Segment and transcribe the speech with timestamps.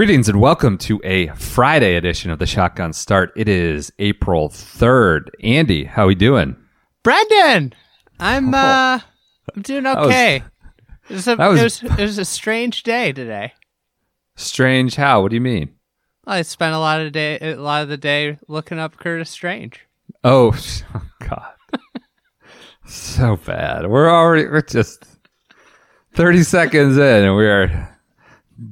[0.00, 3.34] Greetings and welcome to a Friday edition of the Shotgun Start.
[3.36, 5.28] It is April 3rd.
[5.42, 6.56] Andy, how we doing?
[7.02, 7.74] Brendan,
[8.18, 9.00] I'm uh,
[9.54, 10.42] I'm doing was- okay.
[11.10, 13.52] it, was a, was- it, was, it was a strange day today.
[14.36, 15.20] Strange how?
[15.20, 15.74] What do you mean?
[16.26, 19.80] I spent a lot of day, a lot of the day looking up Curtis Strange.
[20.24, 20.58] Oh,
[20.94, 21.52] oh God.
[22.86, 23.86] so bad.
[23.86, 25.04] We're already we're just
[26.14, 27.99] 30 seconds in and we are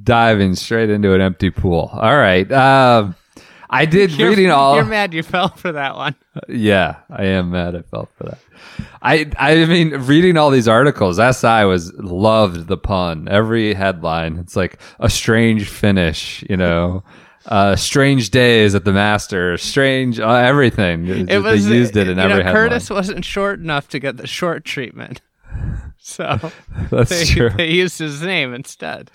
[0.03, 1.89] diving straight into an empty pool.
[1.93, 2.49] All right.
[2.51, 3.15] Um
[3.71, 6.15] I did You're, reading all You're mad you fell for that one.
[6.47, 8.39] Yeah, I am mad I fell for that.
[9.01, 13.27] I I mean, reading all these articles, SI was loved the pun.
[13.29, 17.03] Every headline, it's like a strange finish, you know,
[17.45, 21.07] uh, strange days at the Masters, strange uh, everything.
[21.07, 22.69] It, It was they used it in every know, headline.
[22.69, 25.21] Curtis wasn't short enough to get the short treatment,
[25.97, 26.39] so
[26.89, 27.49] That's they, true.
[27.49, 29.11] they used his name instead.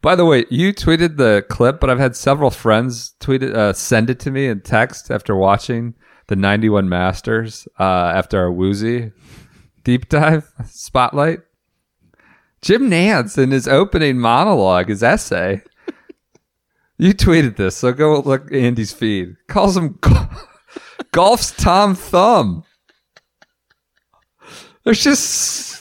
[0.00, 3.72] By the way, you tweeted the clip, but I've had several friends tweet it, uh,
[3.72, 5.94] send it to me in text after watching
[6.28, 9.12] the 91 Masters uh, after our Woozy
[9.84, 11.40] deep dive spotlight.
[12.60, 15.62] Jim Nantz in his opening monologue, his essay.
[16.96, 19.34] you tweeted this, so go look Andy's feed.
[19.48, 20.28] Calls him go-
[21.12, 22.64] golf's Tom Thumb.
[24.84, 25.71] There's just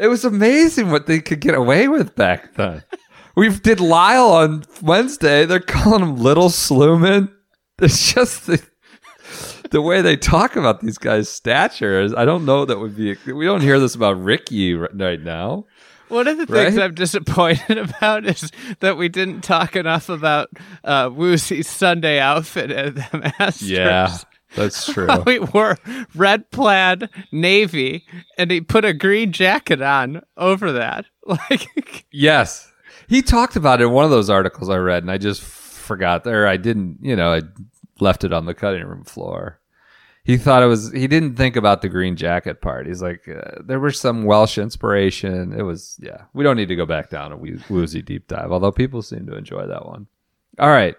[0.00, 2.82] it was amazing what they could get away with back then.
[3.36, 5.44] We did Lyle on Wednesday.
[5.44, 7.30] They're calling him Little Sluman.
[7.78, 8.62] It's just the,
[9.70, 12.00] the way they talk about these guys' stature.
[12.00, 13.14] Is, I don't know that would be.
[13.30, 15.66] We don't hear this about Ricky right now.
[16.08, 16.84] One of the things Right?
[16.84, 20.48] I'm disappointed about is that we didn't talk enough about
[20.84, 23.68] uh, Woozy's Sunday outfit at the Masters.
[24.56, 25.06] That's true.
[25.24, 25.78] we wore
[26.14, 28.04] red plaid navy
[28.36, 32.72] and he put a green jacket on over that like Yes.
[33.08, 36.24] He talked about it in one of those articles I read, and I just forgot
[36.24, 36.48] there.
[36.48, 37.42] I didn't, you know, I
[38.00, 39.60] left it on the cutting room floor.
[40.24, 42.88] He thought it was, he didn't think about the green jacket part.
[42.88, 45.52] He's like, uh, there was some Welsh inspiration.
[45.56, 48.50] It was, yeah, we don't need to go back down a woo- woozy deep dive,
[48.50, 50.08] although people seem to enjoy that one.
[50.58, 50.96] All right.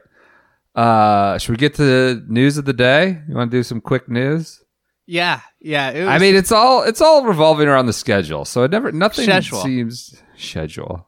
[0.77, 3.21] Uh, should we get to the news of the day?
[3.27, 4.63] You want to do some quick news?
[5.09, 8.63] yeah yeah it was, I mean, it's all it's all revolving around the schedule, so
[8.63, 9.61] it never nothing Schedule.
[9.61, 11.07] seems schedule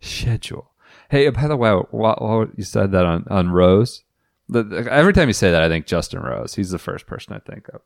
[0.00, 0.70] schedule.
[1.10, 4.04] Hey, by the way, while, while you said that on on Rose,
[4.48, 6.54] the, the- every time you say that, I think Justin Rose.
[6.54, 7.80] He's the first person I think of.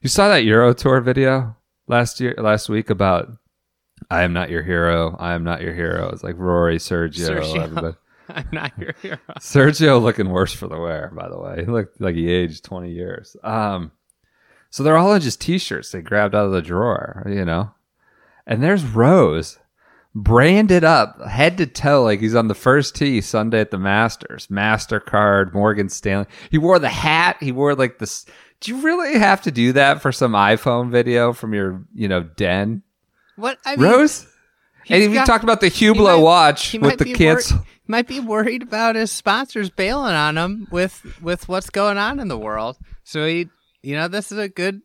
[0.00, 1.56] You saw that Euro Tour video
[1.88, 3.28] last year, last week about
[4.10, 7.62] "I am not your hero, I am not your hero." It's like Rory, Sergio, Sergio.
[7.62, 7.96] everybody.
[8.28, 11.64] I'm not your hero Sergio looking worse for the wear, by the way.
[11.64, 13.36] He looked like he aged 20 years.
[13.42, 13.92] Um,
[14.70, 17.72] so they're all in just t-shirts they grabbed out of the drawer, you know.
[18.46, 19.58] And there's Rose
[20.14, 24.46] branded up head to toe like he's on the first tee Sunday at the Masters.
[24.48, 26.26] Mastercard, Morgan Stanley.
[26.50, 27.36] He wore the hat.
[27.40, 28.24] He wore like this.
[28.60, 32.22] Do you really have to do that for some iPhone video from your, you know,
[32.22, 32.82] den?
[33.36, 34.26] what i mean Rose?
[34.88, 37.52] And he's we got- talked about the he Hublot might- watch he with the kids.
[37.52, 42.18] wor- might be worried about his sponsors bailing on him with with what's going on
[42.20, 43.48] in the world so he
[43.82, 44.80] you know this is a good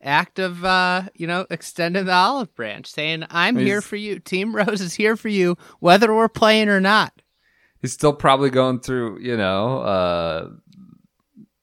[0.00, 4.54] act of uh you know extending the olive branch saying i'm here for you team
[4.54, 7.12] rose is here for you whether we're playing or not
[7.80, 10.48] he's still probably going through, you know, uh,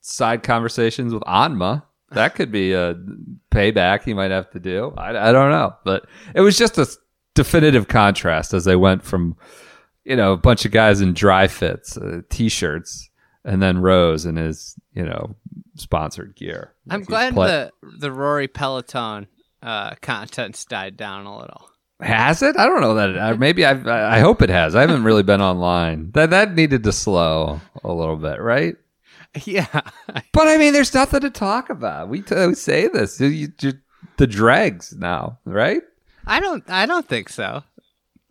[0.01, 1.81] side conversations with Honma.
[2.11, 2.95] That could be a
[3.51, 4.93] payback he might have to do.
[4.97, 6.05] I, I don't know, but
[6.35, 6.85] it was just a
[7.35, 9.35] definitive contrast as they went from,
[10.03, 13.09] you know, a bunch of guys in dry fits, uh, t-shirts,
[13.45, 15.35] and then Rose in his, you know,
[15.75, 16.73] sponsored gear.
[16.89, 17.47] I'm he's glad play-
[17.81, 19.27] the the Rory Peloton
[19.63, 21.67] uh, content's died down a little.
[22.01, 22.57] Has it?
[22.57, 23.09] I don't know that.
[23.33, 24.75] It, maybe I've, I I hope it has.
[24.75, 26.11] I haven't really been online.
[26.13, 28.75] That that needed to slow a little bit, right?
[29.45, 29.65] Yeah,
[30.33, 32.09] But I mean, there's nothing to talk about.
[32.09, 33.17] We, t- we say this.
[33.21, 33.73] You, you,
[34.17, 35.81] the dregs now, right?
[36.31, 36.63] I don't.
[36.69, 37.61] I don't think so.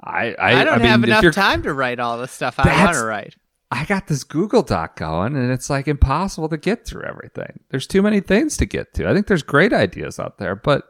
[0.02, 2.84] I I, I, don't mean, have if enough time to write all the stuff I
[2.84, 3.36] want to write.
[3.70, 7.60] I got this Google Doc going, and it's like impossible to get through everything.
[7.68, 9.06] There's too many things to get to.
[9.06, 10.84] I think there's great ideas out there, but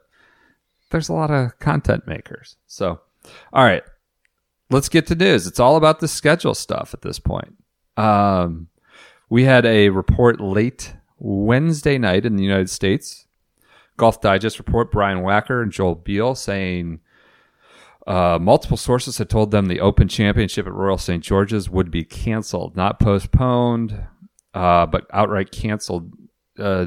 [0.91, 2.57] there's a lot of content makers.
[2.69, 3.01] So,
[3.53, 3.83] all right,
[4.71, 5.49] let's get to news.
[5.49, 7.57] It's all about the schedule stuff at this point.
[7.97, 8.69] Um,
[9.29, 13.27] we had a report late Wednesday night in the United States.
[14.01, 17.01] Golf Digest report Brian Wacker and Joel Beall saying
[18.07, 21.23] uh, multiple sources had told them the Open Championship at Royal St.
[21.23, 24.03] George's would be canceled, not postponed,
[24.55, 26.15] uh, but outright canceled,
[26.59, 26.87] uh,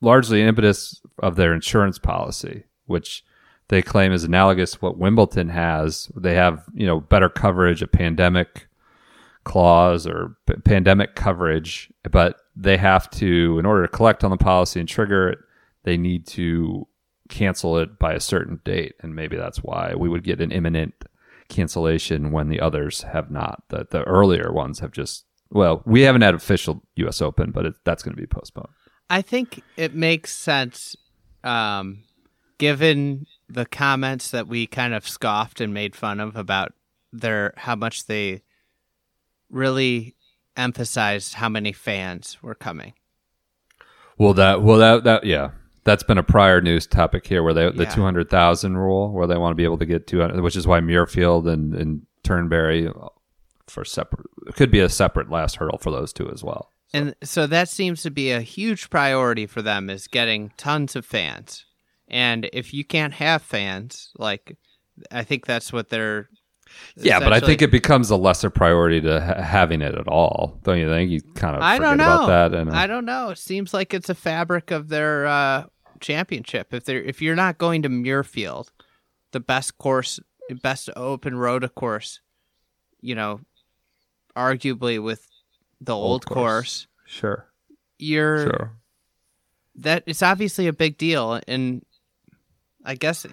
[0.00, 3.24] largely impetus of their insurance policy, which
[3.68, 6.10] they claim is analogous to what Wimbledon has.
[6.16, 8.66] They have, you know, better coverage, a pandemic
[9.44, 14.36] clause or p- pandemic coverage, but they have to, in order to collect on the
[14.36, 15.38] policy and trigger it,
[15.88, 16.86] they need to
[17.30, 20.92] cancel it by a certain date, and maybe that's why we would get an imminent
[21.48, 23.62] cancellation when the others have not.
[23.70, 27.22] The the earlier ones have just well, we haven't had official U.S.
[27.22, 28.68] Open, but it, that's going to be postponed.
[29.08, 30.94] I think it makes sense,
[31.42, 32.04] um,
[32.58, 36.74] given the comments that we kind of scoffed and made fun of about
[37.14, 38.42] their how much they
[39.48, 40.14] really
[40.54, 42.92] emphasized how many fans were coming.
[44.18, 45.52] Well, that well that that yeah.
[45.84, 49.26] That's been a prior news topic here, where they the two hundred thousand rule, where
[49.26, 52.02] they want to be able to get two hundred, which is why Muirfield and and
[52.22, 52.90] Turnberry
[53.66, 56.72] for separate could be a separate last hurdle for those two as well.
[56.92, 61.04] And so that seems to be a huge priority for them is getting tons of
[61.04, 61.64] fans.
[62.08, 64.56] And if you can't have fans, like
[65.10, 66.28] I think that's what they're
[66.96, 70.58] Yeah, but I think it becomes a lesser priority to ha- having it at all.
[70.64, 71.10] Don't you think?
[71.10, 72.24] You kind of I forget don't know.
[72.24, 72.58] about that.
[72.58, 73.30] And uh, I don't know.
[73.30, 75.64] It seems like it's a fabric of their uh,
[76.00, 76.74] championship.
[76.74, 78.70] If they're if you're not going to Muirfield,
[79.32, 80.18] the best course,
[80.62, 82.20] best open road of course,
[83.00, 83.40] you know,
[84.36, 85.26] arguably with
[85.80, 86.36] the old, course.
[86.36, 87.46] course, sure,
[87.98, 88.72] you're sure.
[89.76, 91.84] that it's obviously a big deal, and
[92.84, 93.26] I guess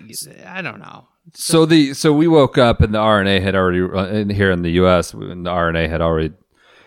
[0.45, 1.07] I don't know.
[1.33, 4.61] So the so we woke up and the R&A had already uh, in here in
[4.61, 5.13] the U.S.
[5.13, 6.33] and the R&A had already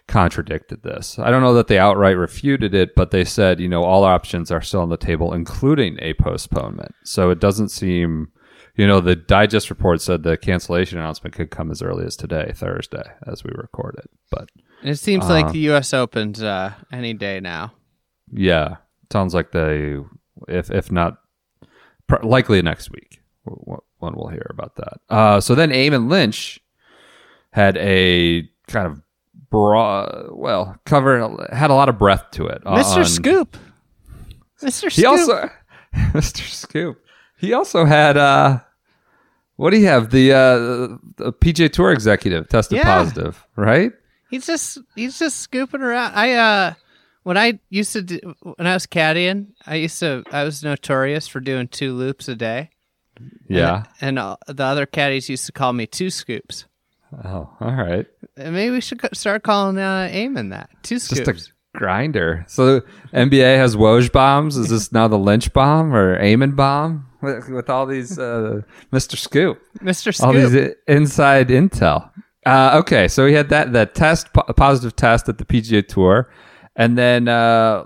[0.06, 1.19] contradicted this.
[1.19, 4.50] I don't know that they outright refuted it, but they said you know all options
[4.50, 6.94] are still on the table, including a postponement.
[7.05, 8.29] So it doesn't seem.
[8.76, 12.52] You know, the digest report said the cancellation announcement could come as early as today,
[12.55, 14.08] Thursday, as we record it.
[14.31, 14.50] But
[14.85, 15.32] It seems Uh-huh.
[15.35, 15.93] like the U.S.
[15.93, 17.73] Open's uh, any day now.
[18.32, 18.76] Yeah,
[19.12, 19.96] sounds like they,
[20.46, 21.19] if if not,
[22.06, 23.18] pr- likely next week.
[23.99, 25.00] One will hear about that.
[25.09, 26.61] Uh, so then Eamon Lynch
[27.50, 29.00] had a kind of
[29.50, 32.62] broad, well, cover had a lot of breath to it.
[32.65, 32.99] Mr.
[32.99, 33.56] on- Scoop,
[34.62, 34.91] Mr.
[34.91, 34.93] Scoop.
[34.93, 35.50] He also,
[35.95, 36.49] Mr.
[36.49, 37.05] Scoop.
[37.39, 38.61] He also had uh,
[39.56, 40.11] what do you have?
[40.11, 42.85] The uh, the PGA Tour executive tested Yeah.
[42.85, 43.93] positive, right?
[44.31, 46.15] He's just he's just scooping around.
[46.15, 46.75] I uh
[47.23, 51.27] when I used to do, when I was caddying, I used to I was notorious
[51.29, 52.71] for doing two loops a day.
[53.49, 53.85] Yeah.
[54.00, 56.67] And, uh, the other caddies used to call me two scoops.
[57.25, 58.06] Oh, all right.
[58.37, 61.25] And maybe we should start calling uh, Eamon that two scoops.
[61.25, 62.44] just a grinder.
[62.49, 62.82] So
[63.12, 64.56] NBA has Woj bombs.
[64.56, 68.61] Is this now the Lynch bomb or Eamon bomb with, with all these uh,
[68.93, 69.17] Mr.
[69.17, 70.14] Scoop, Mr.
[70.14, 70.26] Scoop.
[70.26, 72.11] All these inside intel?
[72.47, 76.31] Uh, okay, so we had that that test, po- positive test at the PGA Tour,
[76.76, 77.85] and then uh,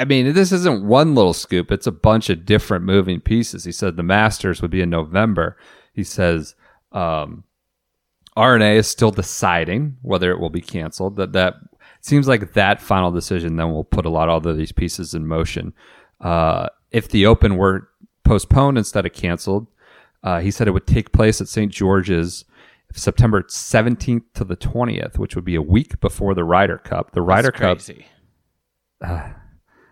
[0.00, 3.64] I mean, this isn't one little scoop; it's a bunch of different moving pieces.
[3.64, 5.56] He said the Masters would be in November.
[5.92, 6.54] He says.
[6.92, 7.44] Um,
[8.36, 11.16] R&A is still deciding whether it will be canceled.
[11.16, 11.54] That that
[12.00, 15.74] seems like that final decision then will put a lot of these pieces in motion.
[16.20, 17.88] Uh, if the Open were
[18.24, 19.66] postponed instead of canceled,
[20.22, 21.72] uh, he said it would take place at St.
[21.72, 22.44] George's
[22.92, 27.12] September 17th to the 20th, which would be a week before the Ryder Cup.
[27.12, 28.06] The Ryder That's Cup, crazy.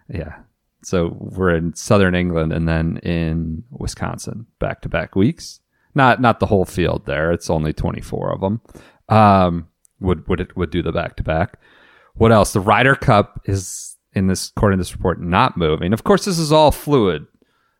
[0.08, 0.36] Yeah.
[0.82, 5.60] So we're in Southern England and then in Wisconsin, back to back weeks.
[5.94, 7.32] Not not the whole field there.
[7.32, 8.60] It's only 24 of them.
[9.08, 9.68] Um,
[10.00, 11.58] would would it would do the back to back.
[12.14, 12.52] What else?
[12.52, 15.92] The Ryder Cup is in this according to this report not moving.
[15.92, 17.26] Of course, this is all fluid,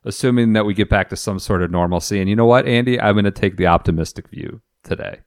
[0.04, 2.20] assuming that we get back to some sort of normalcy.
[2.20, 3.00] And you know what, Andy?
[3.00, 5.20] I'm going to take the optimistic view today.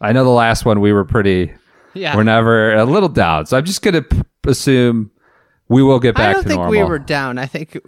[0.00, 1.52] I know the last one we were pretty
[1.94, 2.14] Yeah.
[2.16, 3.46] we're never a little down.
[3.46, 5.10] So I'm just going to p- assume
[5.70, 6.30] we will get back to that.
[6.30, 6.70] I don't think normal.
[6.72, 7.38] we were down.
[7.38, 7.78] I think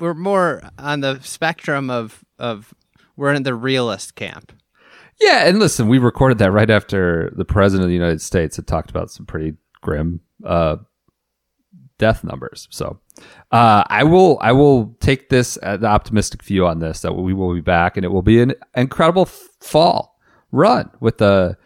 [0.00, 2.74] we're more on the spectrum of of
[3.16, 4.52] we're in the realist camp.
[5.20, 8.66] Yeah, and listen, we recorded that right after the president of the United States had
[8.66, 10.76] talked about some pretty grim uh,
[11.98, 12.68] death numbers.
[12.70, 13.00] So
[13.52, 17.34] uh, I will I will take this uh, the optimistic view on this that we
[17.34, 20.18] will be back and it will be an incredible f- fall
[20.52, 21.58] run with the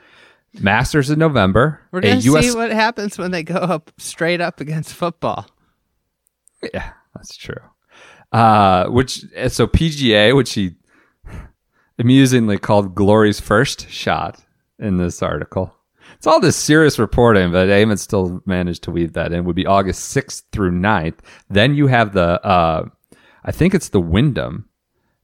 [0.55, 1.81] Masters in November.
[1.93, 5.47] We're gonna US see what happens when they go up straight up against football.
[6.63, 7.63] Yeah, that's true.
[8.33, 10.77] Uh, which so PGA, which he
[11.99, 14.41] amusingly called Glory's first shot
[14.79, 15.75] in this article.
[16.15, 19.45] It's all this serious reporting, but Eamon still managed to weave that in.
[19.45, 21.19] Would be August 6th through 9th.
[21.49, 22.87] Then you have the, uh,
[23.45, 24.69] I think it's the Wyndham,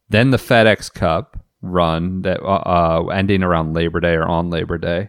[0.08, 4.78] then the FedEx Cup run that uh, uh, ending around Labor Day or on Labor
[4.78, 5.08] Day.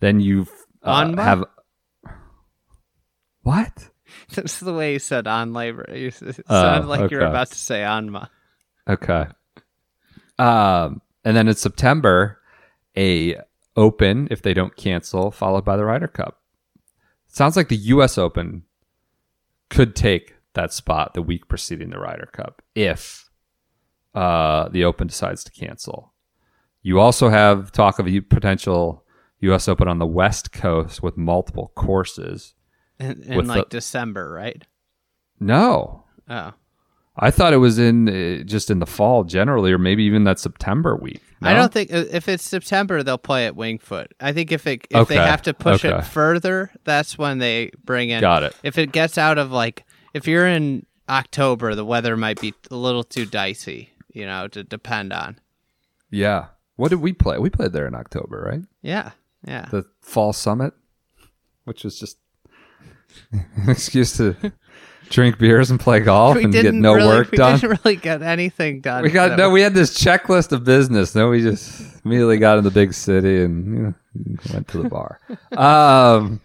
[0.00, 0.46] Then you
[0.82, 1.44] uh, have
[3.42, 3.90] what?
[4.34, 5.86] That's the way you said on labor.
[5.92, 8.28] You Oh, sounded like you were about to say Honma.
[8.88, 9.26] Okay.
[10.38, 12.40] Um, and then in September,
[12.96, 13.36] a
[13.74, 16.40] Open if they don't cancel, followed by the Ryder Cup.
[17.28, 18.18] Sounds like the U.S.
[18.18, 18.64] Open
[19.70, 23.30] could take that spot the week preceding the Ryder Cup if
[24.14, 26.12] uh, the Open decides to cancel.
[26.82, 29.04] You also have talk of a potential
[29.40, 29.68] U.S.
[29.68, 32.54] Open on the West Coast with multiple courses.
[33.02, 34.62] In, like the- December, right?
[35.40, 36.52] No, Oh.
[37.16, 40.38] I thought it was in uh, just in the fall generally, or maybe even that
[40.38, 41.20] September week.
[41.42, 44.14] I don't think uh, if it's September they'll play at Winged Foot.
[44.18, 45.98] I think if it if they have to push okay.
[45.98, 48.20] it further, that's when they bring in.
[48.22, 48.56] Got it.
[48.62, 52.76] If it gets out of like if you're in October, the weather might be a
[52.76, 53.90] little too dicey.
[54.10, 55.38] You know, to depend on.
[56.10, 56.46] Yeah.
[56.76, 57.38] What did we play?
[57.38, 58.62] We played there in October, right?
[58.80, 59.10] Yeah,
[59.46, 59.66] yeah.
[59.70, 60.72] The fall summit,
[61.64, 62.18] which was just
[63.32, 64.34] an excuse to
[65.10, 67.58] drink beers and play golf we and get no really, work we done.
[67.58, 69.02] didn't really get anything done.
[69.02, 69.50] We got no.
[69.50, 71.12] We had this checklist of business.
[71.12, 73.94] Then we just immediately got in the big city and you know,
[74.52, 75.20] went to the bar.
[75.56, 76.40] Um,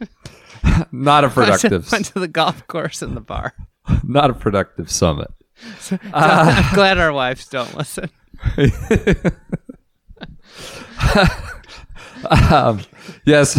[0.91, 3.53] not a went to- productive, went to the golf course in the bar.
[4.03, 5.31] not a productive summit.
[6.13, 8.09] I'm glad our wives don't listen.
[12.51, 12.81] um,
[13.25, 13.55] yes.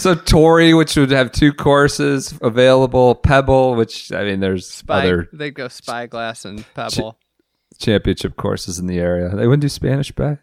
[0.00, 5.28] So Torrey, which would have two courses available, Pebble, which I mean, there's Spy, other
[5.32, 7.18] They'd go Spyglass and Pebble.
[7.78, 9.28] championship courses in the area.
[9.28, 10.38] They wouldn't do Spanish Bay,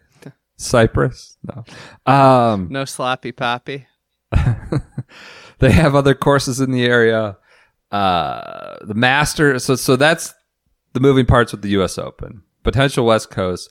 [0.58, 1.66] Cypress, no.
[2.12, 3.88] Um, No sloppy poppy.
[5.60, 7.38] they have other courses in the area.
[7.92, 10.34] Uh, the Master, so so that's
[10.94, 11.98] the moving parts with the U.S.
[11.98, 12.44] Open.
[12.64, 13.70] Potential West Coast,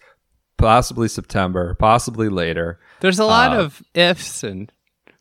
[0.56, 2.80] possibly September, possibly later.
[3.00, 4.72] There's a lot Uh, of ifs and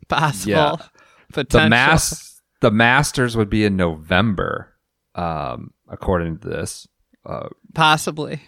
[0.07, 0.75] possible Yeah.
[1.33, 1.61] potential.
[1.65, 4.73] the mass the masters would be in november
[5.15, 6.87] um according to this
[7.25, 8.41] uh possibly.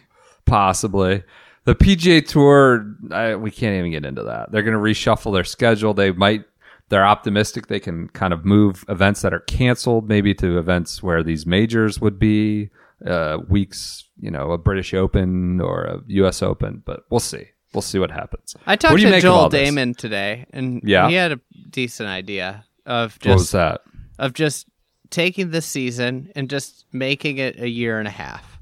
[0.45, 1.23] possibly
[1.65, 5.43] the pga tour I, we can't even get into that they're going to reshuffle their
[5.43, 6.43] schedule they might
[6.89, 11.21] they're optimistic they can kind of move events that are canceled maybe to events where
[11.23, 12.69] these majors would be
[13.05, 17.81] uh weeks you know a british open or a us open but we'll see we'll
[17.81, 19.49] see what happens I talked to Joel?
[19.49, 21.09] Dahmen today, and Yeah?
[21.09, 23.81] he had a decent idea of what was just that
[24.19, 24.67] of just
[25.09, 28.59] taking this season and just making it a year and a half.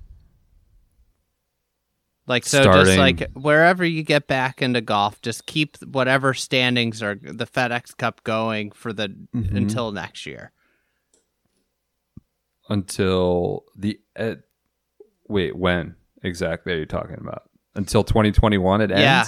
[2.28, 7.14] Like so, just like wherever you get back into golf, just keep whatever standings are
[7.22, 9.56] the FedEx Cup going for the Mm-hmm.
[9.56, 10.52] until next year.
[12.70, 14.36] until the uh,
[15.28, 17.44] wait when exactly are you talking about
[17.76, 19.26] until 2021 it ends Yeah.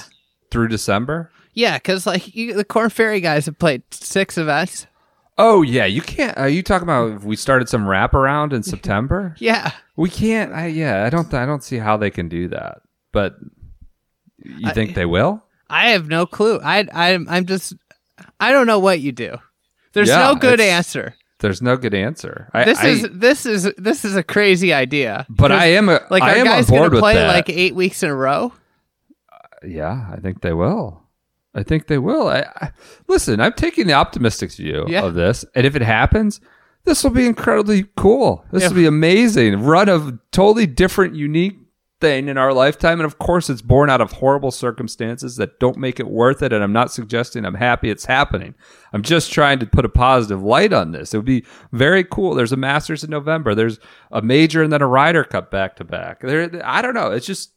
[0.51, 4.87] through december Yeah, because like you, the Corn Ferry guys have played six events.
[5.37, 9.35] oh yeah you can't are you talking about if we started some wraparound in september
[9.39, 12.81] Yeah, we can't I, yeah i don't i don't see how they can do that
[13.11, 13.35] but
[14.43, 16.61] you I- think they will I have no clue.
[16.63, 17.73] I I'm I'm just
[18.39, 19.35] I don't know what you do.
[19.91, 21.13] There's Yeah, no good answer.
[21.39, 25.25] There's no good answer I, This I- is this is this is a crazy idea.
[25.29, 27.49] but i am a, like I are am guys on board with play that like
[27.49, 28.53] eight weeks in a row?
[29.31, 31.03] Uh, yeah, I think they will.
[31.55, 32.27] I think they will.
[32.27, 32.71] I, I,
[33.07, 35.03] listen, I'm taking the optimistic view Yeah.
[35.05, 36.39] of this, and if it happens,
[36.85, 38.45] this will be incredibly cool.
[38.51, 38.69] This Yeah.
[38.69, 39.61] will be amazing.
[39.63, 41.57] Run of totally different, unique
[41.99, 45.77] thing in our lifetime, and of course, it's born out of horrible circumstances that don't
[45.77, 46.53] make it worth it.
[46.53, 48.55] And I'm not suggesting I'm happy it's happening.
[48.93, 51.13] I'm just trying to put a positive light on this.
[51.13, 52.35] It would be very cool.
[52.35, 53.55] There's a Masters in November.
[53.55, 53.79] There's
[54.11, 56.23] a major and then a Ryder Cup back to back.
[56.23, 57.11] I don't know.
[57.11, 57.51] It's just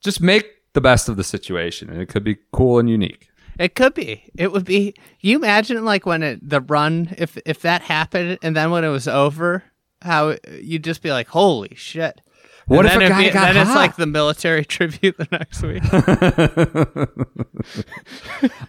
[0.00, 3.74] just make the best of the situation and it could be cool and unique It
[3.74, 4.30] could be.
[4.36, 4.94] It would be.
[5.20, 8.88] You imagine like when it the run if if that happened and then when it
[8.88, 9.64] was over,
[10.02, 12.20] how you'd just be like, holy shit.
[12.66, 15.62] What And if a guy be- got Then it's like the military tribute the next
[15.62, 15.82] week.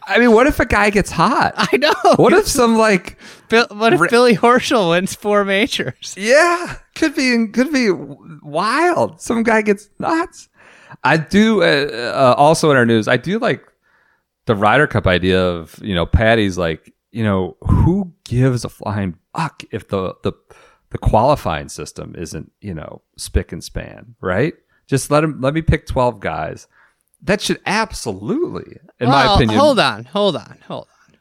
[0.07, 1.53] I mean, what if a guy gets hot?
[1.55, 1.93] I know.
[2.15, 3.17] What if some like
[3.49, 6.15] Bill, what if Billy Horschel wins four majors?
[6.17, 9.21] yeah, could be could be wild.
[9.21, 10.49] Some guy gets nuts.
[11.03, 13.07] I do uh, uh, also in our news.
[13.07, 13.63] I do like
[14.45, 19.17] the Ryder Cup idea of you know Paddy's like you know who gives a flying
[19.35, 20.33] fuck if the the
[20.89, 24.53] the qualifying system isn't you know spick and span right.
[24.87, 26.67] Just let him let me pick twelve guys.
[27.23, 29.59] That should absolutely, in my opinion.
[29.59, 31.17] Hold on, hold on, hold on.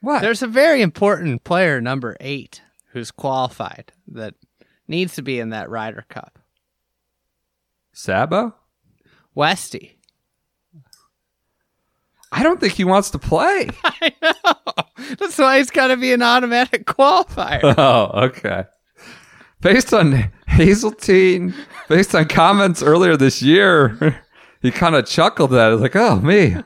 [0.00, 0.22] What?
[0.22, 4.34] There's a very important player, number eight, who's qualified that
[4.88, 6.38] needs to be in that Ryder Cup.
[7.92, 8.54] Sabo?
[9.34, 9.95] Westy.
[12.32, 13.68] I don't think he wants to play.
[13.84, 15.14] I know.
[15.18, 17.60] That's why he's got to be an automatic qualifier.
[17.78, 18.64] oh, okay.
[19.60, 21.54] Based on Hazeltine,
[21.88, 24.22] based on comments earlier this year,
[24.62, 26.56] he kind of chuckled at it, like, "Oh me,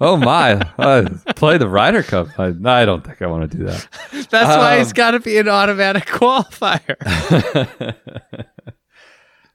[0.00, 3.64] oh my, uh, play the Ryder Cup." I, I don't think I want to do
[3.64, 3.88] that.
[4.30, 6.96] That's why he's got to be an automatic qualifier.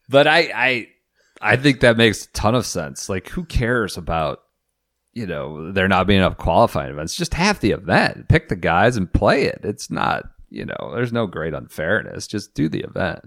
[0.10, 0.88] But I, I,
[1.42, 3.08] I think that makes a ton of sense.
[3.08, 4.40] Like, who cares about,
[5.14, 7.16] you know, there not being enough qualifying events?
[7.16, 9.62] Just have the event, pick the guys, and play it.
[9.64, 12.28] It's not, you know, there's no great unfairness.
[12.28, 13.22] Just do the event,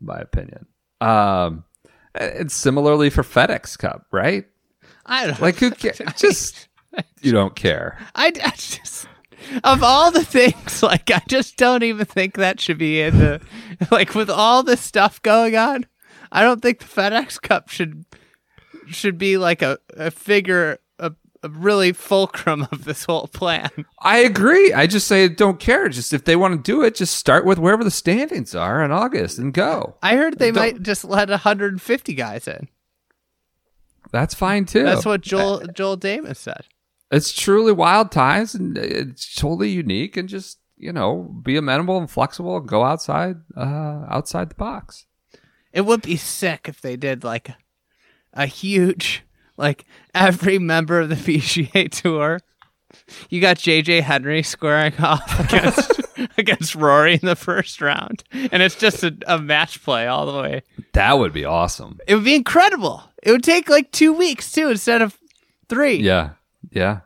[0.00, 0.66] in my opinion.
[1.00, 1.64] Um,
[2.14, 4.46] and similarly for FedEx Cup, right?
[5.06, 6.00] I don't Like, who cares?
[6.16, 6.68] Just
[7.22, 7.98] you don't care.
[8.14, 9.08] I, I just
[9.62, 13.40] of all the things, like I just don't even think that should be in the
[13.90, 15.86] like with all this stuff going on.
[16.32, 18.04] I don't think the FedEx Cup should
[18.86, 20.78] should be like a, a figure
[21.50, 23.70] really fulcrum of this whole plan.
[24.00, 24.72] I agree.
[24.72, 25.88] I just say don't care.
[25.88, 28.90] Just if they want to do it, just start with wherever the standings are in
[28.92, 29.96] August and go.
[30.02, 32.68] I heard they Don't- might just let 150 guys in.
[34.12, 34.84] That's fine too.
[34.84, 36.66] That's what Joel Joel Dahmen said.
[37.10, 42.10] it's truly wild times and it's totally unique and just you know be amenable and
[42.10, 45.06] flexible and go outside uh outside the box
[45.72, 47.50] It would be sick if they did like
[48.32, 49.23] a huge
[49.56, 49.84] like
[50.14, 52.40] every member of the PGA Tour.
[53.28, 56.00] You got JJ Henry squaring off against
[56.38, 60.40] against Rory in the first round, and it's just a, a match play all the
[60.40, 60.62] way.
[60.92, 63.02] that would be awesome It would be incredible.
[63.22, 65.18] It would take like two weeks too, instead of
[65.68, 65.96] three.
[65.96, 66.30] yeah
[66.70, 67.00] yeah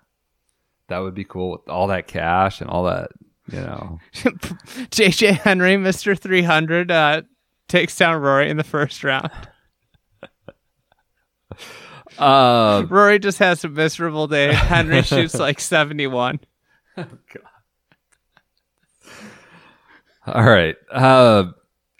[0.88, 3.10] that would be cool with all that cash and all that
[3.50, 7.22] you know JJ Henry, Mister Three Hundred, uh,
[7.68, 9.30] takes down Rory in the first round.
[12.18, 14.52] Uh Rory just has a miserable day.
[14.52, 16.40] Henry shoots like 71.
[16.96, 17.08] God.
[20.26, 20.76] All right.
[20.90, 21.44] uh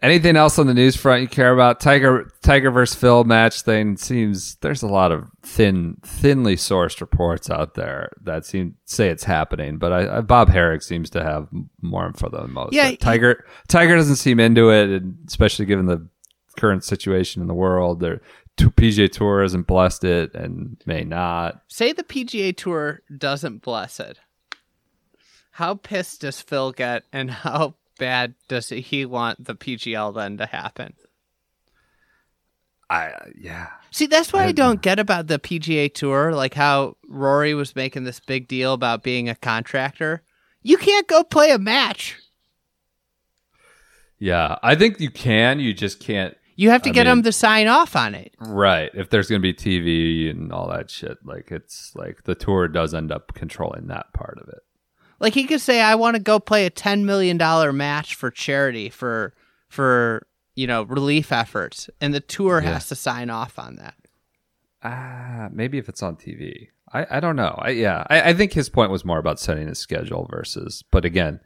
[0.03, 3.97] anything else on the news front you care about tiger tiger versus phil match thing
[3.97, 9.25] seems there's a lot of thin thinly sourced reports out there that seem say it's
[9.25, 11.49] happening but I, I bob harig seems to have
[11.83, 15.87] more info than most Yeah, But he- tiger tiger doesn't seem into it especially given
[15.87, 16.07] the
[16.57, 18.21] current situation in the world their
[18.59, 23.99] t- pga tour hasn't blessed it and may not Say the PGA Tour doesn't bless
[24.01, 24.19] it.
[25.53, 30.47] How pissed does Phil get, and how bad does he want the PGL then to
[30.47, 30.95] happen?
[32.91, 36.97] i uh, yeah See, that's what I don't get about the PGA Tour, like how
[37.09, 40.23] Rory was making this big deal about being a contractor.
[40.63, 42.17] You can't go play a match.
[44.19, 47.23] yeah i think you can you just can't You have to I get mean- him
[47.23, 48.35] to sign off on it.
[48.41, 48.91] Right.
[48.93, 52.67] If there's going to be TV and all that shit, like it's like the tour
[52.67, 54.59] does end up controlling that part of it.
[55.21, 58.31] Like he could say, "I want to go play a ten million dollar match for
[58.33, 59.35] charity for
[59.69, 62.73] for you know relief efforts," and the tour Yeah.
[62.73, 63.95] has to sign off on that.
[64.83, 66.69] Ah, maybe if it's on TV.
[66.93, 67.55] I, I don't know.
[67.59, 71.05] I, yeah, I, I think his point was more about setting his schedule versus, but
[71.05, 71.41] again,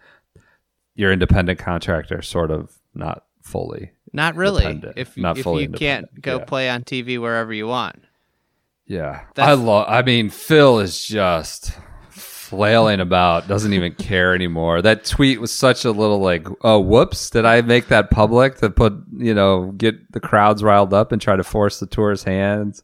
[0.94, 3.90] your independent contractor sort of not fully.
[4.12, 4.64] Not really.
[4.64, 4.98] Independent.
[4.98, 6.44] If Not if you can't go yeah.
[6.44, 8.02] play on TV wherever you want.
[8.86, 9.86] Yeah, That's- I love.
[9.88, 11.72] I mean, Phil is just
[12.10, 14.82] flailing about, doesn't even care anymore.
[14.82, 17.30] That tweet was such a little like, oh, whoops!
[17.30, 21.22] Did I make that public to put you know get the crowds riled up and
[21.22, 22.82] try to force the tour's hands?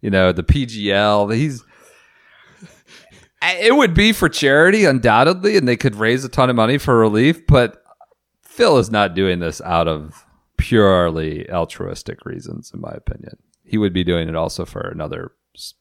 [0.00, 1.34] You know, the PGL.
[1.34, 1.64] He's.
[3.46, 6.98] It would be for charity, undoubtedly, and they could raise a ton of money for
[6.98, 7.46] relief.
[7.46, 7.84] But
[8.42, 10.23] Phil is not doing this out of
[10.56, 13.38] purely altruistic reasons, in my opinion.
[13.64, 15.32] He would be doing it also for another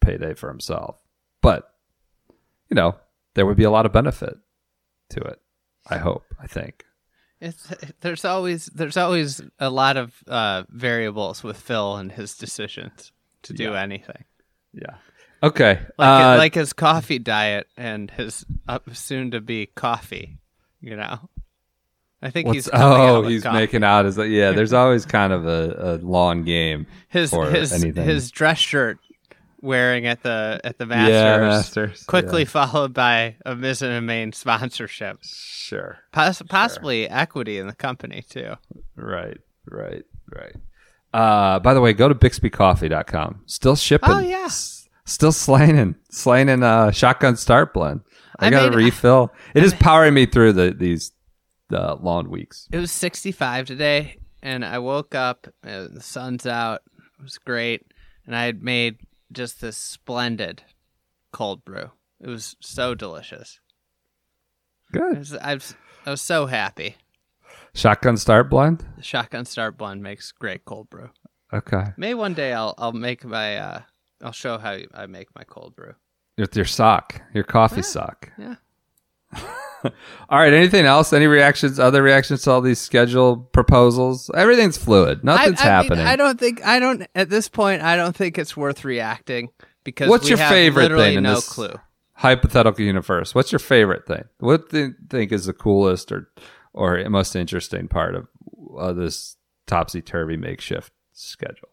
[0.02, 0.98] payday for himself.
[1.42, 1.74] But,
[2.70, 2.96] you know,
[3.34, 4.36] there would be a lot of benefit
[5.10, 5.40] to it.
[5.88, 6.86] I hope, I think.
[7.42, 7.68] It's
[8.02, 13.12] there's always there's always a lot of uh, variables with Phil and his decisions
[13.44, 14.24] to do anything.
[14.72, 14.96] Yeah.
[15.44, 15.80] Okay.
[15.98, 18.46] Like uh, like his coffee diet and his
[18.94, 20.40] soon to be coffee.
[20.80, 21.30] You know,
[22.24, 24.52] I think what's- he's oh, out he's making out as yeah.
[24.52, 28.06] There's always kind of a, a long game his his anything.
[28.06, 28.98] his dress shirt
[29.62, 32.04] wearing at the at the Masters, Yeah, Masters.
[32.04, 32.48] Quickly yeah.
[32.48, 36.00] followed by a Mizzen and Main sponsorship, Sure.
[36.12, 38.54] Poss- possibly equity in the company too.
[38.96, 39.38] Right.
[39.70, 40.04] Right.
[40.34, 40.56] Right.
[41.14, 43.44] Uh, by the way, go to BixbyCoffee.com.
[43.46, 44.10] Still shipping.
[44.10, 44.46] Oh, yeah.
[44.46, 48.02] S- still slaying, slaying in uh, shotgun start blend.
[48.40, 49.32] I, I got a refill.
[49.54, 51.12] It is powering me through the these
[51.74, 52.68] uh, long weeks.
[52.72, 55.48] It was 65 today, and I woke up.
[55.64, 56.82] The sun's out.
[57.20, 57.86] It was great,
[58.26, 58.98] and I had made
[59.32, 60.64] just this splendid
[61.32, 61.92] cold brew.
[62.22, 63.60] It was so delicious.
[64.94, 65.18] I Good.
[65.18, 66.96] was, I was, I was so happy.
[67.74, 68.86] Shotgun start blend.
[68.98, 71.10] The Shotgun Start blend makes great cold brew.
[71.52, 71.86] Okay.
[71.98, 73.82] Maybe one day I'll I'll make my uh
[74.24, 75.94] I'll show how I make my cold brew.
[76.38, 77.82] With your sock, your coffee Yeah.
[77.82, 78.32] sock.
[78.38, 78.56] Yeah.
[80.30, 80.54] All right.
[80.54, 81.12] Anything else?
[81.12, 81.78] Any reactions?
[81.80, 84.32] Other reactions to all these scheduled proposals?
[84.34, 85.24] Everything's fluid.
[85.24, 86.06] Nothing's I, I mean, happening.
[86.08, 87.82] I don't think I don't at this point.
[87.82, 89.50] I don't think it's worth reacting
[89.84, 91.74] because What's we your have favorite literally thing in no this- clue.
[92.14, 93.36] hypothetical universe.
[93.36, 94.24] What's your favorite thing?
[94.40, 96.30] What do you think is the coolest or
[96.74, 98.28] or most interesting part of
[98.80, 99.36] uh, this
[99.68, 101.70] topsy turvy makeshift schedule?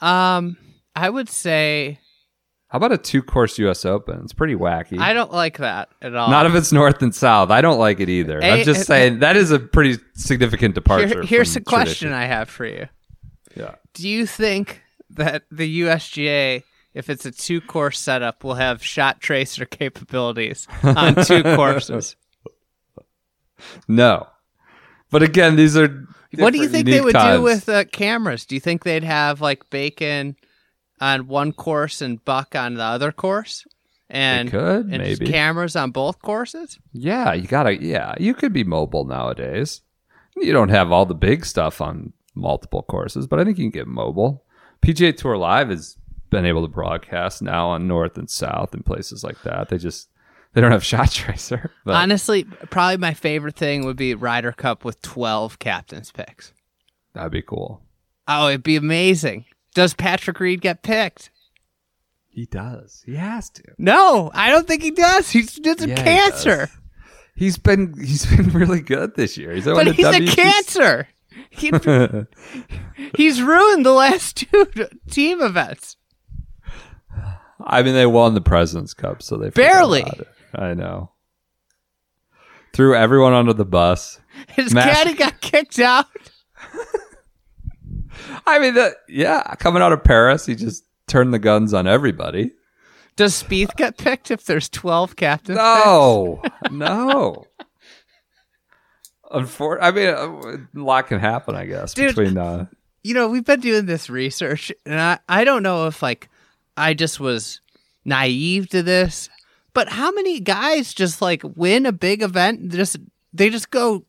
[0.00, 0.56] Um,
[0.96, 2.00] I would say
[2.68, 3.86] How about a two course U.S.
[3.86, 4.20] Open?
[4.24, 4.98] It's pretty wacky.
[4.98, 6.30] I don't like that at all.
[6.30, 7.50] Not if it's north and south.
[7.50, 8.42] I don't like it either.
[8.44, 11.06] I'm just saying that is a pretty significant departure.
[11.08, 12.12] Here- here's a question tradition.
[12.12, 12.88] I have for you.
[13.56, 13.76] Yeah.
[13.94, 19.20] Do you think that the USGA, if it's a two course setup, will have shot
[19.20, 22.16] tracer capabilities on two courses?
[23.88, 24.28] No.
[25.10, 26.06] But again, these are.
[26.36, 27.38] what do you think they would times.
[27.38, 28.46] do with uh, cameras?
[28.46, 30.36] Do you think they'd have like bacon
[31.00, 33.66] on one course and buck on the other course?
[34.10, 35.26] And, could, and maybe.
[35.26, 36.78] cameras on both courses?
[36.92, 37.82] Yeah, you gotta.
[37.82, 39.82] Yeah, you could be mobile nowadays.
[40.36, 43.70] You don't have all the big stuff on multiple courses, but I think you can
[43.78, 44.44] get mobile.
[44.82, 45.96] PGA Tour Live has
[46.30, 49.68] been able to broadcast now on North and South and places like that.
[49.68, 50.08] They just
[50.54, 51.70] they don't have shot tracer.
[51.84, 56.52] But Honestly, probably my favorite thing would be Ryder Cup with 12 captain's picks.
[57.12, 57.82] that'd be cool.
[58.26, 59.44] Oh, it'd be amazing.
[59.78, 61.30] Does Patrick Reed get picked?
[62.26, 63.04] He does.
[63.06, 63.62] He has to.
[63.78, 65.30] No, I don't think he does.
[65.30, 66.56] He's just a Yeah, he cancer.
[66.66, 66.70] does.
[67.36, 69.52] He's been he's been really good this year.
[69.52, 71.06] He's But he's a cancer.
[71.50, 71.70] He,
[73.16, 74.66] he's ruined the last two
[75.08, 75.96] team events.
[77.64, 80.02] I mean, they won the President's Cup, so they Barely.
[80.52, 81.12] I know.
[82.72, 84.18] Threw everyone under the bus.
[84.48, 86.06] His Mash- caddy got kicked out.
[88.46, 92.52] I mean, that yeah, coming out of Paris, he just turned the guns on everybody.
[93.16, 95.56] Does Spieth get picked if there's 12 captains?
[95.58, 97.46] No, no.
[99.32, 102.14] Unfor- I mean, a lot can happen, I guess, Dude.
[102.14, 102.38] between.
[102.38, 102.66] Uh,
[103.02, 106.28] you know, we've been doing this research, and I, I don't know if like
[106.76, 107.60] I just was
[108.04, 109.28] naive to this,
[109.74, 112.96] but how many guys just like win a big event and just
[113.32, 114.04] they just go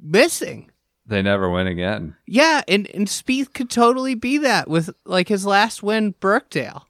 [0.00, 0.67] missing?
[1.08, 2.16] They never win again.
[2.26, 6.84] Yeah, and and Spieth could totally be that with like his last win, Birkdale.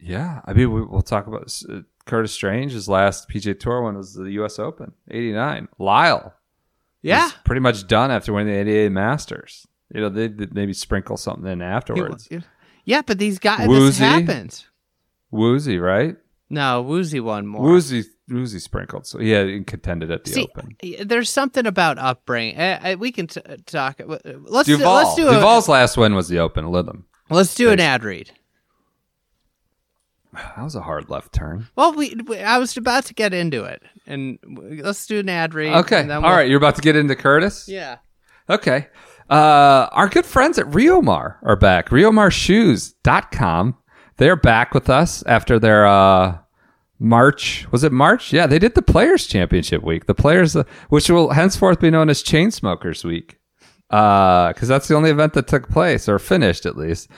[0.00, 2.72] Yeah, I mean, we, we'll talk about uh, Curtis Strange.
[2.72, 4.58] His last PGA Tour one was the U.S.
[4.58, 5.68] Open, '89.
[5.78, 6.34] Lyle,
[7.02, 9.66] Yeah, pretty much done after winning the '88 Masters.
[9.92, 12.28] You know, they maybe sprinkle something in afterwards.
[12.84, 14.04] yeah, but these guys, this Woozy.
[14.04, 14.66] happens.
[15.30, 16.16] Woozy, right?
[16.50, 17.62] No, Woozy won more.
[17.62, 19.06] Woozy, Woozy sprinkled.
[19.06, 20.76] So yeah, he contended at the See, Open.
[21.06, 22.58] there's something about upbringing.
[22.58, 24.00] I, I, we can t- talk.
[24.06, 24.66] Let's Duval.
[24.66, 26.64] do, let's do a, Duval's last win was the Open.
[26.66, 27.02] Lytham.
[27.30, 28.30] let's do an ad read.
[30.32, 31.68] That was a hard left turn.
[31.76, 34.38] Well, we, we I was about to get into it, and
[34.82, 35.72] let's do an ad read.
[35.74, 36.48] Okay, and then all we'll- right.
[36.48, 37.68] You're about to get into Curtis.
[37.68, 37.98] Yeah.
[38.50, 38.88] Okay.
[39.30, 41.88] Uh, our good friends at Riomar are back.
[41.90, 43.76] RiomarShoes.com.
[44.16, 46.38] They're back with us after their uh,
[46.98, 47.66] March.
[47.72, 48.32] Was it March?
[48.32, 50.06] Yeah, they did the Players Championship week.
[50.06, 53.38] The Players, uh, which will henceforth be known as Chainsmokers Week,
[53.88, 57.08] because that's the only event that took place or finished at least.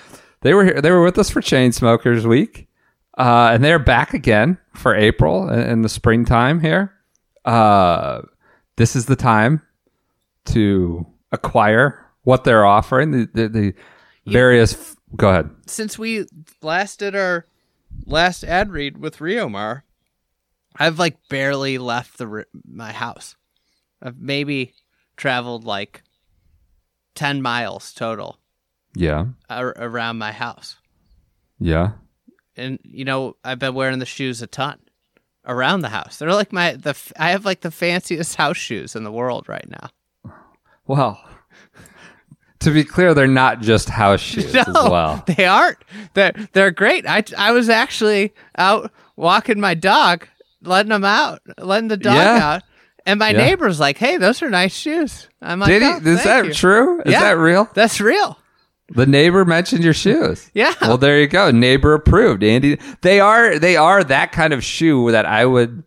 [0.41, 0.81] They were here.
[0.81, 2.69] They were with us for Chainsmokers Week,
[3.19, 6.93] uh, and they're back again for April in, in the springtime here.
[7.45, 8.23] Uh,
[8.77, 9.63] this is the time
[10.47, 13.11] to acquire what they're offering.
[13.11, 13.75] The the, the
[14.27, 14.75] various.
[14.75, 15.51] f- go ahead.
[15.67, 16.27] Since we
[16.63, 17.47] last did our
[18.05, 19.83] last ad read with Riomar,
[20.77, 23.37] I've like barely left the my house.
[24.03, 24.75] I've maybe
[25.17, 26.03] traveled like
[27.15, 28.39] 10 miles total
[28.95, 29.27] Yeah.
[29.49, 30.77] ar- around my house.
[31.59, 31.93] Yeah.
[32.57, 34.79] And you know, I've been wearing the shoes a ton
[35.47, 36.19] around the house.
[36.19, 39.69] They're like my the I have like the fanciest house shoes in the world right
[39.69, 40.33] now.
[40.87, 41.23] Well,
[42.61, 45.23] to be clear, they're not just house shoes as well.
[45.27, 45.79] They aren't.
[46.15, 47.07] They're they're great.
[47.09, 50.27] I I was actually out walking my dog,
[50.63, 52.55] letting him out, letting the dog Yeah.
[52.55, 52.63] out,
[53.05, 53.39] and my Yeah.
[53.39, 55.89] neighbor's like, "Hey, those are nice shoes." I'm like, Did he?
[55.89, 57.01] "Oh, Is that you." true?
[57.03, 57.21] Is Yeah.
[57.21, 57.69] that real?
[57.75, 58.39] That's real.
[58.91, 60.49] The neighbor mentioned your shoes.
[60.55, 60.73] Yeah.
[60.81, 61.51] Well, there you go.
[61.51, 62.45] Neighbor approved.
[62.45, 65.83] Andy, they are they are that kind of shoe that I would.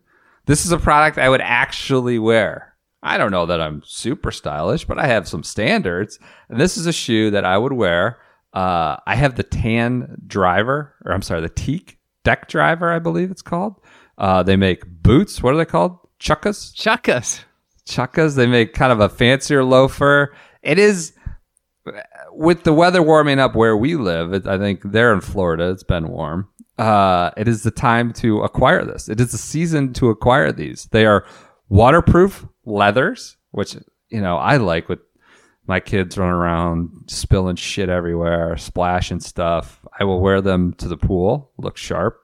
[0.46, 2.69] This is a product I would actually wear.
[3.02, 6.86] I don't know that I'm super stylish, but I have some standards, and this is
[6.86, 8.18] a shoe that I would wear.
[8.52, 13.30] Uh, I have the tan driver, or I'm sorry, the teak deck driver, I believe
[13.30, 13.76] it's called.
[14.18, 15.42] Uh, they make boots.
[15.42, 15.98] What are they called?
[16.18, 16.74] Chukkas.
[16.74, 17.42] Chukkas.
[17.88, 18.36] Chukkas.
[18.36, 20.34] They make kind of a fancier loafer.
[20.62, 21.14] It is
[22.32, 24.34] with the weather warming up where we live.
[24.34, 26.48] It, I think they're in Florida, it's been warm.
[26.78, 29.08] Uh, it is the time to acquire this.
[29.08, 30.88] It is the season to acquire these.
[30.92, 31.26] They are
[31.68, 33.76] waterproof leathers, which
[34.08, 35.00] you know I like with
[35.66, 39.80] my kids running around spilling shit everywhere, splashing stuff.
[39.98, 42.18] I will wear them to the pool, look sharp.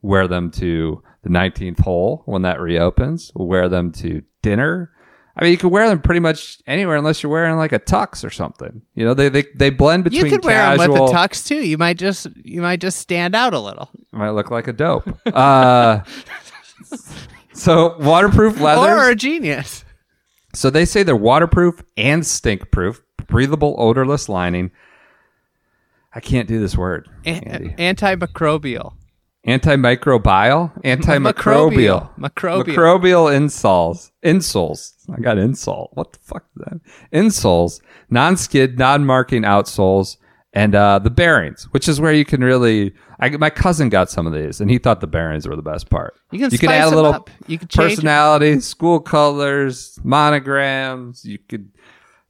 [0.00, 3.32] Wear them to the 19th hole when that reopens.
[3.34, 4.92] Wear them to dinner.
[5.36, 8.24] I mean, you can wear them pretty much anywhere unless you're wearing like a tux
[8.24, 8.82] or something.
[8.94, 11.66] You know, they they, they blend between You could wear them with a tux too.
[11.66, 13.90] You might just you might just stand out a little.
[14.12, 15.08] Might look like a dope.
[15.26, 16.00] uh,
[17.58, 18.84] so waterproof leathers.
[18.90, 19.84] Or a genius.
[20.54, 24.70] So they say they're waterproof and stink proof, breathable, odorless lining.
[26.14, 27.74] I can't do this word, Andy.
[27.78, 28.94] A- antimicrobial.
[29.46, 32.64] Antimicrobial, antimicrobial, Microbial.
[32.66, 33.30] Microbial.
[33.32, 34.92] insoles, insoles.
[35.10, 35.88] I got insole.
[35.92, 36.80] What the fuck is that?
[37.12, 40.16] Insoles, non-skid, non-marking outsoles,
[40.52, 42.94] and uh, the bearings, which is where you can really.
[43.20, 45.90] I, my cousin got some of these, and he thought the bearings were the best
[45.90, 46.14] part.
[46.30, 47.30] You can you can add a them little up.
[47.46, 51.24] You can personality, school colors, monograms.
[51.24, 51.70] You could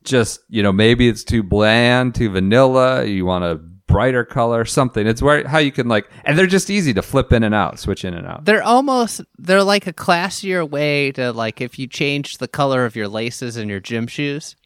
[0.02, 3.04] just, you know, maybe it's too bland, too vanilla.
[3.04, 5.06] You want a brighter color, something.
[5.06, 7.78] It's where how you can like, and they're just easy to flip in and out,
[7.78, 8.46] switch in and out.
[8.46, 12.96] They're almost they're like a classier way to like if you change the color of
[12.96, 14.56] your laces and your gym shoes.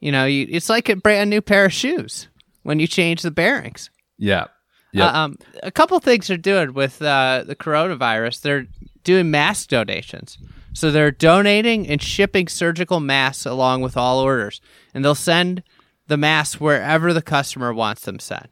[0.00, 2.28] You know, you, it's like a brand new pair of shoes
[2.66, 3.90] when you change the bearings.
[4.18, 4.46] Yeah,
[4.92, 5.08] yeah.
[5.08, 8.40] Uh, um, a couple things they're doing with uh, the coronavirus.
[8.40, 8.66] They're
[9.04, 10.38] doing mask donations.
[10.72, 14.60] So they're donating and shipping surgical masks along with all orders,
[14.92, 15.62] and they'll send
[16.06, 18.50] the masks wherever the customer wants them sent.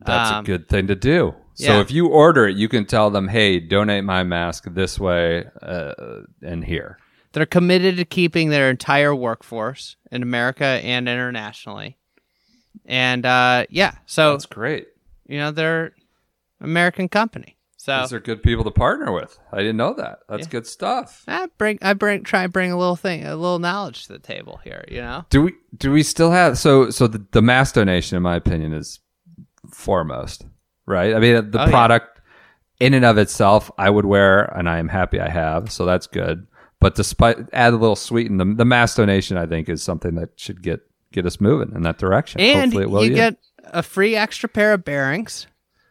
[0.00, 1.34] That's um, a good thing to do.
[1.54, 1.80] So yeah.
[1.80, 5.92] if you order it, you can tell them, "Hey, donate my mask this way uh,
[6.40, 6.98] and here."
[7.32, 11.97] They're committed to keeping their entire workforce in America and internationally.
[12.86, 14.88] And uh, yeah, so That's great.
[15.26, 15.92] you know they're
[16.60, 17.56] American company.
[17.80, 19.38] So These are good people to partner with.
[19.52, 20.18] I didn't know that.
[20.28, 20.50] That's Yeah.
[20.50, 21.22] good stuff.
[21.28, 24.18] I bring I bring try and bring a little thing, a little knowledge to the
[24.18, 24.84] table here.
[24.88, 28.22] You know, Do we do we still have so so the, the mass donation in
[28.22, 29.00] my opinion is
[29.70, 30.44] foremost,
[30.86, 31.14] right?
[31.14, 31.70] I mean the Oh, yeah.
[31.70, 32.20] product
[32.80, 36.06] in and of itself I would wear and I am happy I have, so that's
[36.06, 36.46] good.
[36.80, 40.30] But despite add a little sweeten the the mass donation I think is something that
[40.36, 40.80] should get
[41.12, 42.40] get us moving in that direction.
[42.40, 43.04] and Hopefully it will.
[43.04, 43.16] you you.
[43.16, 45.46] get a free extra pair of bearings.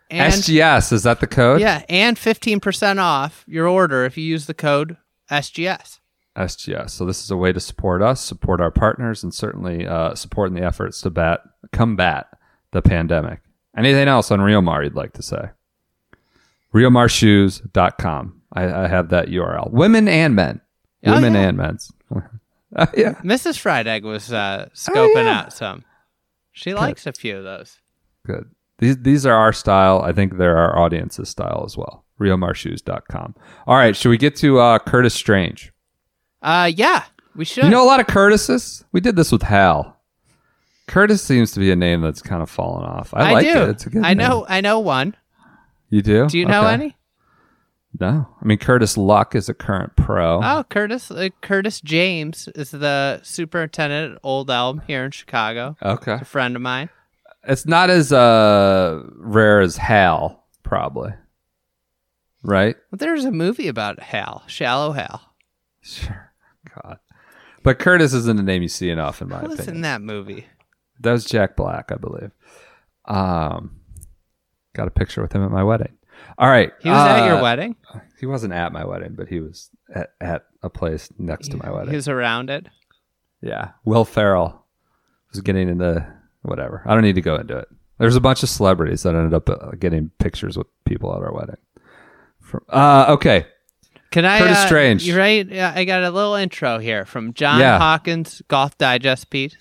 [0.10, 1.60] And SGS is that the code?
[1.60, 4.96] yeah, and fifteen percent off your order if you use the code
[5.30, 6.00] SGS.
[6.38, 6.92] SGS.
[6.92, 10.56] So this is a way to support us, support our partners, and certainly uh, supporting
[10.56, 11.42] the efforts to bat
[11.74, 12.28] combat
[12.72, 13.40] the pandemic.
[13.76, 15.50] Anything else on Riomar you'd like to say?
[16.74, 18.42] RiomarShoes.com.
[18.54, 19.72] I, I have that URL.
[19.72, 20.62] Women and men.
[21.06, 21.40] Oh, Women yeah.
[21.42, 21.92] and men's.
[22.76, 23.14] Uh, yeah.
[23.24, 23.58] Mrs.
[23.58, 25.40] Fried Egg was uh, scoping yeah.
[25.40, 25.84] out some.
[26.52, 27.78] She likes a few of those.
[28.26, 28.50] Good.
[28.80, 30.02] These these are our style.
[30.02, 32.04] I think they're our audience's style as well.
[32.20, 33.36] RiomarShoes.com.
[33.68, 33.96] All right.
[33.96, 35.72] Should we get to uh, Curtis Strange?
[36.42, 37.04] Uh, yeah,
[37.36, 37.64] we should.
[37.64, 38.84] You know a lot of Curtises?
[38.92, 39.96] We did this with Hal.
[40.88, 43.14] Curtis seems to be a name that's kind of fallen off.
[43.14, 43.62] I, I, like do.
[43.64, 43.70] it.
[43.70, 44.30] It's a good I name.
[44.30, 44.46] know.
[44.48, 45.16] I know one.
[45.90, 46.28] You do?
[46.28, 46.74] Do you know Okay.
[46.74, 46.97] any?
[48.00, 48.28] No.
[48.42, 50.40] I mean, Curtis Luck is a current pro.
[50.44, 51.10] Oh, Curtis.
[51.10, 55.76] Uh, Curtis James is the superintendent at Old Elm here in Chicago.
[55.82, 56.14] Okay.
[56.14, 56.90] A friend of mine.
[57.48, 61.14] It's not as uh, rare as Hal, probably.
[62.44, 62.76] Right?
[62.92, 65.22] Well, there's a movie about Hal, Shallow Hal.
[65.82, 66.32] Sure.
[66.84, 67.00] God.
[67.64, 70.46] But Curtis isn't a name you see enough, in my Who was in that movie?
[71.00, 72.32] That was Jack Black, I believe.
[73.06, 73.80] Um,
[74.74, 75.98] got a picture with him at my wedding.
[76.38, 76.72] All right.
[76.82, 77.76] He was at your uh, wedding.
[78.20, 81.72] He wasn't at my wedding, but he was at, at a place next to my
[81.72, 81.90] wedding.
[81.90, 82.68] He was around it.
[83.42, 83.72] Yeah.
[83.86, 84.66] Will Ferrell
[85.32, 86.06] was getting into
[86.44, 86.84] whatever.
[86.86, 87.68] I don't need to go into it.
[88.00, 91.34] There's a bunch of celebrities that ended up uh, getting pictures with people at our
[91.34, 91.58] wedding.
[92.40, 93.48] From, uh, okay.
[94.12, 94.40] Can I?
[94.40, 95.04] Curtis uh, Strange.
[95.08, 95.52] You right?
[95.52, 97.80] I got a little intro here from John Yeah.
[97.80, 99.56] Hawkins Golf Digest piece.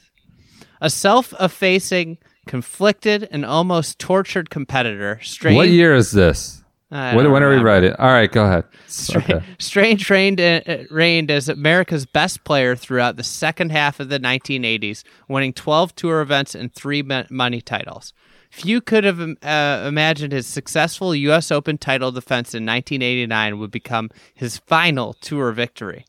[0.80, 5.18] A self-effacing, conflicted, and almost tortured competitor.
[5.22, 5.56] Strange.
[5.56, 6.62] What year is this?
[6.88, 7.92] When, when are we writing?
[7.98, 8.64] All right, go ahead.
[8.86, 9.44] Stra- Okay.
[9.58, 15.02] Strange reigned, uh, reigned as America's best player throughout the second half of the 1980s,
[15.28, 18.12] winning 12 tour events and three money titles.
[18.50, 21.50] Few could have uh, imagined his successful U.S.
[21.50, 26.04] Open title defense in 1989 would become his final tour victory,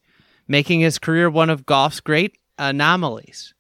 [0.48, 3.54] making his career one of golf's great anomalies.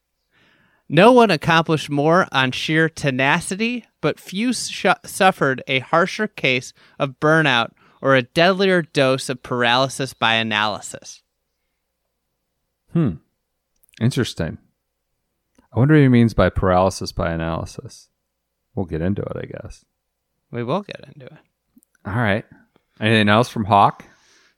[0.89, 7.19] No one accomplished more on sheer tenacity, but few sh- suffered a harsher case of
[7.19, 7.71] burnout
[8.02, 11.23] or a deadlier dose of paralysis by analysis.
[12.93, 13.15] Hmm.
[14.00, 14.58] Interesting.
[15.73, 18.10] I wonder what he means by paralysis by analysis.
[18.76, 19.84] We'll get into it, I guess.
[20.52, 21.38] We will get into it.
[22.06, 22.45] All right.
[23.02, 24.06] Anything else from Hawk?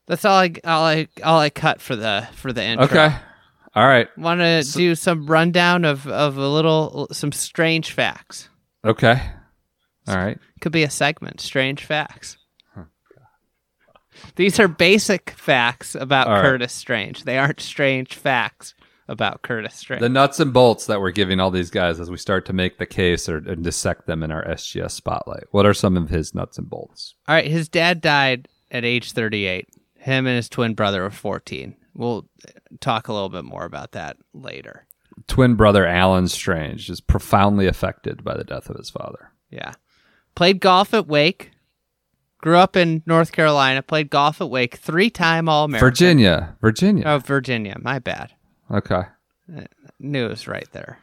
[0.05, 2.85] That's all I all I all I cut for the for the intro.
[2.85, 3.15] Okay.
[3.79, 4.09] All right.
[4.17, 8.49] Want to do some rundown of of a little some strange facts.
[8.83, 9.21] Okay.
[10.05, 10.37] All right.
[10.59, 12.35] Could be a segment, strange facts.
[14.35, 16.41] These are basic facts about All right.
[16.41, 17.23] Curtis Strange.
[17.23, 18.73] They aren't strange facts
[19.07, 20.01] about Curtis Strange.
[20.01, 22.79] The nuts and bolts that we're giving all these guys as we start to make
[22.79, 25.45] the case or and dissect them in our SGS spotlight.
[25.51, 27.15] What are some of his nuts and bolts?
[27.29, 29.69] All right, his dad died at age 38.
[29.95, 31.77] Him and his twin brother were 14.
[31.93, 34.85] We'll uh, talk a little bit more about that later.
[35.27, 39.31] Twin brother Alan Strange is profoundly affected by the death of his father.
[39.49, 39.73] Yeah.
[40.35, 41.51] Played golf at Wake.
[42.37, 43.81] Grew up in North Carolina.
[43.81, 44.77] Played golf at Wake.
[44.77, 45.85] Three time All American.
[45.85, 46.57] Virginia.
[46.61, 47.03] Virginia.
[47.05, 47.75] Oh, Virginia.
[47.81, 48.33] My bad.
[48.71, 49.03] Okay.
[49.53, 49.61] Uh,
[49.99, 50.99] News right there.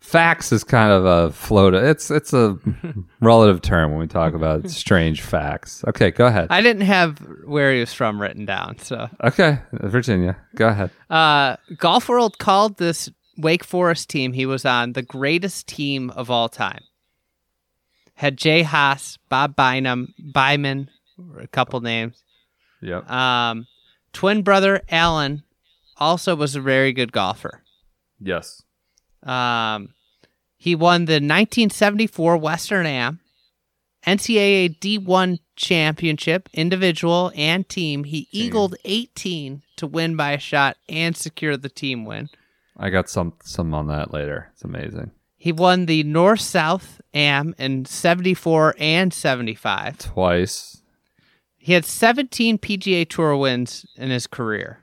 [0.00, 1.74] Facts is kind of a float.
[1.74, 2.58] It's it's a
[3.20, 5.84] relative term when we talk about strange facts.
[5.88, 6.48] Okay, go ahead.
[6.50, 8.78] I didn't have where he was from written down.
[8.78, 10.36] So, Okay, Virginia.
[10.56, 10.90] Go ahead.
[11.10, 16.30] uh, Golf World called this Wake Forest team he was on the greatest team of
[16.30, 16.82] all time.
[18.14, 20.88] Had Jay Haas, Bob Bynum, Byman,
[21.38, 22.22] a couple names.
[22.82, 23.08] Yep.
[23.10, 23.66] Um,
[24.12, 25.42] twin brother Alan
[25.98, 27.62] also was a very good golfer.
[28.18, 28.62] Yes.
[29.22, 29.94] Um,
[30.56, 33.20] he won the 1974 Western Am,
[34.06, 38.04] NCAA D1 championship, individual and team.
[38.04, 42.28] He eagled 18 to win by a shot and secure the team win.
[42.76, 44.50] I got some some on that later.
[44.52, 45.10] It's amazing.
[45.36, 49.98] He won the North South Am in 74 and 75.
[49.98, 50.82] Twice.
[51.56, 54.80] He had 17 PGA Tour wins in his career.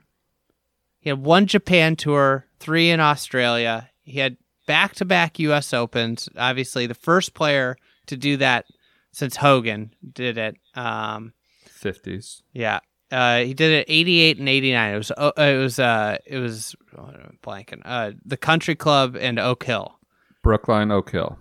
[1.00, 3.87] He had one Japan Tour, three in Australia.
[4.08, 5.72] He had back to back U.S.
[5.72, 6.28] Opens.
[6.36, 8.66] Obviously, the first player to do that
[9.12, 10.56] since Hogan did it.
[10.74, 11.32] Um,
[11.66, 12.42] Fifties.
[12.52, 14.94] yeah, uh, he did it 88 and 89.
[14.94, 17.10] It was uh, it was uh, it was oh,
[17.42, 17.82] blanking.
[17.84, 19.98] Uh, the Country Club and Oak Hill.
[20.42, 21.38] Brookline Oak Hill.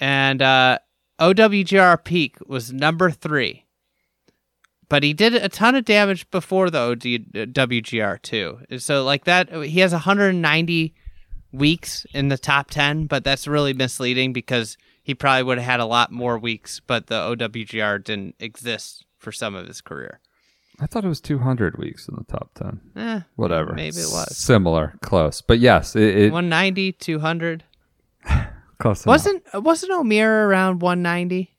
[0.00, 0.78] and uh,
[1.20, 3.66] OWGR peak was number three.
[4.88, 7.02] But he did a ton of damage before the OD,
[7.52, 8.58] WGR too.
[8.78, 10.94] So like that, he has 190
[11.52, 15.80] weeks in the top 10, but that's really misleading because he probably would have had
[15.80, 20.20] a lot more weeks, but the OWGR didn't exist for some of his career.
[20.80, 22.80] I thought it was 200 weeks in the top 10.
[22.96, 23.74] Eh, Whatever.
[23.74, 24.34] Maybe it was.
[24.36, 24.94] Similar.
[25.02, 25.42] Close.
[25.42, 27.64] But yes, it, it 190, 200.
[28.78, 29.04] close.
[29.04, 31.54] Wasn't wasn't O'Meara around 190?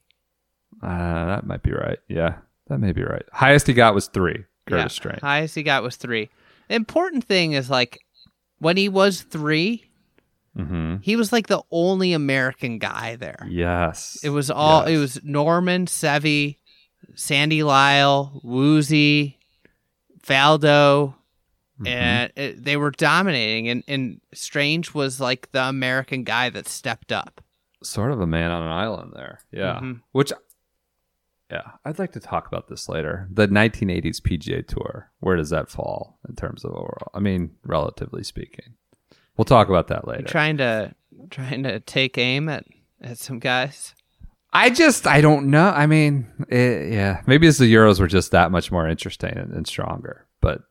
[0.81, 0.87] Uh,
[1.27, 1.99] that might be right.
[2.07, 3.23] Yeah, that may be right.
[3.31, 4.45] Highest he got was three.
[4.67, 5.21] Curtis Strange.
[5.21, 6.29] Highest he got was three.
[6.67, 7.99] The important thing is like
[8.61, 9.83] when he was 3
[10.57, 10.97] Mm-hmm.
[11.01, 13.47] he was like the only American guy there.
[13.49, 14.19] Yes.
[14.21, 16.57] It was all it was Norman, Seve,
[17.15, 19.35] Sandy Lyle, Woosie,
[20.23, 21.15] Faldo,
[21.79, 21.87] Mm-hmm.
[21.87, 23.67] and it, they were dominating.
[23.69, 27.41] And, and Strange was like the American guy that stepped up.
[27.81, 29.39] sort of a man on an island there.
[29.51, 29.79] Yeah.
[29.81, 30.01] Mhm.
[30.11, 30.31] Which,
[31.51, 33.27] yeah, I'd like to talk about this later.
[33.31, 35.11] The 1980s PGA Tour.
[35.19, 37.11] Where does that fall in terms of overall?
[37.13, 38.75] I mean, relatively speaking.
[39.37, 40.23] We'll talk about that later.
[40.23, 40.93] Trying to
[41.29, 42.65] trying to take aim at,
[43.01, 43.93] at some guys.
[44.53, 45.69] I just, I don't know.
[45.69, 49.53] I mean, it, yeah, maybe it's the Euros were just that much more interesting and,
[49.53, 50.27] and stronger.
[50.41, 50.61] But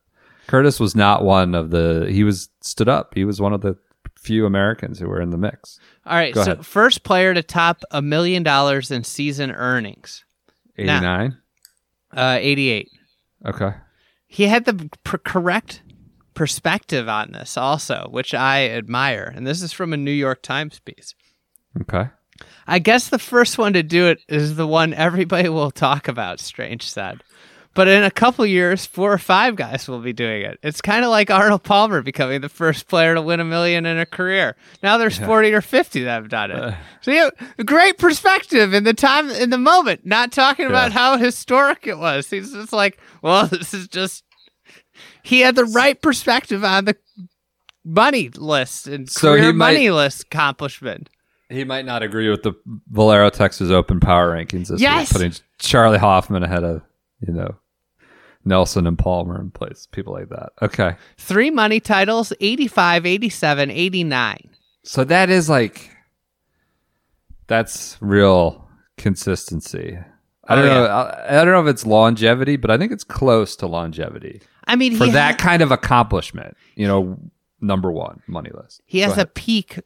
[0.47, 2.07] Curtis was not one of the.
[2.09, 3.13] He was stood up.
[3.15, 3.77] He was one of the
[4.19, 5.79] few Americans who were in the mix.
[6.05, 6.65] All right, Go so ahead.
[6.65, 10.23] first player to top a million dollars in season earnings.
[10.81, 11.37] Eighty nine.
[12.13, 12.89] Uh, 88.
[13.45, 13.71] Okay.
[14.27, 15.81] He had the pr- correct
[16.33, 19.31] perspective on this also, which I admire.
[19.33, 21.15] And this is from a New York Times piece.
[21.81, 22.09] Okay.
[22.67, 26.39] I guess the first one to do it is the one everybody will talk about,
[26.39, 27.23] Strange said.
[27.73, 30.59] But in a couple years, four or five guys will be doing it.
[30.61, 33.97] It's kind of like Arnold Palmer becoming the first player to win a million in
[33.97, 34.57] a career.
[34.83, 36.57] Now there's 40 or 50 that have done it.
[36.57, 36.73] Uh.
[36.99, 41.15] so you have great perspective in the time, in the moment, not talking about how
[41.17, 42.29] historic it was.
[42.29, 44.25] He's just like, well, this is just,
[45.23, 46.97] he had the right perspective on the
[47.85, 51.09] money list and So career might- money list accomplishment.
[51.49, 52.53] He might not agree with the
[52.89, 55.09] Valero Texas Open power rankings this Yes.
[55.13, 56.81] week, putting Charley Hoffman ahead of,
[57.27, 57.55] you know,
[58.45, 60.49] Nelson and Palmer in place, people like that.
[60.61, 60.95] Okay.
[61.17, 64.49] Three money titles 85, 87, 89.
[64.83, 65.91] So that is like
[67.47, 68.67] that's real
[68.97, 69.97] consistency.
[70.47, 70.85] I don't Oh, know.
[70.87, 74.75] I, I don't know if it's longevity, but I think it's close to longevity I
[74.75, 76.57] mean, for that ha- kind of accomplishment.
[76.75, 77.19] You know,
[77.59, 78.81] number one money list.
[78.85, 79.79] he has a peak,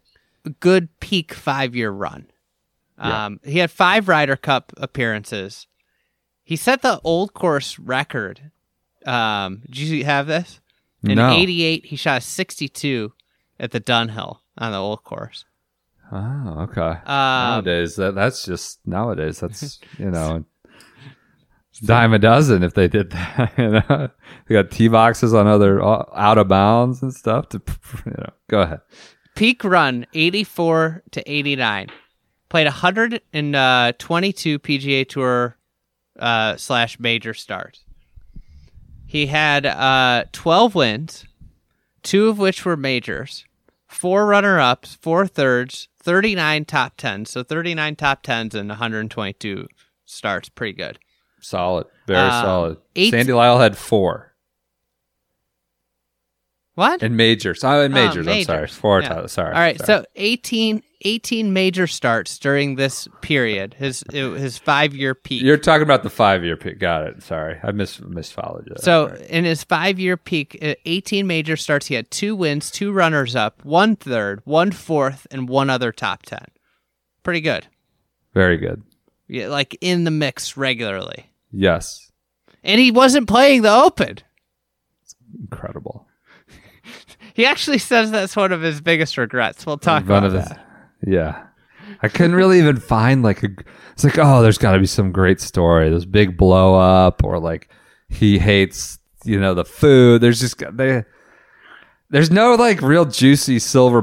[0.60, 2.28] good peak five year run.
[2.98, 3.26] Yeah.
[3.26, 5.68] Um, he had five Ryder Cup appearances.
[6.46, 8.52] He set the old course record.
[9.06, 10.62] Um, did you have this?
[11.04, 11.32] In No.
[11.32, 13.12] '88, he shot a 62
[13.60, 15.44] at the Dunhill on the old course.
[16.12, 16.82] Oh, okay.
[16.82, 19.40] Um, nowadays, that that's just nowadays.
[19.40, 20.46] That's you know,
[21.84, 23.52] dime a dozen if they did that.
[23.58, 24.10] You know,
[24.48, 27.50] they got tee boxes on other uh, out of bounds and stuff.
[27.50, 27.62] To
[28.06, 28.82] you know, go ahead.
[29.36, 31.90] peak run 84 to 89
[32.50, 35.58] played 122 pga tour
[36.20, 37.80] uh, slash major start.
[39.06, 41.26] he had uh, 12 wins
[42.04, 43.46] two of which were majors
[43.88, 49.68] four runner-ups four thirds 39 top 10s so 39 top 10s and 122
[50.06, 51.00] starts pretty good.
[51.42, 52.78] Solid, very Um, solid.
[52.96, 54.34] eight- Sandy Lyle had four
[56.76, 57.64] what in majors.
[57.64, 58.28] Oh, in Ah, majors.
[58.28, 59.02] I'm sorry, four.
[59.02, 59.26] Yeah.
[59.28, 59.54] Sorry.
[59.54, 60.04] All right, sorry.
[60.04, 63.74] so 18, 18 major starts during this period.
[63.76, 65.42] His his five year peak.
[65.42, 66.80] you're talking about the five year peak.
[66.80, 67.24] Got it.
[67.24, 68.76] Sorry, I mis misfollowed you.
[68.78, 72.92] so in his five year peak, uh, 18 major starts, he had two wins, two
[72.92, 76.40] runners up, one third, one fourth, and one other top 10.
[77.24, 77.68] Pretty good.
[78.34, 78.84] very good.
[79.28, 81.32] Yeah, like in the mix regularly.
[81.52, 82.12] Yes,
[82.64, 84.18] And he wasn't playing the Open.
[85.40, 86.05] incredible.
[87.36, 89.66] He actually says that's one of his biggest regrets.
[89.66, 90.66] We'll talk One about that.
[91.06, 91.48] Yeah.
[92.02, 93.50] I couldn't really even find like a.
[93.92, 95.90] It's like, oh, there's got to be some great story.
[95.90, 97.70] This big blow up, or like
[98.08, 100.22] he hates, you know, the food.
[100.22, 101.04] There's just they.
[102.10, 104.02] There's no like real juicy silver,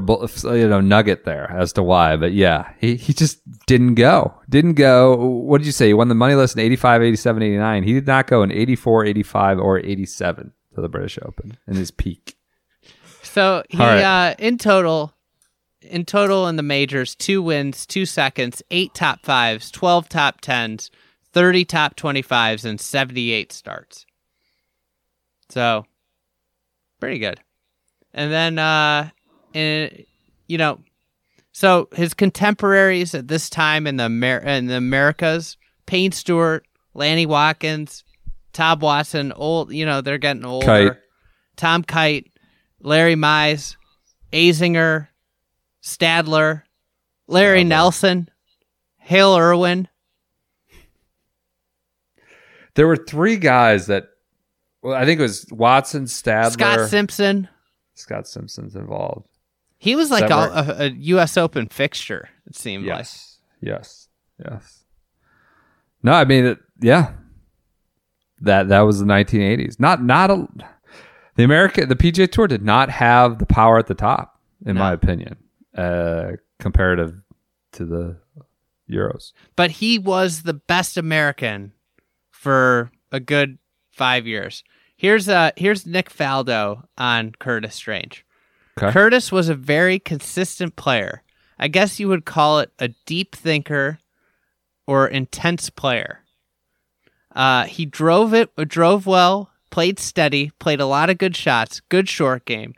[0.54, 2.16] you know, nugget there as to why.
[2.16, 4.34] But yeah, he he just didn't go.
[4.50, 5.14] Didn't go.
[5.14, 5.86] What did you say?
[5.86, 7.82] He won the money list in 85, 87, 89.
[7.82, 11.90] He did not go in 84, 85, or 87 to the British Open in his
[11.90, 12.36] peak.
[13.32, 14.02] So he right.
[14.02, 15.14] uh, in total,
[15.80, 20.90] in total in the majors, two wins, two seconds, eight top fives, twelve top tens,
[21.32, 24.04] thirty top twenty fives, and seventy eight starts.
[25.48, 25.86] So
[27.00, 27.40] pretty good.
[28.12, 29.08] And then uh
[29.54, 30.04] in
[30.46, 30.80] you know
[31.52, 35.56] so his contemporaries at this time in the Amer- in the Americas,
[35.86, 38.04] Payne Stewart, Lanny Wadkins,
[38.52, 40.66] Tom Watson, old you know, they're getting older.
[40.66, 40.96] Kite.
[41.56, 42.31] Tom Kite,
[42.82, 43.76] Larry Mize,
[44.32, 45.08] Azinger,
[45.82, 46.62] Stadler,
[47.26, 47.64] Larry.
[47.64, 48.28] Nelson,
[48.98, 49.88] Hale Irwin.
[52.74, 54.08] There were three guys that.
[54.82, 57.48] Well, I think it was Watson, Stadler, Scott Simpson.
[57.94, 59.28] Scott Simpson's involved.
[59.78, 61.36] He was like a, a, a U.S.
[61.36, 62.28] Open fixture.
[62.46, 62.98] It seemed like.
[62.98, 64.08] Yes, yes,
[64.44, 64.84] yes.
[66.02, 67.12] No, I mean, it, yeah.
[68.40, 69.78] That that was the 1980s.
[69.78, 70.48] Not not a.
[71.36, 74.92] The America, the PGA Tour did not have the power at the top, in my
[74.92, 75.36] opinion,
[75.76, 77.22] uh, comparative
[77.72, 78.16] to the
[78.90, 79.32] Euros.
[79.56, 81.72] But he was the best American
[82.30, 83.58] for a good
[83.90, 84.62] five years.
[84.96, 88.24] Here's uh here's Nick Faldo on Curtis Strange.
[88.78, 88.92] Okay.
[88.92, 91.22] Curtis was a very consistent player.
[91.58, 93.98] I guess you would call it a deep thinker
[94.86, 96.20] or intense player.
[97.34, 102.08] Uh, he drove it, drove well, played steady, played a lot of good shots, good
[102.08, 102.74] short game.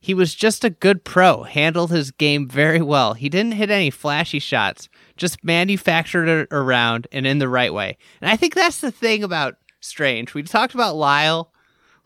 [0.00, 3.14] He was just a good pro, handled his game very well.
[3.14, 7.96] He didn't hit any flashy shots, just manufactured it around and in the right way.
[8.20, 10.34] And I think that's the thing about Strange.
[10.34, 11.52] We talked about Lyle,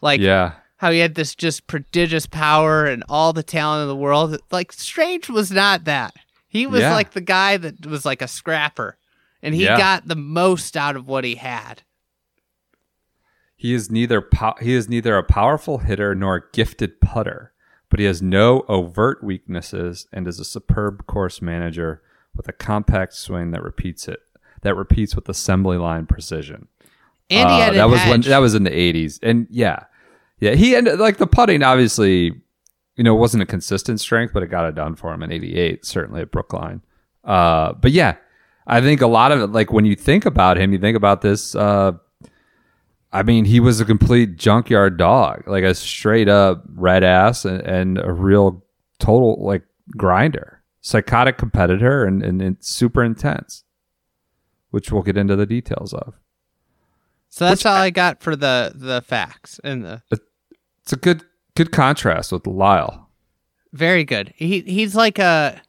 [0.02, 3.96] like yeah, how he had this just prodigious power and all the talent in the
[3.96, 4.36] world.
[4.50, 6.14] Like Strange was not that.
[6.48, 6.92] He was Yeah.
[6.92, 8.98] like the guy that was like a scrapper,
[9.42, 9.76] and he Yeah.
[9.78, 11.82] got the most out of what he had.
[13.62, 17.52] He is neither pow- he is neither a powerful hitter nor a gifted putter,
[17.90, 22.02] but he has no overt weaknesses and is a superb course manager
[22.34, 24.18] with a compact swing that repeats it
[24.62, 26.66] that repeats with assembly line precision.
[27.30, 29.84] And he Uh, had that was when that was in the 80s and yeah
[30.40, 32.32] yeah he ended like the putting obviously
[32.96, 35.86] you know wasn't a consistent strength but it got it done for him in 88
[35.86, 36.82] certainly at brookline.
[37.24, 38.16] Uh but yeah
[38.66, 41.22] i think a lot of it like when you think about him you think about
[41.22, 41.92] this uh
[43.12, 47.60] i mean he was a complete junkyard dog like a straight up red ass and,
[47.62, 48.64] and a real
[48.98, 49.62] total like
[49.96, 53.64] grinder psychotic competitor and, and, and super intense
[54.70, 56.14] which we'll get into the details of
[57.28, 60.02] so that's all I got for the the facts and the
[60.84, 63.08] it's a good good contrast with Lyle.
[63.72, 64.32] very good.
[64.36, 65.60] He he's like a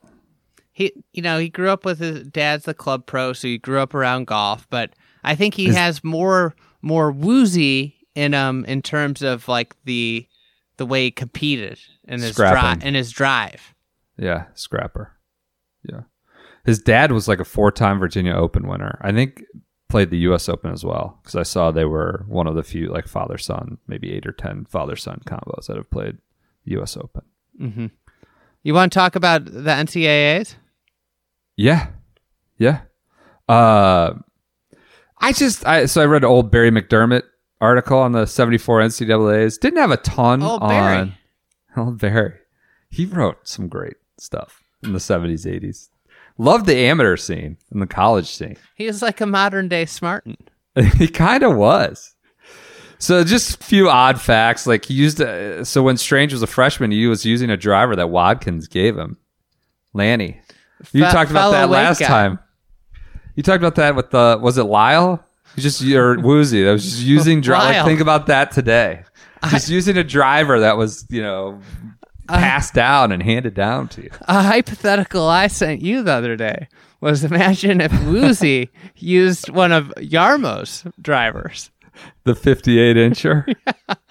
[0.72, 3.80] he you know he grew up with his dad's the club pro, so he grew
[3.80, 4.68] up around golf.
[4.70, 10.28] But I think he has more more woosie in um in terms of like the
[10.78, 12.36] the way he competed and his
[12.84, 13.74] and his drive.
[14.18, 15.14] Yeah, scrapper.
[15.90, 16.02] Yeah.
[16.66, 19.00] His dad was like a four-time Virginia Open winner.
[19.02, 19.44] I think
[19.90, 22.88] played the US Open as well because I saw they were one of the few
[22.88, 26.18] like father-son, maybe 8 or 10 father-son combos that have played
[26.66, 27.24] US Open.
[27.60, 27.86] Mm-hmm.
[28.64, 30.56] You want to talk about the NCAA's?
[31.56, 31.88] Yeah.
[32.58, 32.82] Yeah.
[33.48, 34.14] Uh
[35.24, 37.24] I just I so I read an old Barry McDermott
[37.62, 39.60] article on the 74 NCAAs.
[39.60, 40.98] Didn't have a ton Old Barry.
[40.98, 41.16] on
[41.78, 42.34] Old Barry.
[42.90, 45.90] He wrote some great stuff in the 70s, 80s.
[46.38, 48.58] Loved the amateur scene and the college scene.
[48.76, 50.38] He is like a modern day Smartin.
[50.98, 52.14] he kind of was.
[53.00, 54.68] So just a few odd facts.
[54.68, 57.96] Like he used, a, so when Strange was a freshman, he was using a driver
[57.96, 59.18] that Wadkins gave him,
[59.94, 60.40] Lanny.
[60.92, 62.08] You Fe- talked about that last guy.
[62.08, 62.40] time.
[63.36, 65.24] You talked about that with the was it Lyle?
[65.56, 67.74] Just or Woosie that was just using driver.
[67.74, 67.86] Lyle.
[67.86, 69.04] think about that today.
[69.50, 71.60] Just using a driver that was you know
[72.28, 74.10] passed down and handed down to you.
[74.22, 76.68] A hypothetical I sent you the other day
[77.02, 81.70] was imagine if Woosie used one of Jarmo's drivers.
[82.24, 83.54] The 58 incher.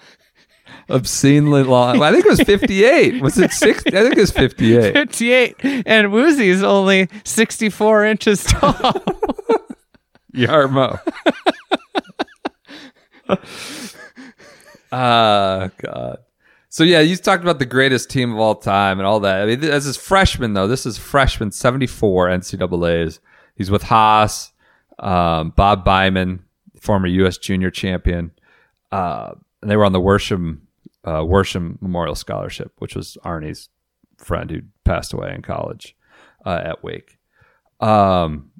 [0.89, 2.01] Obscenely long.
[2.01, 3.21] I think it was 58.
[3.21, 3.89] Was it 60?
[3.97, 4.93] I think it was 58.
[4.93, 5.55] 58
[5.85, 9.03] and Woosie's only 64 inches tall.
[10.33, 10.99] Jarmo.
[14.91, 16.17] Ah, God.
[16.69, 19.43] So yeah, you talked about the greatest team of all time and all that.
[19.43, 23.19] I mean, as his freshman though, this is freshman seventy four NCAA's.
[23.55, 24.51] He's with Haas,
[24.97, 26.39] um, Bob Byman,
[26.79, 27.37] former U.S.
[27.37, 28.31] Junior champion,
[28.91, 30.61] uh, and they were on the Worsham
[31.03, 33.69] uh, Worsham Memorial Scholarship, which was Arnie's
[34.17, 35.95] friend who passed away in college
[36.45, 37.17] uh, at Wake.
[37.79, 38.51] Um,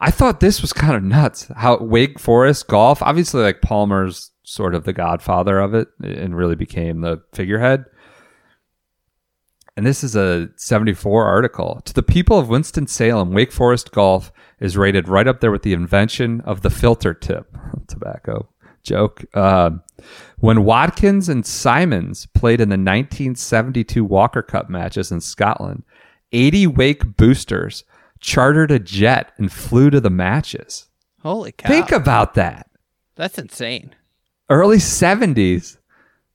[0.00, 1.50] I thought this was kind of nuts.
[1.56, 6.54] How Wake Forest golf, obviously, like Palmer's sort of the godfather of it and really
[6.54, 7.84] became the figurehead.
[9.76, 11.80] And this is a 74 article.
[11.84, 15.72] To the people of Winston-Salem, Wake Forest golf is rated right up there with the
[15.72, 17.56] invention of the filter tip.
[17.88, 18.48] Tobacco
[18.82, 19.24] joke.
[19.36, 19.82] Um,
[20.38, 25.84] when Wadkins and Simons played in the 1972 Walker Cup matches in Scotland,
[26.32, 27.84] 80 Wake boosters
[28.20, 30.86] chartered a jet and flew to the matches.
[31.22, 31.68] Holy cow.
[31.68, 32.70] Think about that.
[33.16, 33.94] That's insane.
[34.48, 35.78] Early 70s,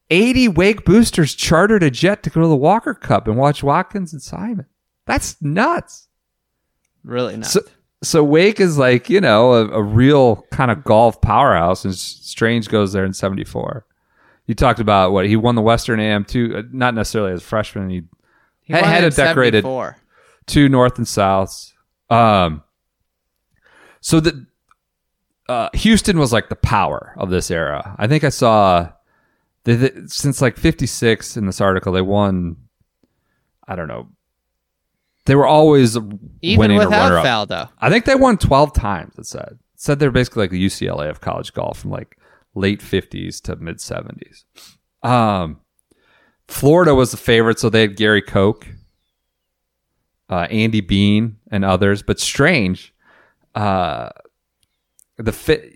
[0.10, 4.14] 80 Wake boosters chartered a jet to go to the Walker Cup and watch Wadkins
[4.14, 4.66] and Simon.
[5.06, 6.08] That's nuts.
[7.04, 7.54] Really nuts.
[7.54, 7.62] So,
[8.04, 12.70] so Wake is like, you know, a, a real kind of golf powerhouse, and Strange
[12.70, 13.86] goes there in 74.
[14.46, 17.46] You talked about what he won the Western AM too, uh, not necessarily as a
[17.46, 17.90] freshman.
[17.90, 18.04] He,
[18.62, 19.98] He had, had a decorated 74.
[20.46, 21.72] two north and souths.
[22.10, 22.62] Um,
[24.02, 24.46] so the
[25.50, 27.96] uh, Houston was like the power of this era.
[27.98, 28.90] I think I saw
[29.64, 32.58] they, they- since like '56 in this article they won.
[33.68, 34.10] I don't know.
[35.26, 37.24] They were always Even winning or without runner-up.
[37.80, 39.18] I think they won 12 times.
[39.18, 39.58] It said.
[39.74, 42.18] It said they're basically like the UCLA of college golf from like
[42.56, 44.44] late 50s to mid 70s.
[45.02, 45.62] Um,
[46.48, 48.68] Florida was the favorite, so they had Gary Koch,
[50.30, 52.04] uh, Andy Bean, and others.
[52.04, 52.94] But Strange,
[53.56, 54.10] uh,
[55.18, 55.74] the fit,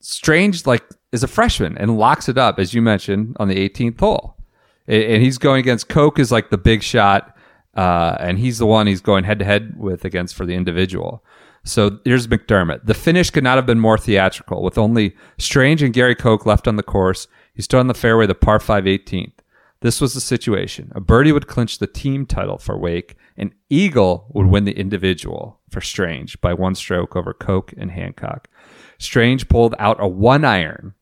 [0.00, 3.98] Strange like is a freshman and locks it up as you mentioned on the 18th
[4.00, 4.36] hole,
[4.88, 7.34] A- and he's going against Koch is like the big shot,
[7.78, 11.24] uh, and he's the one he's going head to head with against for the individual.
[11.64, 12.86] So here's McDermott.
[12.86, 16.66] The finish could not have been more theatrical, with only Strange and Gary Koch left
[16.66, 17.28] on the course.
[17.54, 19.32] He stood on the fairway, the par 5 18th.
[19.80, 20.90] This was the situation.
[20.96, 25.60] A birdie would clinch the team title for Wake, and Eagle would win the individual
[25.70, 28.48] for Strange by one stroke over Koch and Hancock.
[28.98, 30.94] Strange pulled out a one iron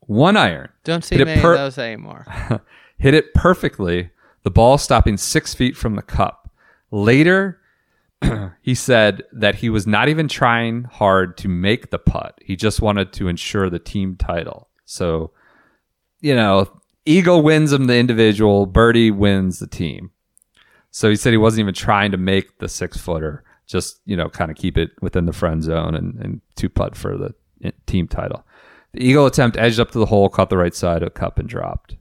[0.00, 0.70] One iron.
[0.82, 2.26] Don't see many per- of those anymore.
[2.98, 4.10] hit it perfectly,
[4.42, 6.50] the ball stopping six feet from the cup.
[6.90, 7.60] Later,
[8.62, 12.38] he said that he was not even trying hard to make the putt.
[12.44, 14.68] He just wanted to ensure the team title.
[14.84, 15.32] So,
[16.20, 16.70] you know,
[17.06, 20.10] Eagle wins him the individual, Birdie wins the team.
[20.90, 24.28] So he said he wasn't even trying to make the six footer, just, you know,
[24.28, 27.70] kind of keep it within the friend zone and, and two putt for the eh,
[27.86, 28.44] team title.
[28.92, 31.48] The Eagle attempt edged up to the hole, caught the right side of cup, and
[31.48, 31.96] dropped.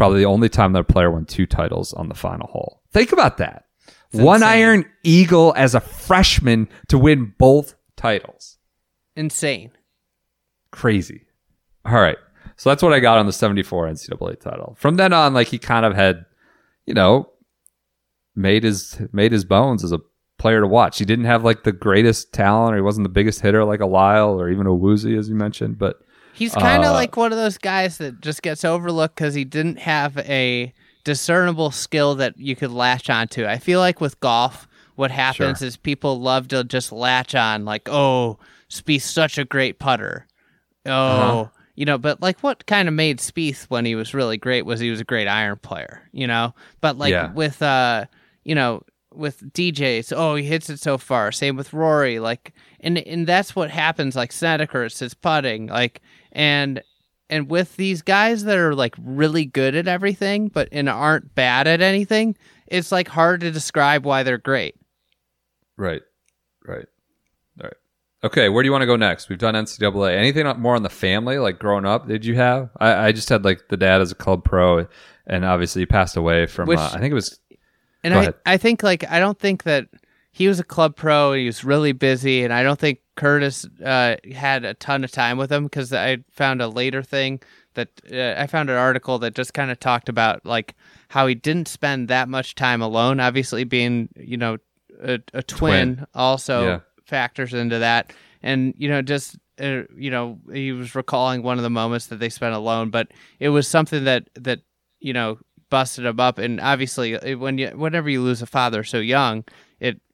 [0.00, 2.80] Probably the only time that a player won two titles on the final hole.
[2.90, 3.66] Think about that.
[4.12, 4.48] One insane.
[4.48, 8.56] iron Eagle as a freshman to win both titles.
[9.14, 9.72] Insane.
[10.72, 11.26] Crazy.
[11.84, 12.16] All right.
[12.56, 14.74] So that's what I got on the 74 NCAA title.
[14.78, 16.24] From then on, like he kind of had,
[16.86, 17.28] you know,
[18.34, 20.00] made his made his bones as a
[20.38, 20.98] player to watch.
[20.98, 23.86] He didn't have like the greatest talent or he wasn't the biggest hitter like a
[23.86, 26.00] Lyle or even a Woosie, as you mentioned, but
[26.32, 29.44] He's kind of Uh, like one of those guys that just gets overlooked because he
[29.44, 30.72] didn't have a
[31.04, 33.46] discernible skill that you could latch onto.
[33.46, 35.66] I feel like with golf, what happens Sure.
[35.68, 38.38] is people love to just latch on, like, oh,
[38.70, 40.26] Spieth's such a great putter.
[40.86, 41.44] Oh, Uh-huh.
[41.74, 44.80] you know, but like what kind of made Spieth when he was really great was
[44.80, 46.54] he was a great iron player, you know?
[46.80, 47.32] But like Yeah.
[47.32, 48.04] with, uh,
[48.44, 51.32] you know, with DJs, oh, he hits it so far.
[51.32, 54.14] Same with Rory, like, and and that's what happens.
[54.14, 56.00] Like Snedeker, it's his putting, like,
[56.32, 56.82] and
[57.28, 61.66] and with these guys that are like really good at everything, but and aren't bad
[61.66, 64.74] at anything, it's like hard to describe why they're great.
[65.76, 66.02] Right.
[66.66, 66.86] Right.
[67.60, 67.74] All right.
[68.22, 69.28] Okay, where do you want to go next?
[69.28, 70.16] We've done NCAA.
[70.16, 72.06] Anything more on the family, like growing up?
[72.06, 72.70] Did you have?
[72.78, 74.86] I, I just had like the dad as a club pro,
[75.26, 76.66] and obviously he passed away from.
[76.66, 77.38] Which- uh, I think it was.
[78.02, 78.34] And Go I, ahead.
[78.46, 79.88] I think like I don't think that
[80.32, 81.32] he was a club pro.
[81.32, 85.36] He was really busy, and I don't think Curtis uh, had a ton of time
[85.36, 87.40] with him because I found a later thing
[87.74, 90.74] that uh, I found an article that just kind of talked about like
[91.08, 93.20] how he didn't spend that much time alone.
[93.20, 94.56] Obviously, being you know
[95.02, 96.06] a, a twin, Twin.
[96.14, 96.80] also Yeah.
[97.04, 98.12] factors into that,
[98.42, 99.36] and you know just.
[99.60, 103.08] Uh, you know, he was recalling one of the moments that they spent alone, but
[103.38, 104.60] it was something that that
[105.00, 105.36] you know
[105.68, 109.44] busted him up and obviously when you whenever you lose a father so young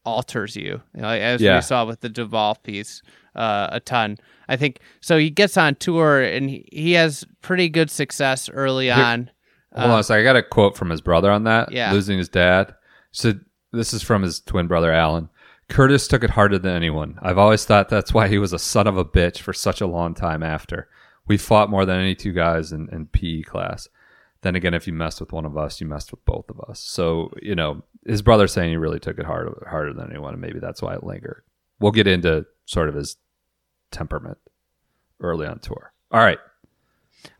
[0.06, 1.56] alters you, you know, as Yeah.
[1.56, 3.02] we saw with the Duval piece
[3.34, 4.16] uh, a ton
[4.48, 8.90] i think so he gets on tour and he, he has pretty good success early
[8.90, 9.28] on
[9.74, 10.20] Hold on a second.
[10.20, 11.70] I got a quote from his brother on that.
[11.70, 11.92] Yeah.
[11.92, 12.74] Losing his dad.
[13.12, 13.34] So
[13.72, 15.28] this is from his twin brother, Alan.
[15.68, 17.18] Curtis took it harder than anyone.
[17.20, 19.86] I've always thought that's why he was a son of a bitch for such a
[19.86, 20.88] long time after.
[21.26, 23.86] We fought more than any two guys in, in PE class.
[24.46, 26.78] Then again, if you messed with one of us, you messed with both of us.
[26.78, 30.40] So, you know, his brother saying he really took it hard, harder than anyone, and
[30.40, 31.42] maybe that's why it lingered.
[31.80, 33.16] We'll get into sort of his
[33.90, 34.38] temperament
[35.20, 35.92] early on tour.
[36.12, 36.38] All right.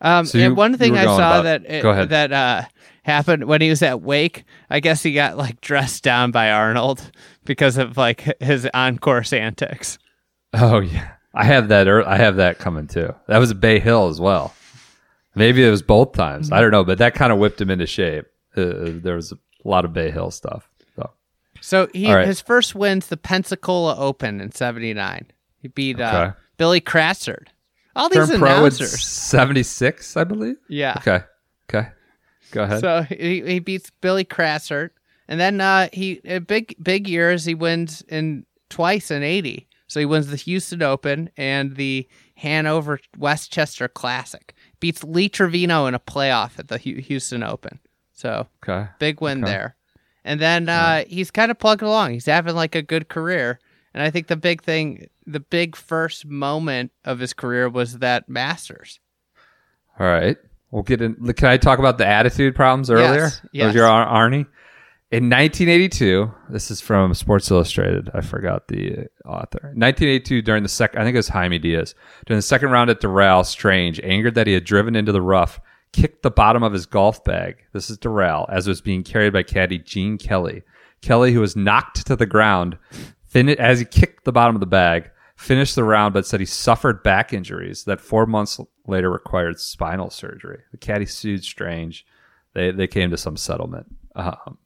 [0.00, 2.09] Um, So you- and one thing I saw about- that it, Go ahead.
[2.09, 2.62] that uh,
[3.04, 7.12] happened when he was at Wake, I guess he got like dressed down by Arnold
[7.44, 9.96] because of like his on-course antics.
[10.54, 11.86] Oh yeah, I have that.
[11.88, 13.14] I have that coming too.
[13.28, 14.54] That was Bay Hill as well.
[15.37, 16.51] Maybe it was both times.
[16.51, 18.24] I don't know, but that kind of whipped him into shape.
[18.57, 20.68] Uh, there was a lot of Bay Hill stuff.
[20.97, 21.11] So
[21.61, 22.26] So he right.
[22.26, 25.26] his first win's the Pensacola Open in '79.
[25.59, 27.49] He beat uh, Billy Kratzert.
[27.95, 29.03] All these turned announcers.
[29.03, 30.57] '76, I believe.
[30.68, 30.95] Yeah.
[30.99, 31.24] Okay.
[31.68, 31.89] Okay.
[32.53, 32.80] Go ahead.
[32.80, 34.91] So he, he beats Billy Kratzert,
[35.28, 39.68] and then uh, he a big big years he wins in twice in '80.
[39.89, 44.55] So he wins the Houston Open and the Hanover Westchester Classic.
[44.81, 47.81] Beats Lee Trevino in a playoff at the Houston Open.
[48.12, 48.89] So okay.
[48.99, 49.53] big win Okay.
[49.53, 49.77] there.
[50.24, 52.12] And then uh, he's kind of plugging along.
[52.12, 53.61] He's having like a good career.
[53.95, 58.29] And I think the big thing, the big first moment of his career was that
[58.29, 59.01] Masters.
[59.99, 60.37] All right.
[60.70, 61.14] We'll get in.
[61.33, 63.22] Can I talk about the attitude problems earlier?
[63.22, 63.66] Yes, yes.
[63.66, 64.47] was your Ar- Arnie.
[65.12, 68.11] In 1982, this is from Sports Illustrated.
[68.12, 69.61] I forgot the author.
[69.62, 71.94] 1982, during the second, I think it was Jaime Diaz.
[72.26, 75.61] During the second round at Doral, Strange, angered that he had driven into the rough,
[75.92, 77.59] kicked the bottom of his golf bag.
[77.72, 80.64] This is Doral, as it was being carried by caddy Gene Kelly.
[81.02, 82.76] Kelly, who was knocked to the ground,
[83.28, 86.46] fin- as he kicked the bottom of the bag, finished the round, but said he
[86.46, 90.62] suffered back injuries that four months later required spinal surgery.
[90.72, 92.04] The caddy sued Strange.
[92.54, 93.86] They they came to some settlement.
[94.16, 94.59] Um,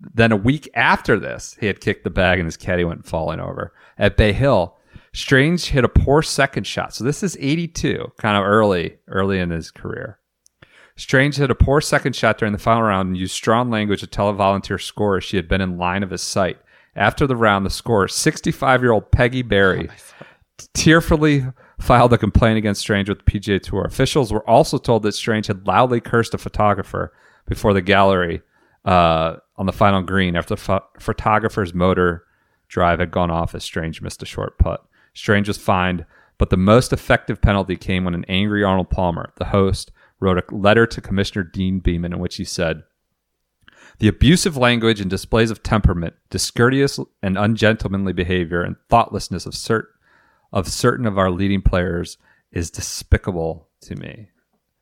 [0.00, 3.40] then a week after this, he had kicked the bag and his caddy went falling
[3.40, 3.72] over.
[3.98, 4.76] At Bay Hill,
[5.12, 6.94] Strange hit a poor second shot.
[6.94, 10.18] So this is 82, kind of early, early in his career.
[10.96, 14.06] Strange hit a poor second shot during the final round and used strong language to
[14.06, 16.58] tell a volunteer scorer she had been in line of his sight.
[16.94, 19.88] After the round, the scorer, 65 year old Peggy Berry,
[20.74, 21.46] tearfully
[21.80, 23.84] filed a complaint against Strange with the PGA Tour.
[23.84, 27.12] Officials were also told that Strange had loudly cursed a photographer
[27.46, 28.42] before the gallery
[28.86, 32.24] uh, on the final green after the pho- photographer's motor
[32.68, 34.84] drive had gone off as Strange missed a short putt.
[35.14, 36.04] Strange was fined,
[36.38, 39.90] but the most effective penalty came when an angry Arnold Palmer, the host,
[40.20, 42.82] wrote a letter to Commissioner Deane Beman in which he said,
[43.98, 49.86] the abusive language and displays of temperament, discourteous and ungentlemanly behavior, and thoughtlessness of, cert-
[50.52, 52.18] of certain of our leading players
[52.52, 54.28] is despicable to me.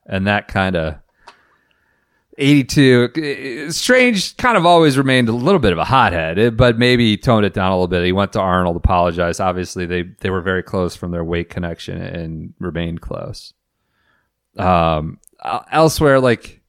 [0.07, 0.97] And that kind of
[2.37, 6.79] 82 eh, strange kind of always remained a little bit of a hothead eh, but
[6.79, 8.05] maybe he toned it down a little bit.
[8.05, 9.41] He went to arnold apologized.
[9.41, 13.53] Obviously they they were very close from their Wake connection and remained close.
[14.57, 15.19] Um
[15.71, 16.63] elsewhere like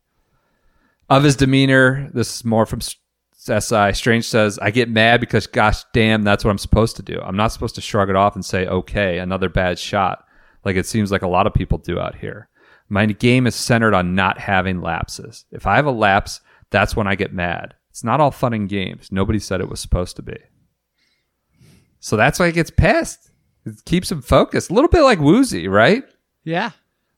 [1.09, 5.84] of his demeanor this is more from si strange says i get mad because gosh
[5.93, 7.22] damn that's what i'm supposed to do.
[7.22, 10.26] I'm not supposed to shrug it off and say okay another bad shot
[10.66, 12.49] like it seems like a lot of people do out here
[12.90, 15.46] my game is centered on not having lapses.
[15.52, 17.74] If I have a lapse, that's when I get mad.
[17.90, 19.12] It's not all fun and games.
[19.12, 20.38] Nobody said it was supposed to be.
[22.00, 23.32] So that's why he gets pissed.
[23.66, 24.70] It keeps him focused.
[24.70, 26.04] A little bit like Woosie, right?
[26.44, 26.72] Yeah.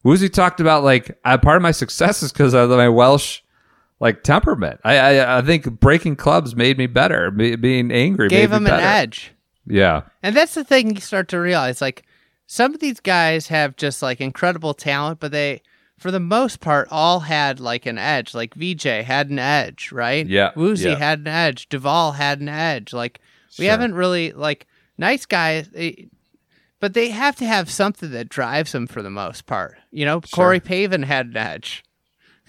[0.06, 3.42] Woosie talked about like I, part of my success is because of my Welsh
[4.00, 4.80] like temperament.
[4.84, 7.32] I, I I think breaking clubs made me better.
[7.32, 9.34] Be, being angry Gave him an edge.
[9.66, 11.82] Yeah, And that's the thing you start to realize.
[11.82, 12.06] Like
[12.48, 15.62] some of these guys have just like incredible talent, but they,
[16.00, 18.34] for the most part, all had like an edge.
[18.34, 20.26] Like VJ had an edge, right?
[20.26, 20.96] Yeah, Woosie yeah.
[20.96, 21.68] had an edge.
[21.70, 22.94] Duval had an edge.
[22.94, 23.20] Like
[23.60, 23.72] we Sure.
[23.72, 24.66] haven't really like
[24.98, 25.70] nice guys.
[25.76, 25.92] eh,
[26.80, 29.78] but they have to have something that drives them for the most part.
[29.92, 31.84] You know, Corey Pavin had an edge.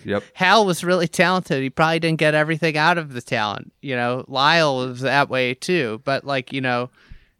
[0.05, 0.23] yep.
[0.35, 1.63] Hal was really talented.
[1.63, 3.73] He probably didn't get everything out of the talent.
[3.81, 6.03] You know, Lyle was that way too.
[6.05, 6.91] But like you know,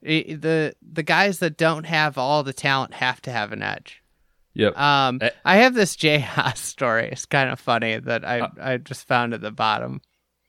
[0.07, 4.03] i the the guys that don't have all the talent have to have an edge.
[4.55, 4.77] Yep.
[4.79, 5.31] Um, Eh.
[5.45, 7.09] I have this Jay Haas story.
[7.13, 8.49] It's kind of funny that I Uh.
[8.61, 10.01] I just found at the bottom.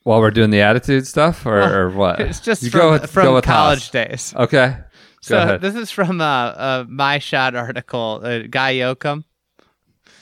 [0.04, 2.20] While we're doing the attitude stuff, or, or what?
[2.30, 3.90] It's just You from, go with, from college Haas.
[3.92, 4.34] days.
[4.36, 4.78] Okay.
[5.22, 5.62] So ahead.
[5.62, 8.22] this is from a, a my shot article.
[8.24, 9.24] Uh, Guy Yocom.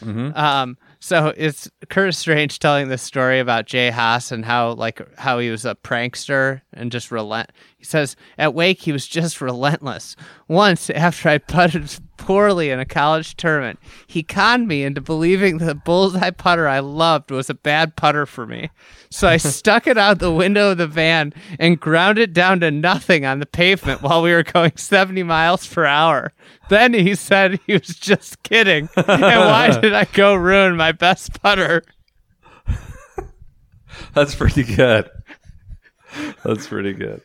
[0.04, 0.36] Mhm.
[0.36, 5.40] Um, so it's Curtis Strange telling this story about Jay Haas and how like how
[5.40, 7.52] he was a prankster and just relent.
[7.78, 10.16] He says at Wake he was just relentless.
[10.48, 15.76] Once after I putted poorly in a college tournament, he conned me into believing the
[15.76, 18.72] bullseye putter I loved was a bad putter for me.
[19.12, 22.72] So I stuck it out the window of the van and ground it down to
[22.72, 26.34] nothing on the pavement while we were going 70 miles per hour.
[26.70, 28.90] Then he said he was just kidding.
[28.96, 31.84] And why did I go ruin my best putter?
[34.14, 35.10] That's pretty good.
[36.44, 37.22] That's pretty good.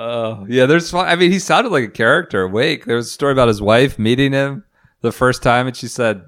[0.00, 0.64] Oh, yeah.
[0.64, 2.48] There's, I mean, he sounded like a character.
[2.48, 2.86] Wake.
[2.86, 4.64] There was a story about his wife meeting him
[5.02, 6.22] the first time, and she said,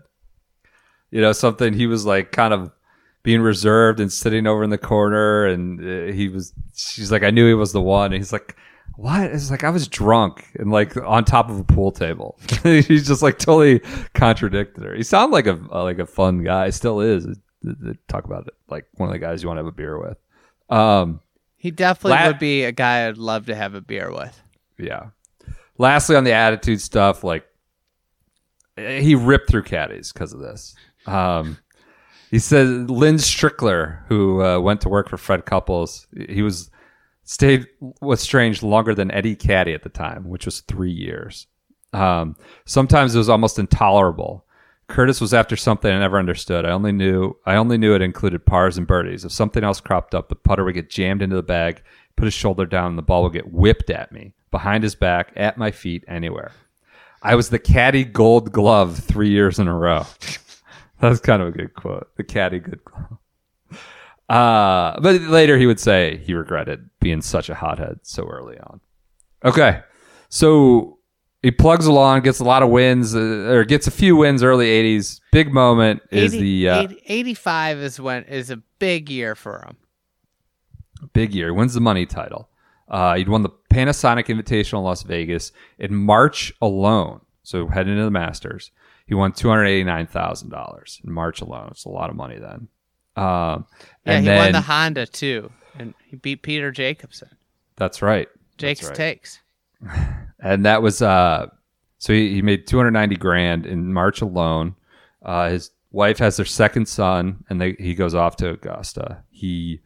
[1.10, 1.72] you know, something.
[1.72, 2.70] He was like kind of
[3.22, 6.52] being reserved and sitting over in the corner, and uh, he was.
[6.74, 8.12] She's like, I knew he was the one.
[8.12, 8.56] And he's like,
[8.96, 9.22] what?
[9.22, 12.38] It's like I was drunk and like on top of a pool table.
[12.62, 13.80] he's just like totally
[14.12, 14.94] contradicted her.
[14.94, 16.68] He sounded like a like a fun guy.
[16.68, 17.26] Still is.
[18.08, 20.18] Talk about it like one of the guys you want to have a beer with.
[20.68, 21.20] Um,
[21.62, 24.42] He definitely La- would be a guy I'd love to have a beer with.
[24.78, 25.10] yeah.
[25.78, 27.44] Lastly, on the attitude stuff, like
[28.76, 30.74] eh, he ripped through caddies because of this.
[31.06, 31.58] Um,
[32.32, 36.68] he said Lynn Strickler, who uh, went to work for Fred Couples, he was
[37.22, 37.68] stayed
[38.00, 41.46] with Strange longer than Eddie Caddy at the time, which was three years.
[41.92, 42.34] Um,
[42.64, 44.46] sometimes it was almost intolerable.
[44.92, 46.66] Curtis was after something I never understood.
[46.66, 49.24] I only knew I only knew it included pars and birdies.
[49.24, 51.82] If something else cropped up, the putter would get jammed into the bag,
[52.14, 55.32] put his shoulder down, and the ball would get whipped at me, behind his back,
[55.34, 56.52] at my feet, anywhere.
[57.22, 60.04] I was the caddy gold glove three years in a row.
[61.00, 62.14] That's kind of a good quote.
[62.16, 63.18] The caddy good glove.
[64.28, 68.80] Uh, but later he would say he regretted being such a hothead so early on.
[69.42, 69.80] Okay.
[70.28, 70.98] So
[71.42, 74.66] he plugs along, gets a lot of wins, uh, or gets a few wins early
[74.66, 75.20] 80s.
[75.32, 79.58] Big moment is 80 the uh, 80 85 is when is a big year for
[79.66, 79.76] him.
[81.12, 81.46] big year.
[81.48, 82.48] He wins the money title.
[82.88, 87.20] Uh, he'd won the Panasonic Invitational in Las Vegas in March alone.
[87.42, 88.70] So heading into the Masters,
[89.06, 91.68] he won two hundred eighty nine thousand dollars in March alone.
[91.70, 92.68] It's a lot of money then.
[93.16, 93.66] Um,
[94.04, 97.30] Yeah, he then won the Honda too, and he beat Peter Jacobsen.
[97.76, 98.28] that's right.
[98.58, 98.96] Jake's That's right.
[98.96, 99.40] takes.
[100.42, 101.46] and that was uh
[101.98, 104.74] so he, he made 290 grand in march alone
[105.24, 109.80] uh his wife has their second son and they, he goes off to augusta he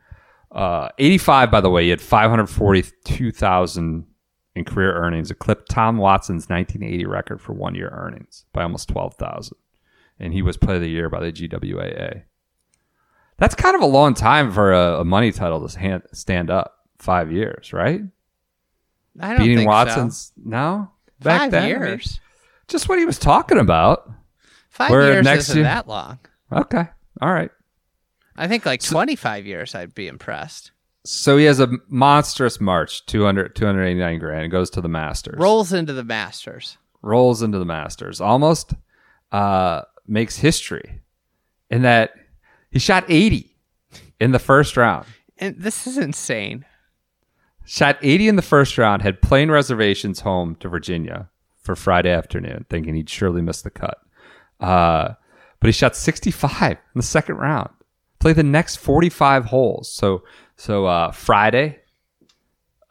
[0.53, 4.07] uh 85 by the way he had 542000
[4.57, 9.55] in career earnings, eclipsed Tom Watson's 1980 record for one year earnings by almost 12,000.
[10.19, 12.23] And he was Player of the Year by the GWAA.
[13.37, 16.73] That's kind of a long time for a, a money title to stand up.
[16.99, 18.01] Five years, right?
[19.21, 20.91] I don't Beating think Watson's no
[21.23, 21.25] so.
[21.29, 22.21] Five then, years.
[22.69, 24.11] just what he was talking about.
[24.69, 26.19] Five Where years next isn't year- that long.
[26.53, 26.85] Okay,
[27.23, 27.51] all right.
[28.37, 30.73] I think like 25 years, I'd be impressed.
[31.07, 35.37] So he has a monstrous March, 200, 289 grand, and goes to the Masters.
[35.39, 36.77] Rolls into the Masters.
[37.01, 38.75] rolls into the Masters, almost
[39.33, 41.01] uh, makes history
[41.71, 42.12] in that
[42.71, 43.57] he shot 80
[44.21, 45.07] in the first round.
[45.39, 46.64] And this is insane.
[47.67, 51.29] Shot 80 in the first round, had plane reservations home to Virginia
[51.62, 53.99] for Friday afternoon, thinking he'd surely miss the cut.
[54.61, 55.14] Uh,
[55.59, 57.71] but he shot 65 in the second round.
[58.21, 59.93] Played the next 45 holes.
[59.93, 60.23] So,
[60.57, 61.81] so uh, Friday,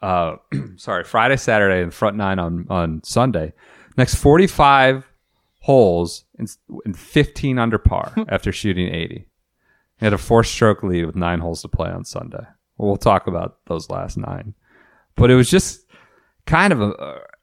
[0.02, 0.36] uh,
[0.76, 3.54] sorry, Friday, Saturday, and front nine on on Sunday.
[3.96, 5.06] Next 45
[5.60, 6.46] holes in,
[6.84, 9.26] in 15 under par after shooting 80.
[9.98, 12.44] He had a four stroke lead with nine holes to play on Sunday.
[12.76, 14.54] We'll talk about those last nine.
[15.16, 15.86] But it was just
[16.46, 16.94] kind of an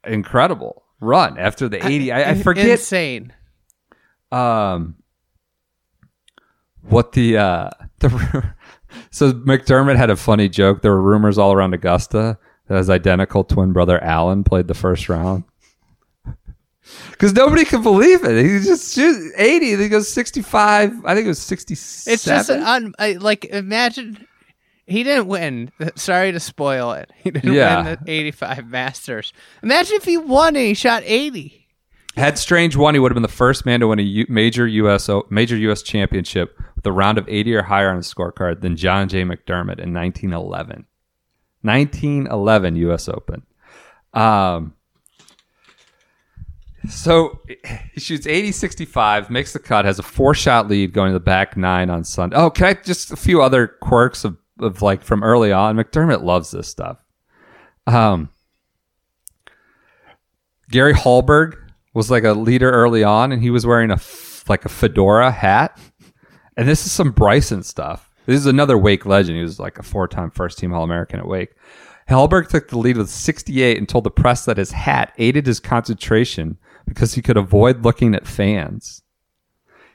[0.04, 2.12] incredible run after the 80.
[2.12, 3.32] I, I forget Insane.
[4.32, 4.96] um
[6.82, 8.54] what the uh the
[9.10, 10.82] so McDermott had a funny joke.
[10.82, 15.08] There were rumors all around Augusta that his identical twin brother Alan played the first
[15.08, 15.44] round.
[17.12, 18.44] Because nobody could believe it.
[18.44, 19.76] He just shoots 80.
[19.76, 21.06] Then he goes 65.
[21.06, 22.12] I think it was 67.
[22.12, 24.26] It's just un, I, like imagine
[24.86, 25.70] he didn't win.
[25.96, 27.10] Sorry to spoil it.
[27.16, 27.84] He didn't Yeah.
[27.84, 29.32] win the 85 Masters.
[29.62, 31.60] Imagine if he won and he shot 80.
[32.16, 34.66] Had Strange won, he would have been the first man to win a U- major
[34.68, 35.08] U.S.
[35.08, 35.82] O- major U.S.
[35.82, 39.24] championship with a round of 80 or higher on his scorecard than John J.
[39.24, 40.86] McDermott in 1911.
[41.62, 43.08] 1911 U.S.
[43.08, 43.42] Open.
[44.12, 44.74] Um,
[46.88, 47.40] so
[47.94, 51.20] he shoots 80 65, makes the cut, has a four shot lead going to the
[51.20, 52.36] back nine on Sunday.
[52.36, 55.76] Oh, can I just a few other quirks of, of like from early on?
[55.76, 57.04] McDermott loves this stuff.
[57.86, 58.30] Um,
[60.70, 61.56] Gary Hallberg
[61.92, 65.30] was like a leader early on, and he was wearing a f- like a fedora
[65.30, 65.78] hat.
[66.56, 68.10] And this is some Bryson stuff.
[68.26, 69.36] This is another Wake legend.
[69.36, 71.54] He was like a four-time first-team All-American at Wake.
[72.08, 75.60] Hallberg took the lead with 68 and told the press that his hat aided his
[75.60, 79.02] concentration because he could avoid looking at fans.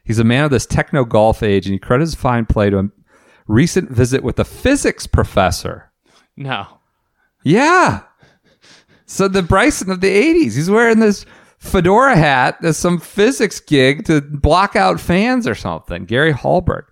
[0.04, 2.92] He's a man of this techno golf age, and he credits his fine play to
[3.50, 5.92] recent visit with a physics professor.
[6.38, 6.68] No.
[7.44, 8.04] Yeah.
[9.06, 11.26] So the Bryson of the 80s, he's wearing this
[11.58, 16.06] fedora hat as some physics gig to block out fans or something.
[16.06, 16.84] Gary Hallberg.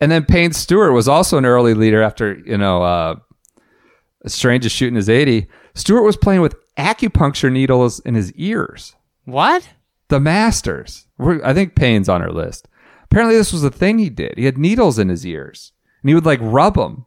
[0.00, 3.16] And then Payne Stewart was also an early leader after, you know, uh,
[4.26, 5.46] Strange is shooting his 80.
[5.74, 8.94] Stewart was playing with acupuncture needles in his ears.
[9.24, 9.68] What?
[10.08, 11.06] The Masters.
[11.18, 12.68] We're, I think Payne's on our list.
[13.04, 14.34] Apparently, this was a thing he did.
[14.36, 15.72] He had needles in his ears,
[16.04, 17.06] and he would like rub them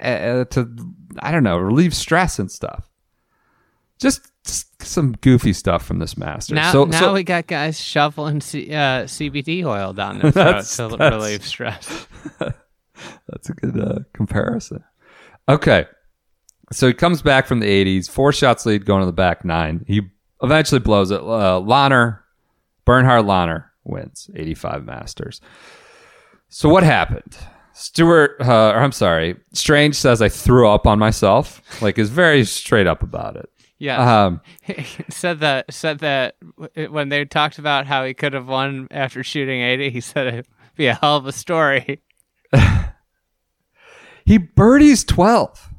[0.00, 0.74] uh, to,
[1.18, 2.88] I don't know, relieve stress and stuff.
[4.00, 6.54] Just, just some goofy stuff from this master.
[6.54, 10.62] Now, so, now so- we got guys shoveling C, uh, CBD oil down their throat
[10.64, 12.06] to that's- relieve stress.
[13.28, 14.82] That's a good uh, comparison.
[15.48, 15.86] Okay.
[16.72, 19.84] So he comes back from the 80s, four shots lead going to the back nine.
[19.86, 20.02] He
[20.42, 21.20] eventually blows it.
[21.20, 22.18] Uh, Langer,
[22.84, 25.40] Bernhard Langer wins 85 Masters.
[26.50, 27.36] So what happened?
[27.80, 31.62] Stewart, uh, or I'm sorry, Strange says I threw up on myself.
[31.80, 33.48] Like is very straight up about it.
[33.78, 34.24] Yeah.
[34.24, 34.40] Um,
[35.08, 36.36] said that said that
[36.90, 40.48] when they talked about how he could have won after shooting 80, he said it'd
[40.76, 42.02] be a hell of a story.
[44.30, 45.70] He birdies 12.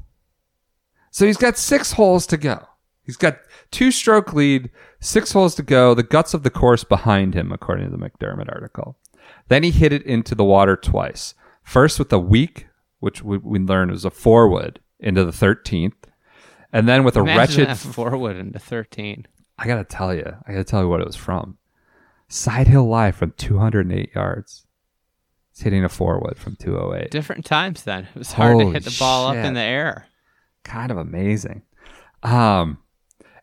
[1.10, 2.66] So he's got six holes to go.
[3.02, 3.38] He's got
[3.70, 4.68] two stroke lead,
[5.00, 8.52] six holes to go, the guts of the course behind him, according to the McDermott
[8.52, 8.98] article.
[9.48, 11.32] Then he hit it into the water twice.
[11.62, 12.66] First with a weak,
[13.00, 15.92] which we, we learned was a four wood, into the 13th.
[16.72, 17.68] And then with a Imagine wretched.
[17.68, 19.26] that forward into 13.
[19.58, 21.58] I got to tell you, I got to tell you what it was from.
[22.28, 24.66] Side Hill Live from 208 yards.
[25.50, 27.10] It's hitting a four wood from 208.
[27.10, 28.04] Different times then.
[28.14, 30.06] It was hard to hit the ball up in the air.
[30.64, 31.62] kind of amazing.
[32.22, 32.78] Um,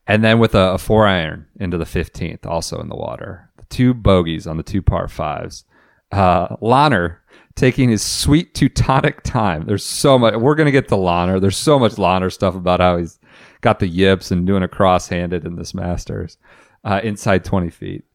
[0.07, 3.51] and then with a, a four iron into the 15th, also in the water.
[3.57, 5.65] The two bogeys on the two par fives.
[6.11, 7.17] Uh, Langer
[7.59, 9.65] taking his sweet Teutonic time.
[9.65, 10.33] There's so much.
[10.35, 11.41] We're going to get to Langer.
[11.41, 13.19] There's so much Langer stuff about how he's
[13.59, 16.37] got the yips and doing a cross handed in this Masters
[16.85, 18.05] uh, inside 20 feet.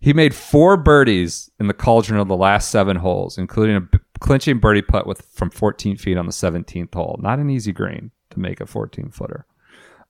[0.00, 3.98] He made four birdies in the cauldron of the last seven holes, including a b-
[4.18, 7.20] clinching birdie putt with from 14 feet on the 17th hole.
[7.22, 9.46] Not an easy green to make a 14 footer.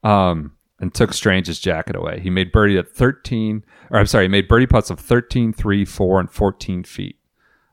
[0.03, 2.20] Um, and took Strange's jacket away.
[2.20, 5.84] He made birdie at 13, or I'm sorry, he made birdie putts of 13, 3,
[5.84, 7.18] 4, and 14 feet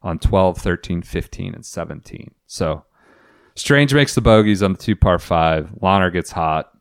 [0.05, 2.33] on 12, 13, 15, and 17.
[2.45, 2.85] So
[3.55, 5.71] Strange makes the bogeys on the two par five.
[5.81, 6.71] Langer gets hot,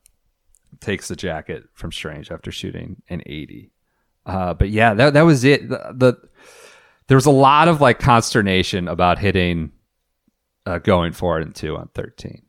[0.80, 3.72] takes the jacket from Strange after shooting an 80.
[4.26, 5.68] Uh, but yeah, that, that was it.
[5.68, 6.28] The, the
[7.08, 9.72] there was a lot of like consternation about hitting
[10.66, 12.42] uh, going for it two on 13.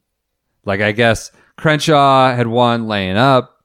[0.65, 3.63] Like, I guess Crenshaw had won laying up.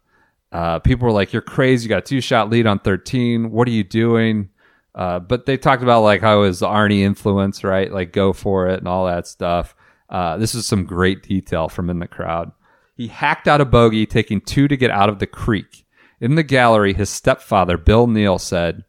[0.53, 1.85] Uh, people were like, You're crazy.
[1.85, 3.51] You got a two shot lead on 13.
[3.51, 4.51] What are you doing?
[4.95, 7.93] Uh, but they talked about like how it was Arnie influence, right?
[7.93, 9.75] Like, go for it and all that stuff.
[10.09, 12.51] Uh, this is some great detail from in the crowd.
[12.97, 15.87] He hacked out a bogey, taking two to get out of the creek.
[16.21, 18.85] In the gallery, his stepfather, Bill Neal, said,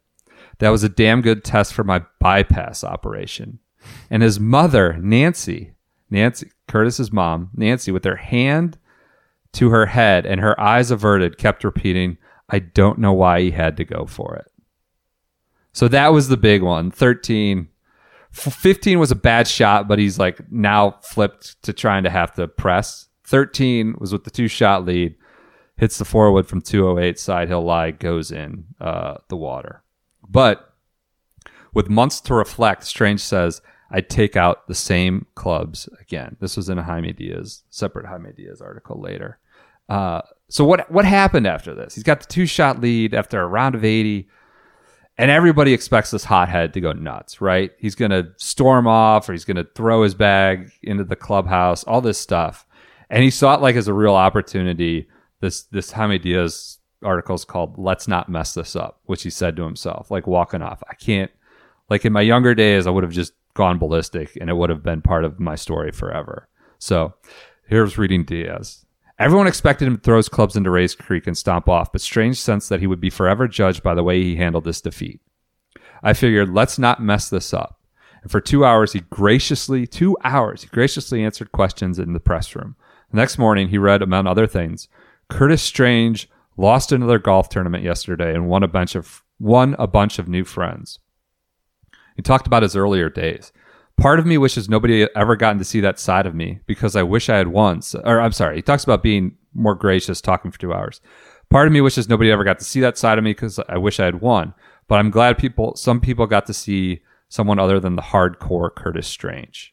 [0.60, 3.60] That was a damn good test for my bypass operation.
[4.10, 5.74] And his mother, Nancy,
[6.10, 8.78] Nancy, Curtis's mom, Nancy, with her hand
[9.54, 12.18] to her head and her eyes averted, kept repeating,
[12.50, 14.51] I don't know why he had to go for it.
[15.74, 16.92] So that was the big one.
[16.92, 17.68] 13.
[18.32, 22.48] 15 was a bad shot, but he's like now flipped to trying to have to
[22.48, 23.08] press.
[23.26, 25.16] 13 was with the two shot lead,
[25.78, 29.84] hits the forward from 208, side hill lie, goes in uh, the water.
[30.28, 30.74] But
[31.74, 36.38] with months to reflect, Strange says, I'd take out the same clubs again.
[36.40, 39.40] This was in a Jaime Diaz, separate Jaime Diaz article later.
[39.90, 41.96] Uh, so what what happened after this?
[41.96, 44.30] He's got the two shot lead after a round of 80,
[45.18, 47.72] and everybody expects this hothead to go nuts, right?
[47.78, 51.84] He's going to storm off or he's going to throw his bag into the clubhouse,
[51.84, 52.66] all this stuff.
[53.10, 55.08] And he saw it like as a real opportunity.
[55.42, 59.56] This this Jaime Diaz article is called "Let's Not Mess This Up," which he said
[59.56, 60.84] to himself, like walking off.
[60.90, 61.32] I can't.
[61.90, 64.84] Like in my younger days, I would have just gone ballistic, and it would have
[64.84, 66.48] been part of my story forever.
[66.80, 67.14] So
[67.68, 68.86] here's reading Diaz.
[69.22, 72.38] Everyone expected him to throw his clubs into Rae's Creek and stomp off, but Strange
[72.38, 75.22] sensed that he would be forever judged by the way he handled this defeat.
[76.02, 77.80] I figured, let's not mess this up.
[78.24, 82.56] And for two hours, he graciously, two hours, he graciously answered questions in the press
[82.56, 82.76] room.
[83.12, 84.88] The next morning, he read, among other things,
[85.30, 90.18] Curtis Strange lost another golf tournament yesterday and won a bunch of won a bunch
[90.18, 90.98] of new friends.
[92.16, 93.52] He talked about his earlier days.
[94.02, 96.96] Part of me wishes nobody had ever gotten to see that side of me because
[96.96, 97.94] I wish I had once.
[97.94, 101.02] Or I'm sorry, he talks about being more gracious, talking for two hours.
[101.52, 103.78] Part of me wishes nobody ever got to see that side of me because I
[103.78, 104.56] wish I had won.
[104.88, 109.08] But I'm glad people, some people got to see someone other than the hardcore Curtis
[109.08, 109.72] Strange.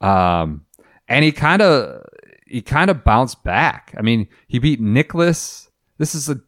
[0.00, 0.64] Um,
[1.06, 2.06] and he kind of,
[2.46, 3.94] he kind of bounced back.
[3.98, 5.68] I mean, he beat Nicklaus.
[5.98, 6.40] This is a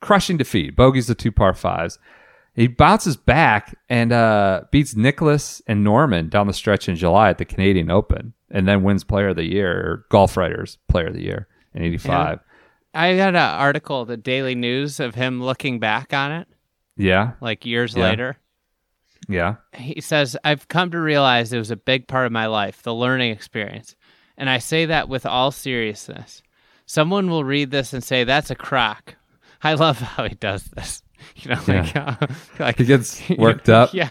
[0.00, 0.74] crushing defeat.
[0.74, 2.00] Bogey's the two par fives.
[2.60, 7.38] He bounces back and uh, beats Nicklaus and Norman down the stretch in July at
[7.38, 11.14] the Canadian Open, and then wins Player of the Year or Golf Writers Player of
[11.14, 12.40] the Year in '85.
[12.92, 16.48] I got an article, the Daily News, of him looking back on it,
[16.96, 18.02] Yeah, like years Yeah.
[18.04, 18.36] later.
[19.28, 22.82] yeah, He says, I've come to realize it was a big part of my life,
[22.82, 23.94] the learning experience.
[24.36, 26.42] And I say that with all seriousness.
[26.84, 29.14] Someone will read this and say, that's a crock.
[29.62, 31.02] I love how he does this.
[31.36, 32.16] You know, like, uh,
[32.58, 33.94] like He gets worked up.
[33.94, 34.10] Yeah.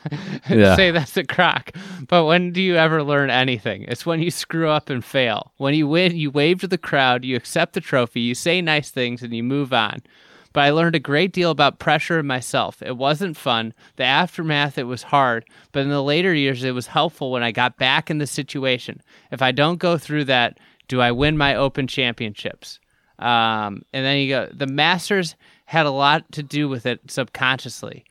[0.49, 0.75] Yeah.
[0.75, 1.75] Say that's a crack.
[2.07, 3.83] But when do you ever learn anything?
[3.83, 5.51] It's when you screw up and fail.
[5.57, 8.89] When you win, you wave to the crowd, you accept the trophy, you say nice
[8.89, 10.01] things, and you move on.
[10.53, 12.81] But I learned a great deal about pressure and myself.
[12.81, 13.73] It wasn't fun.
[13.97, 15.45] The aftermath, it was hard.
[15.71, 19.01] But in the later years, it was helpful when I got back in the situation.
[19.31, 20.57] If I don't go through that,
[20.87, 22.79] do I win my Open Championships?
[23.19, 25.35] Um, and then you go, the Masters
[25.69, 28.03] had a lot to do with it subconsciously.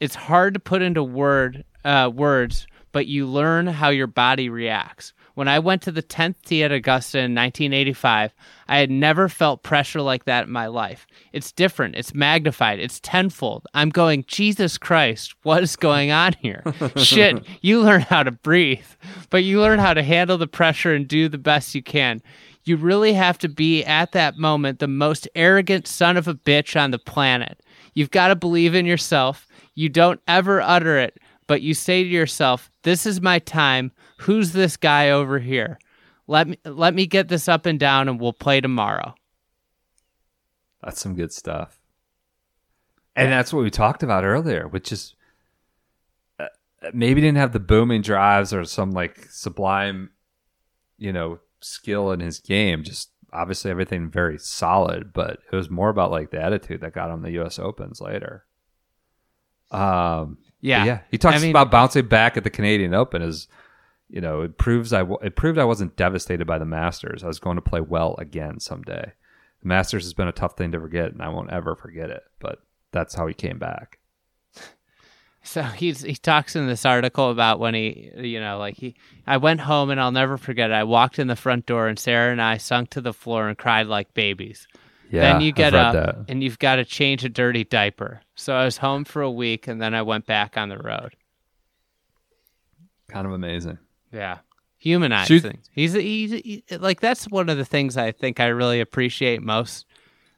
[0.00, 5.12] It's hard to put into word uh, words, but you learn how your body reacts.
[5.34, 8.32] When I went to the 10th tee at Augusta in 1985,
[8.66, 11.06] I had never felt pressure like that in my life.
[11.34, 11.96] It's different.
[11.96, 12.78] It's magnified.
[12.78, 13.66] It's tenfold.
[13.74, 16.62] I'm going, Jesus Christ, what is going on here?
[16.96, 18.86] Shit, you learn how to breathe,
[19.28, 22.22] but you learn how to handle the pressure and do the best you can.
[22.64, 26.80] You really have to be at that moment the most arrogant son of a bitch
[26.80, 27.60] on the planet.
[27.94, 29.46] You've got to believe in yourself.
[29.74, 33.92] You don't ever utter it, but you say to yourself, "This is my time.
[34.18, 35.78] Who's this guy over here?
[36.26, 39.14] Let me let me get this up and down and we'll play tomorrow."
[40.82, 41.80] that's some good stuff.
[43.14, 45.14] And that's what we talked about earlier, which is
[46.40, 46.46] uh,
[46.92, 50.10] maybe didn't have the booming drives or some like sublime,
[50.98, 52.82] you know, skill in his game.
[52.84, 57.10] Just obviously everything very solid, but it was more about like the attitude that got
[57.10, 57.58] him the U.S.
[57.58, 58.44] Opens later.
[59.70, 60.84] Um, Yeah.
[60.84, 61.00] yeah.
[61.10, 63.48] He talks I mean- about bouncing back at the Canadian Open as
[64.08, 67.24] you know it proves I w- it proved I wasn't devastated by the Masters.
[67.24, 69.12] I was going to play well again someday.
[69.62, 72.22] The Masters has been a tough thing to forget, and I won't ever forget it.
[72.38, 72.58] But
[72.90, 73.98] that's how he came back.
[75.44, 78.94] So he's he talks in this article about when he you know like he
[79.26, 80.74] I went home and I'll never forget it.
[80.74, 83.58] I walked in the front door and Sarah and I sunk to the floor and
[83.58, 84.68] cried like babies.
[85.10, 86.16] Yeah, then you I've get up that.
[86.28, 88.20] and you've got to change a dirty diaper.
[88.34, 91.16] So I was home for a week and then I went back on the road.
[93.08, 93.78] Kind of amazing.
[94.12, 94.38] Yeah.
[94.78, 95.40] Humanizing.
[95.40, 95.56] Shoot.
[95.72, 99.86] He's, he's he, like that's one of the things I think I really appreciate most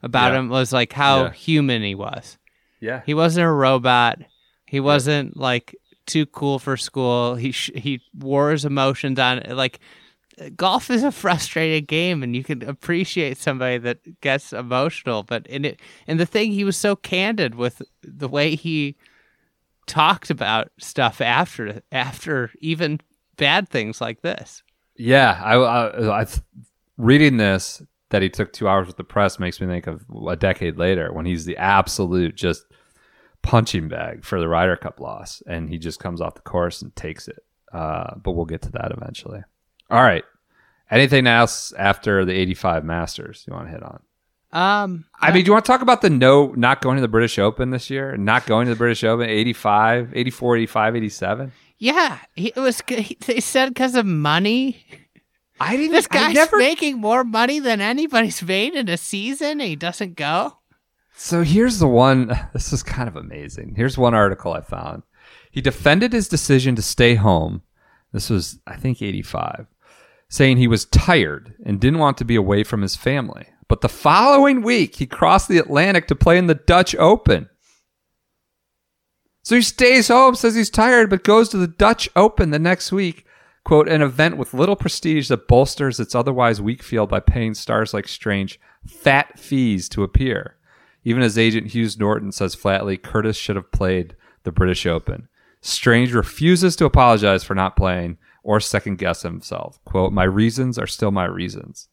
[0.02, 0.40] about Yeah.
[0.40, 1.32] him was like how Yeah.
[1.32, 2.36] human he was.
[2.80, 4.18] Yeah, He wasn't a robot.
[4.74, 7.36] He wasn't like too cool for school.
[7.36, 9.78] He sh- he wore his emotions on like
[10.56, 15.64] golf is a frustrated game and you can appreciate somebody that gets emotional but in
[15.64, 18.96] it and the thing he was so candid with the way he
[19.86, 23.00] talked about stuff after after even
[23.36, 24.64] bad things like this
[24.96, 26.26] Yeah, I, I, I
[26.96, 30.36] reading this that he took two hours with the press makes me think of a
[30.36, 32.64] decade later when he's the absolute just
[33.44, 36.96] punching bag for the Ryder Cup loss, and he just comes off the course and
[36.96, 37.44] takes it.
[37.72, 39.42] Uh, but we'll get to that eventually.
[39.90, 40.24] All right.
[40.90, 44.02] Anything else after the 85 Masters you want to hit on?
[44.52, 47.08] um I mean, do you want to talk about the no, not going to the
[47.08, 48.16] British Open this year?
[48.16, 51.52] Not going to the British Open, 85, 84, 85, 87?
[51.78, 54.84] yeah he, it was he, they said because of money
[55.60, 55.90] I didn't.
[55.92, 60.14] this guy's never making more money than anybody's made in a season and he doesn't
[60.14, 60.56] go
[61.16, 62.38] So here's the one.
[62.52, 63.74] This is kind of amazing.
[63.76, 65.02] Here's one article I found.
[65.50, 67.62] He defended his decision to stay home.
[68.12, 69.66] This was, I think, 85,
[70.28, 73.46] saying he was tired and didn't want to be away from his family.
[73.68, 77.48] But the following week, he crossed the Atlantic to play in the Dutch Open.
[79.42, 82.92] So he stays home, says he's tired, but goes to the Dutch Open the next
[82.92, 83.26] week.
[83.64, 87.94] Quote, an event with little prestige that bolsters its otherwise weak field by paying stars
[87.94, 90.56] like Strange fat fees to appear.
[91.04, 95.28] Even his agent Hughes Norton says flatly Curtis should have played the British Open.
[95.60, 99.78] Strange refuses to apologize for not playing or second guess himself.
[99.84, 101.88] Quote, my reasons are still my reasons.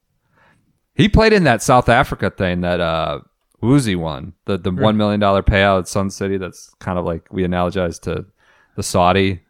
[0.93, 3.19] He played in that South Africa thing that uh
[3.61, 4.33] Woosie won.
[4.45, 7.99] The the one million dollar payout at Sun City that's kind of like we analogize
[8.01, 8.25] to
[8.75, 9.41] the Saudi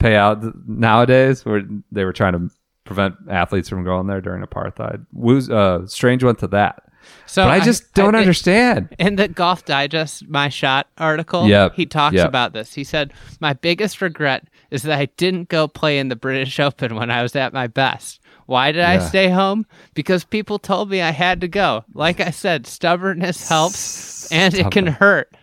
[0.00, 2.50] payout nowadays where they were trying to
[2.84, 5.04] prevent athletes from going there during apartheid.
[5.12, 6.82] Wooz, uh, Strange went to that.
[7.26, 8.94] So But I just don't I- understand.
[8.98, 12.28] In the Golf Digest My Shot article, Yep, he talks yep.
[12.28, 12.74] about this.
[12.74, 16.94] He said, My biggest regret is that I didn't go play in the British Open
[16.94, 18.20] when I was at my best.
[18.46, 19.66] Why did I stay home?
[19.94, 21.84] Because people told me I had to go.
[21.94, 25.34] Like I said, stubbornness helps and it can hurt.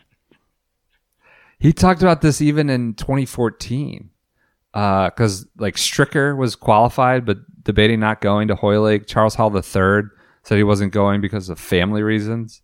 [1.60, 4.10] He talked about this even in 2014,
[4.72, 9.06] because uh, like Stricker was qualified but debating not going to Hoylake.
[9.08, 10.04] Charles Howell III
[10.44, 12.62] said he wasn't going because of family reasons,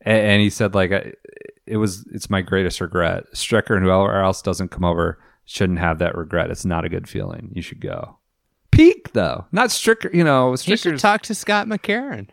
[0.00, 0.90] and, and he said like
[1.66, 3.24] it was it's my greatest regret.
[3.34, 6.50] Stricker and whoever else doesn't come over shouldn't have that regret.
[6.50, 7.50] It's not a good feeling.
[7.54, 8.18] You should go.
[8.70, 10.12] Peak though, not Stricker.
[10.12, 12.28] You know, You should talk to Scott McCarron.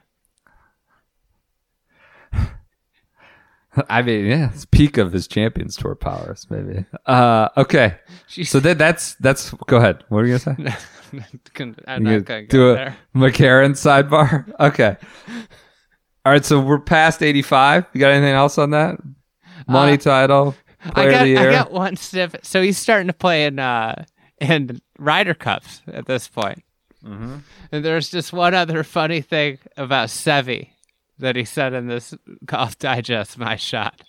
[3.90, 6.86] I mean, yeah, it's peak of his Champions Tour powers, maybe.
[7.06, 7.96] Uh, okay,
[8.28, 9.52] She's- so that that's that's.
[9.68, 10.04] Go ahead.
[10.10, 10.76] What were you gonna say?
[11.88, 12.98] I'm not going to do go a there.
[13.16, 14.52] McCarron sidebar.
[14.60, 14.96] Okay.
[16.24, 17.86] All right, so we're past eighty-five.
[17.94, 18.98] You got anything else on that?
[19.68, 20.56] Money Uh, title,
[20.86, 21.52] I player got, of the I year.
[21.52, 22.46] got one snippet.
[22.46, 24.06] So he's starting to play in uh,
[24.40, 26.64] in Ryder Cups at this point.
[27.04, 27.38] Mm-hmm.
[27.72, 30.70] And there's just one other funny thing about Seve
[31.18, 32.14] that he said in this
[32.46, 34.02] Golf Digest, my shot.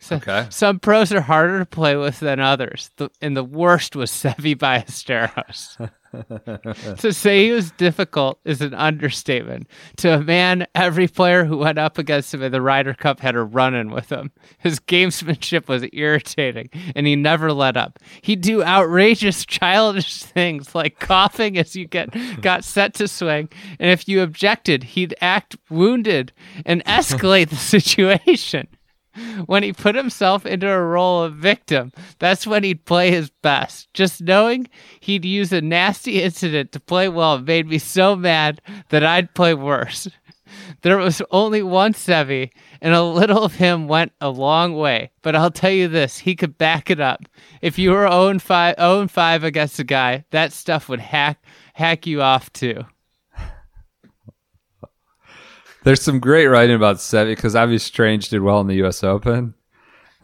[0.00, 0.46] So, Okay.
[0.50, 4.56] Some pros are harder to play with than others, the, and the worst was Seve
[4.56, 5.90] Ballesteros.
[6.98, 9.68] to say he was difficult is an understatement.
[9.98, 13.36] To a man, every player who went up against him in the Ryder Cup had
[13.36, 14.30] a run in with him.
[14.58, 17.98] His gamesmanship was irritating, and he never let up.
[18.22, 23.48] He'd do outrageous, childish things like coughing as you get got set to swing,
[23.78, 26.32] and if you objected, he'd act wounded
[26.64, 28.68] and escalate the situation.
[29.46, 33.92] When he put himself into a role of victim, that's when he'd play his best.
[33.94, 34.68] Just knowing
[35.00, 38.60] he'd use a nasty incident to play well made me so mad
[38.90, 40.08] that I'd play worse.
[40.82, 45.10] There was only one Seve, and a little of him went a long way.
[45.22, 47.24] But I'll tell you this, he could back it up.
[47.60, 51.42] If you were 0 5, 0 5 against a guy, that stuff would hack
[51.74, 52.84] hack you off too.
[55.86, 59.04] There's some great writing about Seve because obviously Strange did well in the U.S.
[59.04, 59.54] Open.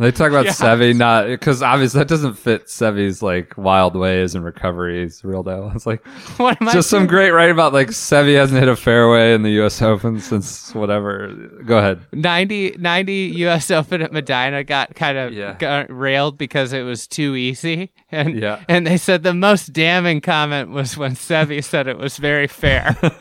[0.02, 4.44] They talk about Seve not because obviously that doesn't fit Seve's like wild ways and
[4.44, 5.70] recoveries real deal.
[5.74, 6.04] It's like
[6.38, 7.08] What am I just some doing?
[7.08, 9.80] great writing about like Seve hasn't hit a fairway in the U.S.
[9.80, 11.28] Open since whatever.
[11.64, 12.00] Go ahead.
[12.12, 13.70] 90, 90 U.S.
[13.70, 15.56] Open at Medinah got kind of Yeah.
[15.58, 18.62] got railed because it was too easy, and Yeah.
[18.68, 22.96] and they said the most damning comment was when Seve said it was very fair.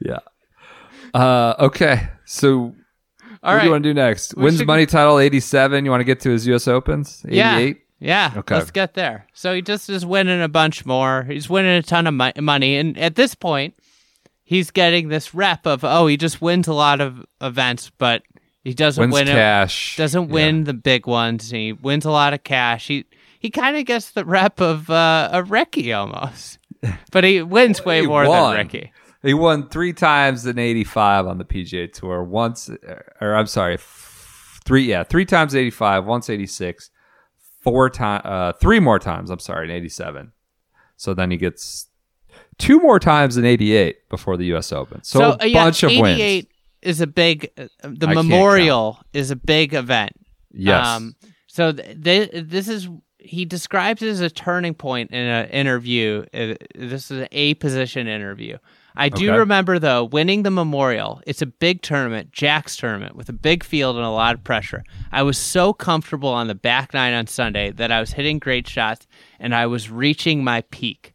[0.00, 0.18] yeah.
[1.14, 2.08] Uh, okay.
[2.24, 2.74] So All what
[3.42, 4.34] do right, you want to do next?
[4.36, 5.84] We Wins should- money title eighty seven.
[5.84, 6.68] You want to get to his U.S.
[6.68, 7.22] Opens?
[7.26, 8.32] Eighty yeah, yeah.
[8.36, 8.54] Okay.
[8.56, 9.26] Let's get there.
[9.34, 11.24] So he just is winning a bunch more.
[11.24, 13.74] He's winning a ton of mo- money, and at this point,
[14.44, 18.22] he's getting this rep of oh, he just wins a lot of events, but
[18.64, 19.32] he doesn't Wins win it.
[19.32, 19.96] cash.
[19.96, 21.50] doesn't win the big ones.
[21.50, 22.86] He wins a lot of cash.
[22.88, 23.04] He
[23.38, 26.58] he kind of gets the rep of uh, a Ricky almost,
[27.10, 28.54] but he wins way He more won.
[28.54, 28.92] than Ricky.
[29.22, 32.22] He won three times in '85 on the PGA Tour.
[32.22, 32.70] Once,
[33.20, 33.76] or I'm sorry,
[34.64, 34.84] three.
[34.84, 36.06] Yeah, three times '85.
[36.06, 36.90] Once '86.
[37.62, 39.28] Four time, uh, three more times.
[39.28, 40.32] I'm sorry, in '87.
[40.96, 41.88] So then he gets
[42.56, 44.72] two more times in '88 before the U.S.
[44.72, 45.02] Open.
[45.02, 46.46] So, a uh, yeah, bunch of 88 wins.
[46.80, 47.50] is a big.
[47.58, 50.12] Uh, the I memorial is a big event.
[50.52, 50.86] Yes.
[50.86, 51.16] Um,
[51.46, 52.88] so th- th- this is
[53.18, 56.24] he describes it as a turning point in an interview.
[56.32, 58.56] Uh, this is an A position interview.
[58.96, 59.38] I do Okay.
[59.38, 61.22] remember though winning the memorial.
[61.26, 64.82] It's a big tournament, Jack's tournament, with a big field and a lot of pressure.
[65.12, 68.68] I was so comfortable on the back nine on Sunday that I was hitting great
[68.68, 69.06] shots
[69.38, 71.14] and I was reaching my peak.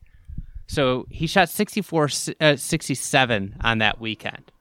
[0.68, 2.10] So he shot 64,
[2.42, 4.52] uh, 67 on that weekend.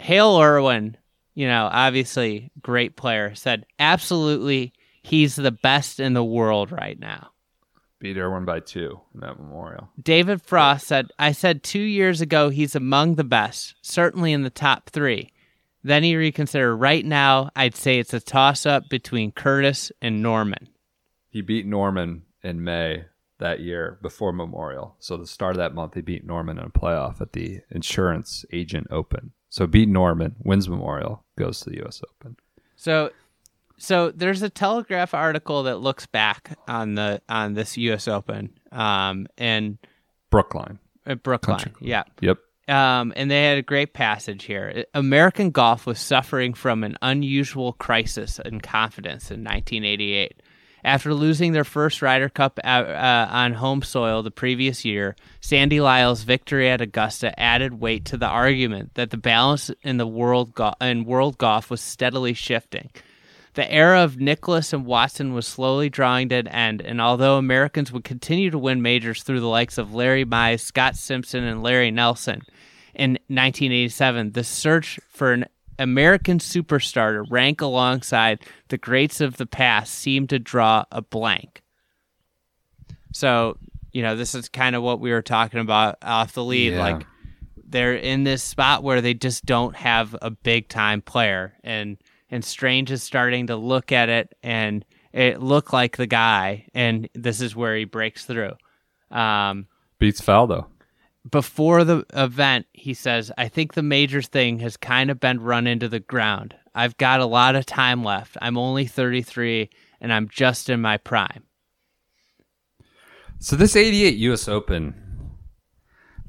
[0.00, 0.96] Hale Irwin,
[1.34, 4.72] you know, obviously great player, said absolutely
[5.02, 7.31] he's the best in the world right now.
[8.02, 9.88] Beat Irwin by two in that Memorial.
[10.02, 14.50] David Frost said, I said two years ago he's among the best, certainly in the
[14.50, 15.30] top three.
[15.84, 16.80] Then he reconsidered.
[16.80, 20.68] Right now, I'd say it's a toss up between Curtis and Norman.
[21.28, 23.04] He beat Norman in May
[23.38, 24.96] that year before Memorial.
[24.98, 28.44] So the start of that month, he beat Norman in a playoff at the Insurance
[28.52, 29.30] Agent Open.
[29.48, 32.02] So beat Norman, wins Memorial, goes to the U.S.
[32.10, 32.36] Open.
[32.74, 33.10] So,
[33.82, 38.06] so there's a Telegraph article that looks back on the on this U.S.
[38.06, 39.76] Open, um, and
[40.30, 40.78] Brookline.
[41.04, 42.04] uh, Brookline, Country yeah.
[42.20, 42.38] Yep.
[42.68, 44.84] Um, and they had a great passage here.
[44.94, 50.40] American golf was suffering from an unusual crisis in confidence in 1988.
[50.84, 55.80] After losing their first Ryder Cup uh, uh, on home soil the previous year, Sandy
[55.80, 60.54] Lyle's victory at Augusta added weight to the argument that the balance in the world
[60.54, 62.90] go- in world golf was steadily shifting.
[63.54, 67.92] The era of Nicklaus and Watson was slowly drawing to an end, and although Americans
[67.92, 71.90] would continue to win majors through the likes of Larry Mize, Scott Simpson, and Larry
[71.90, 72.42] Nelson
[72.94, 75.44] in 1987, the search for an
[75.78, 81.62] American superstar to rank alongside the greats of the past seemed to draw a blank.
[83.12, 83.58] So,
[83.92, 86.72] you know, this is kind of what we were talking about off the lead.
[86.72, 86.80] Yeah.
[86.80, 87.06] Like,
[87.64, 91.96] they're in this spot where they just don't have a big time player and
[92.32, 97.08] and Strange is starting to look at it and it looked like the guy and
[97.14, 98.54] this is where he breaks through.
[99.10, 99.66] Um,
[99.98, 100.66] Beats Faldo.
[101.30, 105.66] before the event, he says, I think the majors thing has kind of been run
[105.66, 106.56] into the ground.
[106.74, 108.38] I've got a lot of time left.
[108.40, 109.68] I'm only 33
[110.00, 111.44] and I'm just in my prime.
[113.38, 114.48] So this 88 U.S.
[114.48, 114.94] Open,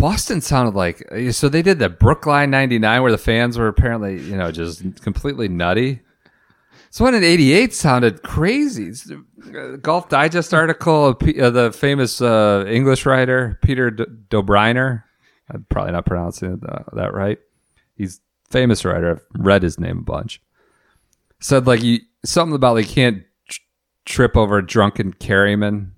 [0.03, 1.01] Boston sounded like
[1.31, 5.47] so they did the Brookline 99 where the fans were apparently, you know, just completely
[5.47, 6.01] nutty.
[6.89, 8.89] So one in 88 sounded crazy.
[8.89, 9.23] The,
[9.57, 15.03] uh, Golf Digest article of P- uh, the famous uh, English writer Peter D- Dobereiner.
[15.49, 17.39] I'm probably not pronouncing uh, that right.
[17.95, 18.19] He's
[18.49, 19.09] famous writer.
[19.11, 20.41] I've read his name a bunch.
[21.39, 23.61] Said like you something about like you can't tr-
[24.03, 25.91] trip over a drunken carryman.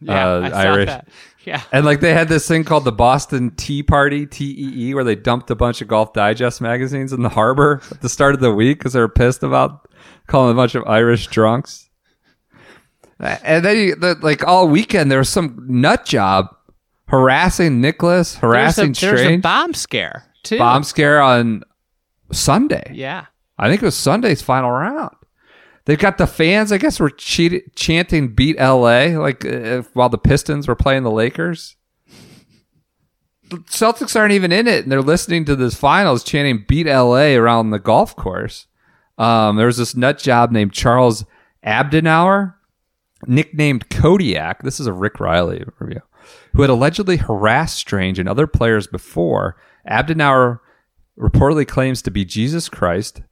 [0.00, 0.86] Yeah, uh, Irish.
[0.86, 1.08] that.
[1.44, 1.62] Yeah.
[1.72, 5.04] And like they had this thing called the Boston Tea Party, T E E, where
[5.04, 8.40] they dumped a bunch of Golf Digest magazines in the harbor at the start of
[8.40, 9.88] the week because they were pissed about
[10.26, 11.90] calling a bunch of Irish drunks.
[13.20, 16.48] And then you, the, like all weekend, there was some nut job
[17.06, 20.58] harassing Nicklaus, There's a, harassing there's a bomb scare, too.
[20.58, 21.62] Bomb scare on
[22.32, 22.90] Sunday.
[22.92, 23.26] Yeah.
[23.56, 25.14] I think it was Sunday's final round.
[25.86, 30.66] They've got the fans, I guess, were chanting "Beat LA" like uh, while the Pistons
[30.66, 31.76] were playing the Lakers.
[33.50, 37.34] The Celtics aren't even in it, and they're listening to this finals chanting "Beat LA"
[37.34, 38.66] around the golf course.
[39.18, 41.24] Um, there was this nut job named Charles
[41.64, 42.54] Abdenauer,
[43.26, 44.62] nicknamed Kodiak.
[44.62, 46.00] This is a Rick Reilly review,
[46.54, 49.56] who had allegedly harassed Strange and other players before.
[49.88, 50.60] Abdenauer
[51.18, 53.22] reportedly claims to be Jesus Christ,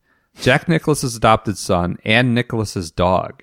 [0.40, 3.42] Jack Nicklaus's adopted son, and Nicklaus's dog.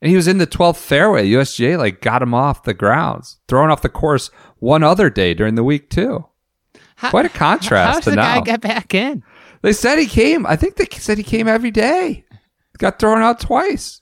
[0.00, 1.28] And he was in the 12th fairway.
[1.28, 5.56] USGA like got him off the grounds, thrown off the course one other day during
[5.56, 6.24] the week too.
[6.96, 8.36] How- Quite a contrast How to the now.
[8.38, 9.22] guy get back in?
[9.62, 10.46] They said he came.
[10.46, 12.24] I think they said he came every day.
[12.78, 14.00] Got thrown out twice.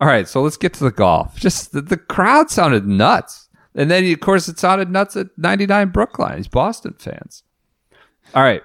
[0.00, 1.36] All right, so let's get to the golf.
[1.36, 3.48] Just the, the crowd sounded nuts.
[3.74, 6.36] And then, of course, it sounded nuts at 99 Brookline.
[6.38, 7.44] These Boston fans.
[8.34, 8.62] All right,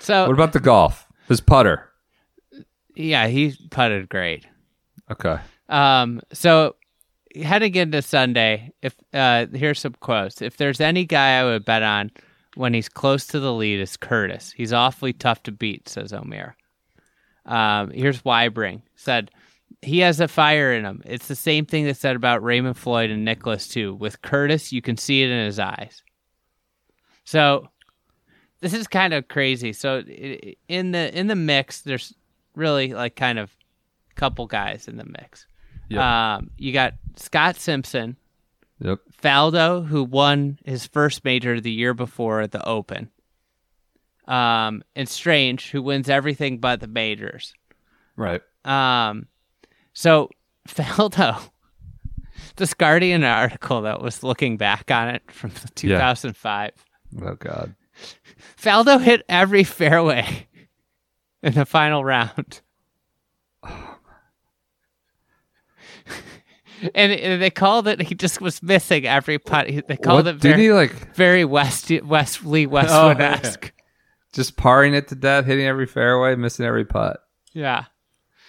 [0.00, 1.06] So what about the golf?
[1.28, 1.90] His putter.
[2.94, 4.46] Yeah, he putted great.
[5.10, 5.38] Okay.
[5.68, 6.76] Um, so
[7.34, 10.42] heading into Sunday, if uh, here's some quotes.
[10.42, 12.10] If there's any guy I would bet on
[12.54, 14.52] when he's close to the lead, is Curtis.
[14.52, 16.54] He's awfully tough to beat, says O'Meara.
[17.46, 19.30] Um, here's Weibring said
[19.80, 21.02] he has a fire in him.
[21.04, 23.94] It's the same thing they said about Raymond Floyd and Nicklaus too.
[23.94, 26.02] With Curtis, you can see it in his eyes.
[27.24, 27.68] So
[28.60, 29.72] this is kind of crazy.
[29.72, 30.00] So
[30.68, 32.14] in the in the mix, there's
[32.54, 33.50] really like kind of
[34.14, 35.46] couple guys in the mix.
[35.88, 36.00] Yep.
[36.00, 38.16] Um, you got Scott Simpson,
[38.80, 38.98] Yep.
[39.22, 43.10] Faldo, who won his first major the year before at the Open,
[44.26, 47.54] um, and Strange, who wins everything but the majors.
[48.16, 48.40] Right.
[48.64, 49.26] Um,
[49.92, 50.30] so
[50.68, 51.50] Faldo
[52.56, 56.70] discarding Guardian article that was looking back on it from 2005.
[57.22, 57.74] Oh, God.
[58.60, 60.46] Faldo hit every fairway
[61.42, 62.60] in the final round.
[66.94, 68.00] and, and they called it.
[68.02, 69.66] He just was missing every putt.
[69.86, 73.72] They called What, it very, he like very West Wesley Oh, Westwood esque.
[74.32, 77.20] just parring it to death, hitting every fairway, missing every putt?
[77.52, 77.84] yeah.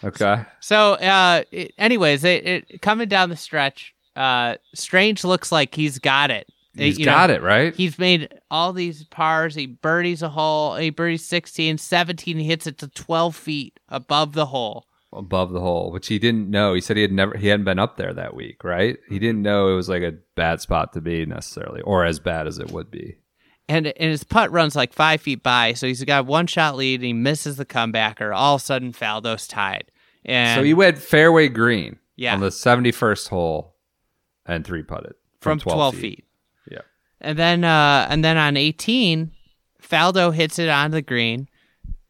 [0.03, 0.43] Okay.
[0.59, 5.97] So, uh, it, anyways, it, it coming down the stretch, uh, Strange looks like he's
[5.97, 6.45] got it.
[6.75, 7.75] He's You got know, it, right?
[7.75, 9.53] He's made all these pars.
[9.55, 10.75] He birdies a hole.
[10.75, 12.37] He birdies 16, 17.
[12.37, 14.87] He hits it to 12 feet above the hole.
[15.11, 16.73] above the hole, which he didn't know.
[16.73, 18.97] He said he had never he hadn't been up there that week, right?
[19.07, 22.47] He didn't know it was like a bad spot to be necessarily, or as bad
[22.47, 23.17] as it would be.
[23.69, 25.73] And, and his putt runs like five feet by.
[25.73, 26.95] So he's got one shot lead.
[27.01, 28.35] And he misses the comebacker.
[28.35, 29.85] All of a sudden, Faldo's tied.
[30.25, 32.33] And so he went fairway green Yeah.
[32.33, 33.75] on the seventy first hole
[34.47, 36.19] and three putted from 12, feet.
[36.19, 36.25] Yeah.
[37.23, 39.31] And then, uh, and then on 18,
[39.81, 41.47] Faldo hits it on the green.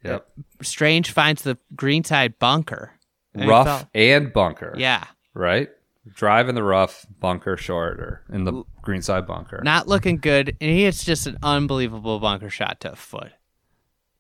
[0.04, 0.28] Yep.
[0.62, 2.94] Strange finds the greenside bunker.
[3.34, 4.76] And Rough and bunker.
[4.78, 5.04] Yeah.
[5.34, 5.70] Right?
[6.14, 9.62] Drive in the rough, bunker short, or in the greenside bunker.
[9.64, 10.56] Not looking good.
[10.60, 13.32] And he hits just an unbelievable bunker shot to a foot.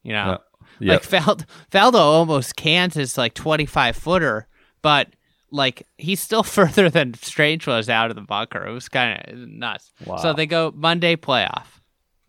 [0.01, 0.23] You know?
[0.23, 0.37] Uh,
[0.79, 1.05] yep.
[1.11, 4.47] Like Fald- Faldo almost cans his like 25 footer,
[4.81, 5.09] but
[5.53, 8.65] like he's still further than Strange was out of the bunker.
[8.65, 9.91] It was kind of nuts.
[10.05, 10.17] Wow.
[10.17, 11.67] So they go Monday playoff.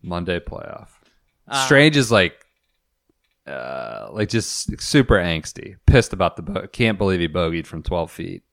[0.01, 0.89] Monday playoff.
[1.47, 2.45] Uh, Strange is like,
[3.47, 8.11] uh, like just super angsty, pissed about the bo- can't believe he bogeyed from twelve
[8.11, 8.43] feet.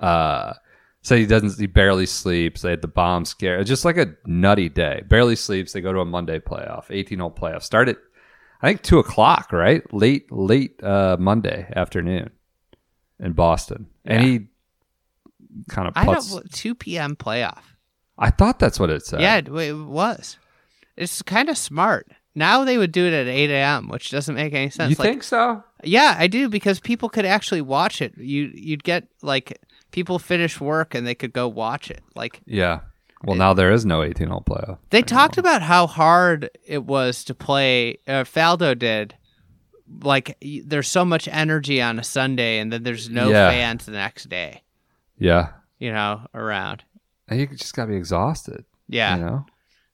[0.00, 0.54] Uh,
[1.02, 2.62] so he doesn't, he barely sleeps.
[2.62, 3.58] They had the bomb scare.
[3.58, 5.02] It's just like a nutty day.
[5.08, 5.72] Barely sleeps.
[5.72, 7.62] They go to a Monday playoff, eighteen hole playoff.
[7.62, 7.98] Start at,
[8.60, 9.82] I think two o'clock, right?
[9.92, 12.30] Late, late uh, Monday afternoon
[13.22, 14.40] in Boston, and he
[15.70, 16.30] kind of I puts.
[16.30, 17.16] don't 2 p.m.
[17.16, 17.62] playoff.
[18.18, 19.20] I thought that's what it said.
[19.22, 20.36] Yeah, it, it was.
[20.96, 22.08] It's kind of smart.
[22.34, 24.90] Now they would do it at 8 a.m., which doesn't make any sense.
[24.90, 25.62] you Like, think so?
[25.84, 28.16] Yeah, I do because people could actually watch it.
[28.16, 29.58] You you'd get like
[29.90, 32.00] people finish work and they could go watch it.
[32.14, 32.80] Like Yeah.
[33.24, 34.78] Well, now there is no 18 hole playoff.
[34.90, 37.98] they talked about how hard it was to play.
[38.08, 39.14] Uh, Faldo did.
[40.02, 43.50] Like there's so much energy on a Sunday, and then there's no Yeah.
[43.50, 44.62] fans the next day.
[45.18, 45.50] Yeah.
[45.78, 46.84] You know, around.
[47.28, 48.64] And you just got to be exhausted.
[48.88, 49.46] Yeah, You know?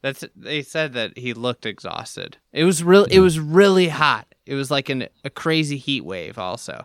[0.02, 0.24] that's.
[0.36, 2.36] They said that he looked exhausted.
[2.52, 3.04] It was real.
[3.04, 4.26] It was really hot.
[4.46, 6.38] It was like an, a crazy heat wave.
[6.38, 6.84] Also,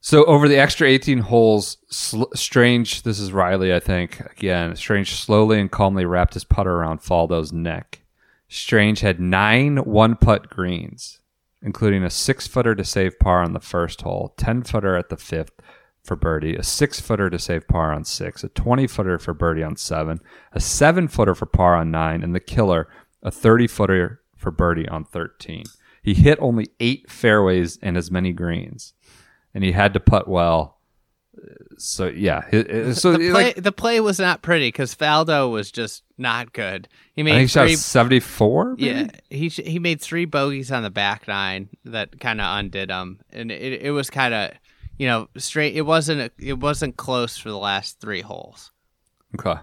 [0.00, 4.20] So over the extra 18 holes, sl- Strange, this is Reilly, I think.
[4.20, 8.02] Again, Strange slowly and calmly wrapped his putter around Faldo's neck.
[8.48, 11.20] Strange had nine one putt greens,
[11.62, 15.16] including a six footer to save par on the first hole, 10 footer at the
[15.16, 15.52] fifth
[16.04, 19.62] for birdie, a six footer to save par on six, a 20 footer for birdie
[19.62, 20.18] on seven,
[20.52, 22.88] a seven footer for par on nine, and the killer,
[23.22, 25.64] a 30 footer for birdie on 13.
[26.02, 28.94] He hit only eight fairways and as many greens
[29.54, 30.78] and he had to putt well.
[31.78, 35.50] So yeah, it- it- so the play, like the play was not pretty because Faldo
[35.50, 36.88] was just not good.
[37.14, 38.74] He made he seventy four.
[38.78, 43.20] Yeah, he he made three bogeys on the back nine that kind of undid him,
[43.30, 44.50] and it it was kind of
[44.98, 45.74] you know straight.
[45.74, 48.70] It wasn't a, it wasn't close for the last three holes.
[49.38, 49.60] Okay.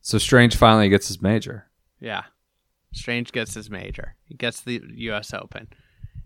[0.00, 1.66] So Strange finally gets his major.
[2.00, 2.24] Yeah,
[2.92, 4.14] Strange gets his major.
[4.26, 5.32] He gets the U.S.
[5.34, 5.68] Open,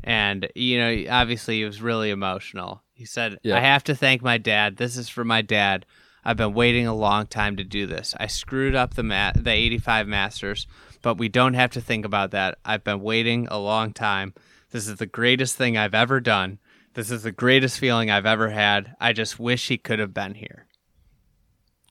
[0.04, 2.82] and you know, obviously, he was really emotional.
[2.94, 3.56] He said, Yeah.
[3.56, 4.76] "I have to thank my dad.
[4.76, 5.86] This is for my dad.
[6.24, 8.14] I've been waiting a long time to do this.
[8.20, 10.66] I screwed up the ma- the 85 Masters,
[11.02, 12.58] but we don't have to think about that.
[12.64, 14.34] I've been waiting a long time.
[14.70, 16.58] This is the greatest thing I've ever done.
[16.94, 18.94] This is the greatest feeling I've ever had.
[19.00, 20.66] I just wish he could have been here."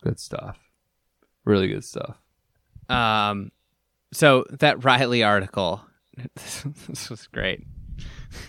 [0.02, 0.58] Good stuff.
[1.46, 2.18] Really good stuff.
[2.90, 3.52] Um,
[4.14, 5.82] so that Reilly article,
[6.36, 7.66] this was great.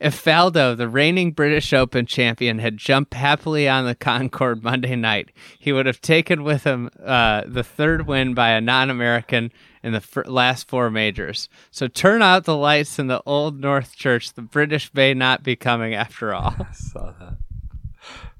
[0.00, 5.30] If Faldo, the reigning British Open champion, had jumped happily on the Concorde Monday night,
[5.60, 9.52] he would have taken with him uh, the third win by a non-American
[9.82, 11.48] in the fir- last four majors.
[11.70, 14.32] So turn out the lights in the Old North Church.
[14.32, 16.56] The British may not be coming after all.
[16.58, 17.36] I Saw that.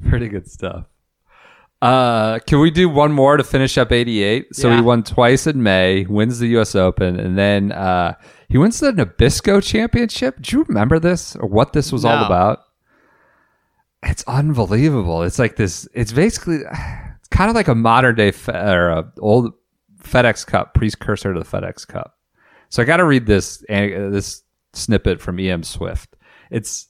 [0.08, 0.86] Pretty good stuff.
[1.82, 4.54] Uh, can we do one more to finish up 88?
[4.54, 4.76] So Yeah.
[4.76, 6.74] he won twice in May, wins the U.S.
[6.76, 8.14] Open, and then uh,
[8.48, 10.40] he wins the Nabisco Championship.
[10.40, 12.60] Do you remember this or what this was all about?
[14.04, 15.22] It's unbelievable.
[15.22, 15.88] It's like this.
[15.94, 16.56] It's basically
[17.18, 19.52] it's kind of like a modern day fe- or a old
[20.02, 22.16] FedEx Cup precursor to the FedEx Cup.
[22.68, 24.42] So I got to read this uh, this
[24.72, 26.16] snippet from EM Swift.
[26.50, 26.88] It's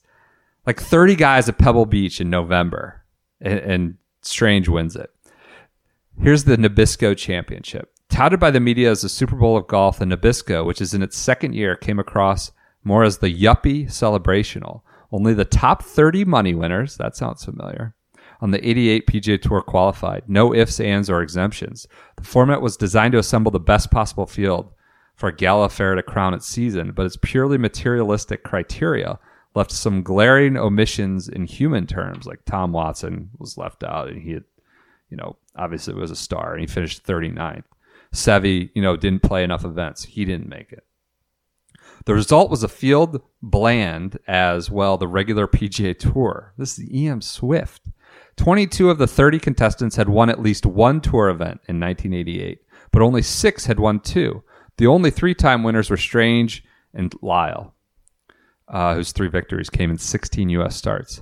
[0.65, 3.03] like 30 guys at Pebble Beach in November,
[3.41, 5.11] and, and Strange wins it.
[6.21, 7.91] Here's the Nabisco Championship.
[8.09, 11.01] Touted by the media as the Super Bowl of golf, the Nabisco, which is in
[11.01, 12.51] its second year, came across
[12.83, 14.83] more as the yuppie celebrational.
[15.11, 17.95] Only the top 30 money winners, that sounds familiar,
[18.41, 20.23] on the 88 PGA Tour qualified.
[20.27, 21.87] No ifs, ands, or exemptions.
[22.17, 24.71] The format was designed to assemble the best possible field
[25.15, 29.19] for a gala Fair to crown its season, but its purely materialistic criteria
[29.55, 34.31] left some glaring omissions in human terms, like Tom Watson was left out, and he
[34.31, 34.43] had,
[35.09, 37.65] you know, obviously was a star, and he finished 39th.
[38.13, 40.03] Seve, you know, didn't play enough events.
[40.03, 40.85] He didn't make it.
[42.05, 46.53] The result was a field bland as well the regular PGA Tour.
[46.57, 47.83] This is EM Swift.
[48.35, 52.61] 22 of the 30 contestants had won at least one tour event in 1988,
[52.91, 54.43] but only six had won two.
[54.77, 56.63] The only three time winners were Strange
[56.93, 57.72] and Lyle,
[58.67, 60.75] uh, whose three victories came in 16 U.S.
[60.75, 61.21] starts.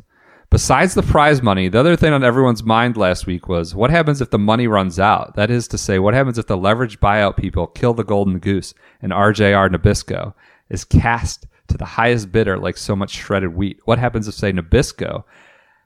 [0.52, 4.20] Besides the prize money, the other thing on everyone's mind last week was what happens
[4.20, 5.36] if the money runs out?
[5.36, 8.74] That is to say, what happens if the leveraged buyout people kill the golden goose
[9.02, 10.34] and RJR Nabisco
[10.70, 13.80] is cast to the highest bidder like so much shredded wheat?
[13.86, 15.24] What happens if, say, Nabisco,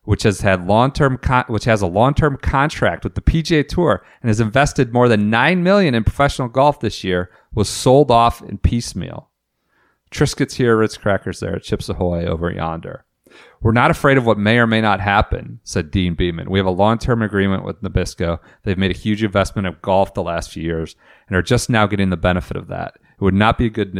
[0.05, 4.29] which has had long-term con- which has a long-term contract with the PGA Tour and
[4.29, 8.57] has invested more than 9 million in professional golf this year, was sold off in
[8.57, 9.29] piecemeal?
[10.15, 13.05] Triscuits here, Ritz crackers there, Chips Ahoy over yonder.
[13.61, 16.49] We're not afraid of what may or may not happen, said Deane Beman.
[16.49, 18.39] We have a long term agreement with Nabisco.
[18.63, 20.95] They've made a huge investment of golf the last few years
[21.27, 22.95] and are just now getting the benefit of that.
[22.95, 23.93] It would not be a good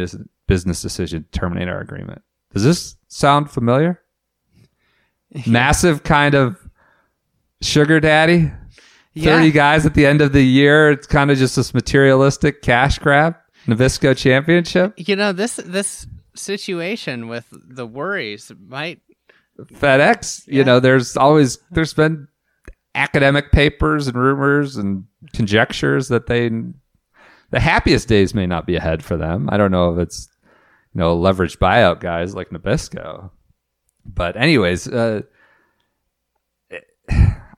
[0.46, 2.22] business decision to terminate our agreement.
[2.54, 4.00] Does this sound familiar?
[5.46, 6.56] Massive kind of
[7.60, 8.52] sugar daddy?
[9.18, 9.48] 30 Yeah.
[9.50, 10.90] guys at the end of the year.
[10.90, 13.34] It's kind of just this materialistic cash grab.
[13.66, 14.94] Nabisco championship.
[14.96, 19.00] You know this this situation with the worries might
[19.58, 22.28] FedEx, you know, there's always there's been
[22.94, 26.50] academic papers and rumors and conjectures that they
[27.50, 29.48] the happiest days may not be ahead for them.
[29.50, 30.28] I don't know if it's
[30.94, 33.30] you know leveraged buyout guys like Nabisco,
[34.04, 35.22] but anyways, uh,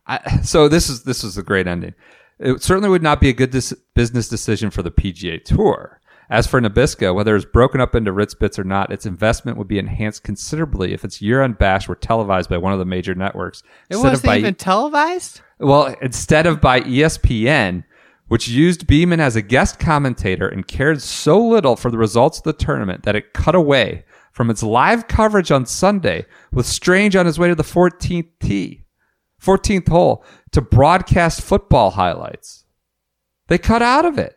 [0.06, 1.94] I, so this is this is a great ending.
[2.38, 6.00] It certainly would not be a good dis- business decision for the PGA Tour.
[6.30, 9.68] As for Nabisco, whether it's broken up into Ritz bits or not, its investment would
[9.68, 13.62] be enhanced considerably if its year-end bash were televised by one of the major networks
[13.88, 15.40] it wasn't by even televised.
[15.58, 17.84] well, instead of by ESPN,
[18.28, 22.44] which used Beman as a guest commentator and cared so little for the results of
[22.44, 27.24] the tournament that it cut away from its live coverage on Sunday with Strange on
[27.24, 28.84] his way to the 14th tee,
[29.42, 30.22] 14th hole
[30.52, 32.64] to broadcast football highlights.
[33.48, 34.36] They cut out of it.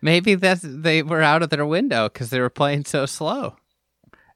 [0.00, 3.56] Maybe that's they were out of their window because they were playing so slow.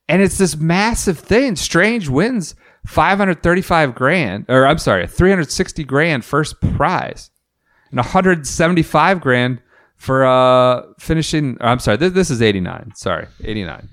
[0.09, 1.57] And it's this massive thing.
[1.57, 2.55] Strange wins
[2.87, 7.31] 535 grand, or I'm sorry, 360 grand first prize,
[7.91, 9.61] and 175 grand
[9.97, 11.57] for uh finishing.
[11.61, 12.93] Or I'm sorry, this, this is 89.
[12.95, 13.89] Sorry, 89.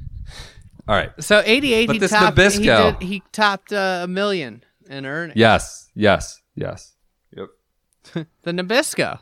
[0.87, 1.11] All right.
[1.19, 2.37] So 88, But he this topped.
[2.37, 5.37] He, Nabisco- did, he topped uh, a million in earnings.
[5.39, 5.89] Yes.
[5.95, 6.41] Yes.
[6.55, 6.93] Yes.
[7.35, 7.47] Yep.
[8.43, 9.19] the Nabisco,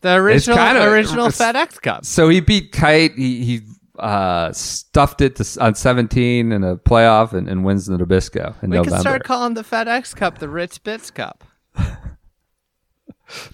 [0.00, 2.04] the original kinda- original FedEx Cup.
[2.04, 3.12] So he beat Kite.
[3.16, 3.60] He he
[3.98, 8.70] uh stuffed it to, on 17 in a playoff and, and wins the Nabisco in
[8.70, 8.90] We November.
[8.96, 11.44] can start calling the FedEx Cup the Ritz Bits Cup,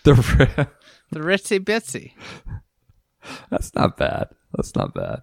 [0.04, 0.66] the,
[1.10, 2.12] the Ritzy Bitsy.
[3.50, 4.28] that's not bad.
[4.54, 5.20] That's not bad.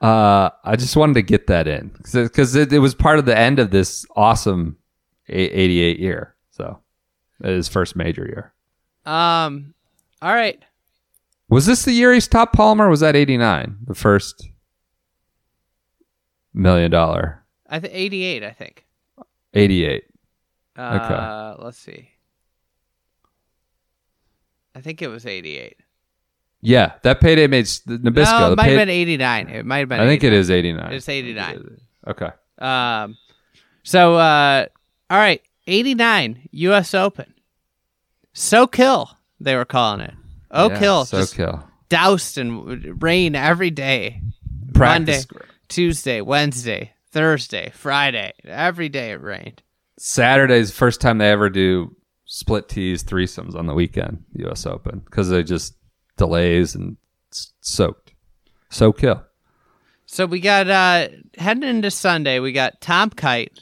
[0.00, 3.36] Uh, I just wanted to get that in because it, it was part of the
[3.36, 4.76] end of this awesome
[5.28, 6.34] 88 year.
[6.50, 6.78] So
[7.42, 8.52] it is first major year.
[9.04, 9.74] Um,
[10.22, 10.62] all right.
[11.48, 12.86] Was this the year he stopped Palmer?
[12.86, 13.76] Or was that 89?
[13.86, 14.48] The first
[16.52, 17.44] million dollar?
[17.68, 18.84] I think 88, I think.
[19.54, 20.04] 88.
[20.76, 22.10] Uh, let's see.
[24.74, 25.76] I think it was 88.
[26.62, 28.40] Yeah, that payday made the Nabisco.
[28.40, 29.48] no, it might pay- have been 89.
[29.48, 30.40] It might have been I think it 89.
[30.40, 30.92] is 89.
[30.92, 31.80] It's 89.
[32.08, 32.28] Okay.
[32.58, 33.16] Um,
[33.84, 34.66] so, uh,
[35.08, 36.94] all right, 89 U.S.
[36.94, 37.32] Open.
[38.32, 39.10] Soak Hill,
[39.40, 40.14] they were calling it.
[40.50, 41.04] Oh, Yeah, kill.
[41.04, 41.62] So just kill.
[41.88, 44.20] doused in rain every day.
[44.74, 45.26] Practice.
[45.32, 48.32] Monday, Tuesday, Wednesday, Thursday, Friday.
[48.44, 49.62] Every day it rained.
[49.98, 54.66] Saturday's first time they ever do split tees threesomes on the weekend, U.S.
[54.66, 55.74] Open, because they just
[56.18, 56.96] delays and
[57.30, 58.12] soaked.
[58.70, 59.22] Soak Hill.
[60.06, 63.58] So we got uh heading into Sunday, we got Tom Kite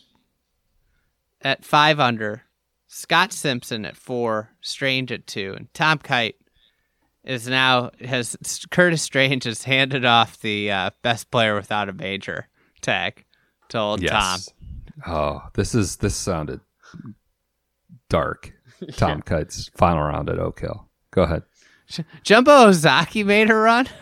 [1.45, 2.43] at five under,
[2.89, 6.37] Scott Simpson at four, Strange at two, and Tom Kite
[7.23, 8.37] is now has
[8.71, 12.49] Curtis Strange has handed off the uh, best player without a major
[12.81, 13.25] tag
[13.69, 14.41] to old Tom.
[15.07, 16.61] Oh, this is this sounded
[18.09, 18.53] dark.
[18.93, 20.89] Tom Kite's final round at Oak Hill.
[21.11, 21.43] Go ahead.
[22.23, 23.85] Jumbo Ozaki made a run.
[23.85, 23.93] Did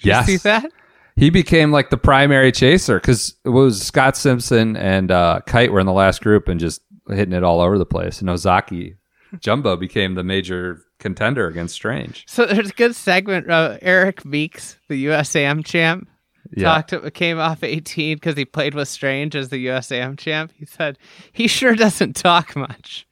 [0.00, 0.28] Yes.
[0.28, 0.70] you see that?
[1.16, 5.80] He became like the primary chaser because it was Scott Simpson and uh, Kite were
[5.80, 8.20] in the last group and just hitting it all over the place.
[8.20, 8.96] And Ozaki
[9.40, 12.24] Jumbo became the major contender against Strange.
[12.28, 13.48] So there's a good segment.
[13.50, 16.06] of Eric Meeks, the USAM champ,
[16.54, 16.64] Yeah.
[16.64, 20.52] talked to, came off 18 because he played with Strange as the USAM champ.
[20.54, 20.98] He said
[21.32, 23.06] he sure doesn't talk much.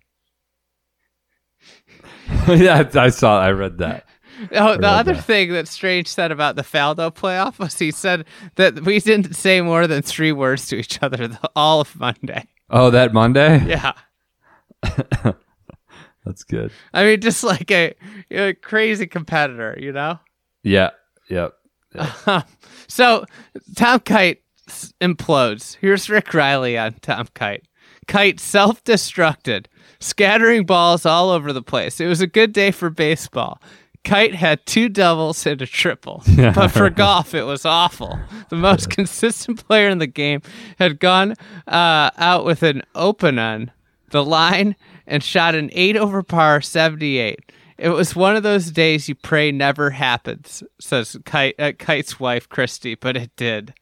[2.49, 3.41] yeah, I saw.
[3.41, 4.07] I read that.
[4.53, 5.25] Oh, the other that.
[5.25, 8.25] thing that Strange said about the Faldo playoff was he said
[8.57, 12.47] that we didn't say more than three words to each other the, all of Monday.
[12.71, 13.65] Oh, that Monday.
[13.67, 13.93] Yeah.
[16.25, 16.73] That's good.
[16.93, 17.95] I mean, just like a,
[18.31, 20.19] a crazy competitor, you know?
[20.63, 20.91] Yeah.
[21.29, 21.55] Yep.
[22.89, 23.25] so
[23.77, 24.43] Tom Kite
[25.01, 25.77] implodes.
[25.81, 27.65] Here's Rick Reilly on Tom Kite.
[28.07, 29.67] Kite self destructed,
[30.01, 32.01] scattering balls all over the place.
[32.01, 33.61] It was a good day for baseball.
[34.05, 38.19] Kite had two doubles and a triple, but for golf, it was awful.
[38.51, 40.43] The most consistent player in the game
[40.79, 41.35] had gone
[41.67, 43.73] uh, out with an open on
[44.11, 44.77] the line
[45.07, 47.53] and shot an 8 over par 78.
[47.77, 52.49] It was one of those days you pray never happens, says Kite, uh, Kite's wife,
[52.49, 53.75] Christy, but it did.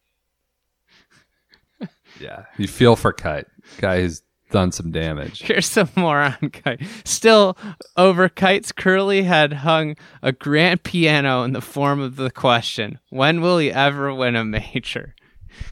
[2.21, 2.45] Yeah.
[2.57, 3.47] You feel for Kite.
[3.79, 4.23] Guy who's
[4.53, 5.43] done some damage.
[5.43, 6.81] Here's some more on Kite.
[7.05, 7.57] Still,
[7.97, 13.41] over Kite's curly head hung a grand piano in the form of the question When
[13.41, 15.17] will he ever win a major?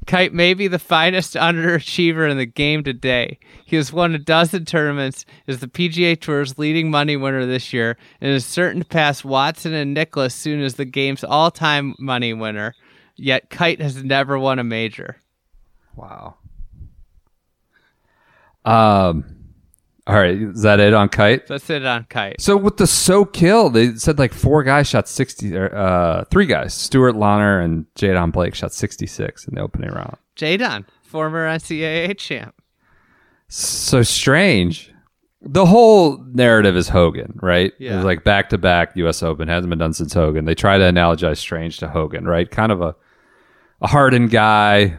[0.07, 3.39] Kite may be the finest underachiever in the game today.
[3.65, 7.97] He has won a dozen tournaments, is the PGA Tour's leading money winner this year,
[8.21, 12.35] and is certain to pass Watson and Nicklaus soon as the game's all time money
[12.35, 12.75] winner.
[13.17, 15.17] Yet Kite has never won a major.
[15.97, 16.37] Wow.
[18.65, 19.25] Um.
[20.07, 20.35] All right.
[20.35, 21.47] Is that it on Kite?
[21.47, 22.41] That's it on Kite.
[22.41, 26.47] So with the Soak Hill, they said like four guys shot sixty, or uh, three
[26.47, 30.17] guys, Stuart Launer and Jay Don Blake shot sixty six in the opening round.
[30.35, 32.55] Jay Don, former NCAA champ.
[33.49, 34.93] So strange.
[35.43, 37.73] The whole narrative is Hogan, right?
[37.79, 37.97] Yeah.
[37.97, 39.23] It's like back to back U.S.
[39.23, 40.45] Open hasn't been done since Hogan.
[40.45, 42.51] They try to analogize Strange to Hogan, right?
[42.51, 42.95] Kind of a
[43.81, 44.99] a hardened guy,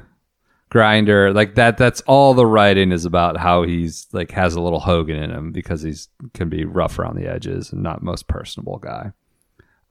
[0.72, 1.78] grinder, like that.
[1.78, 5.52] That's all the writing is about how he's like has a little Hogan in him
[5.52, 9.12] because he's can be rough around the edges and not most personable guy.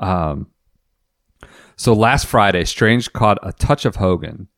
[0.01, 0.49] Um.
[1.77, 4.49] So last Friday, Strange caught a touch of Hogan,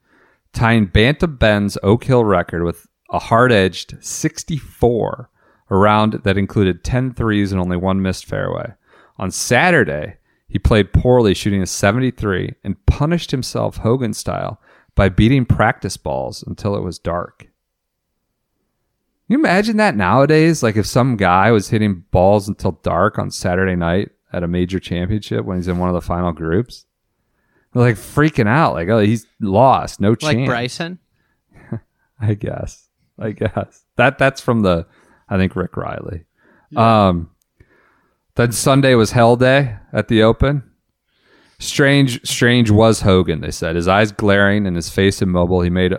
[0.52, 5.30] tying Bantam Ben's Oak Hill record with a hard edged 64,
[5.70, 8.72] a round that included 10 threes and only one missed fairway.
[9.18, 10.16] On Saturday,
[10.48, 14.60] he played poorly, shooting a 73, and punished himself Hogan style
[14.94, 17.40] by beating practice balls until it was dark.
[17.40, 17.48] Can
[19.28, 20.62] you imagine that nowadays?
[20.62, 24.78] Like if some guy was hitting balls until dark on Saturday night at a major
[24.78, 26.84] championship when he's in one of the final groups?
[27.72, 30.34] They're like freaking out, like, oh, he's lost, no chance.
[30.34, 30.98] Like Bryson.
[32.20, 32.88] I guess.
[33.18, 34.86] I guess that that's from the,
[35.28, 36.24] I think Rick Reilly.
[36.76, 37.30] Um,
[38.34, 40.62] then Sunday was Hell Day at the Open.
[41.62, 43.40] Strange, strange was Hogan.
[43.40, 45.62] They said his eyes glaring and his face immobile.
[45.62, 45.94] He made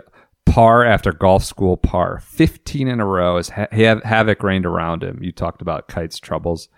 [0.46, 3.38] par after golf school par, fifteen in a row.
[3.38, 5.18] As ha- ha- havoc reigned around him.
[5.22, 6.68] You talked about Kite's troubles.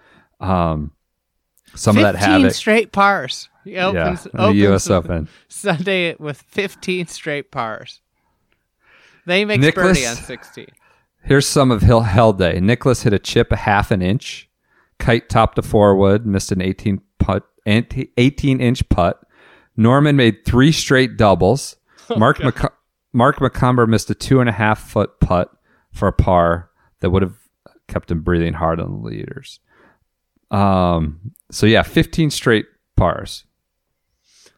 [0.41, 0.93] Um,
[1.75, 2.53] Some of that 15 havoc.
[2.55, 3.49] straight pars.
[3.65, 4.89] He yeah, opens, the U.S.
[4.89, 5.29] Open.
[5.49, 8.01] Sunday with 15 straight pars.
[9.25, 10.67] Then he makes Nicklaus- birdie on 16.
[11.25, 12.61] Here's some of Hill Hell Day.
[12.61, 14.49] Nicklaus hit a chip a half an inch.
[15.01, 19.21] Kite topped a four wood, missed an 18 putt, 18 inch putt.
[19.77, 21.77] Norman made three straight doubles.
[22.17, 22.73] Mark McC-
[23.13, 25.51] Mark McCumber missed a two and a half foot putt
[25.93, 26.71] for a par
[27.01, 27.37] that would have
[27.89, 29.61] kept him breathing hard on the leaders.
[30.51, 31.33] Um.
[31.51, 32.67] So yeah, 15 straight
[32.97, 33.45] pars.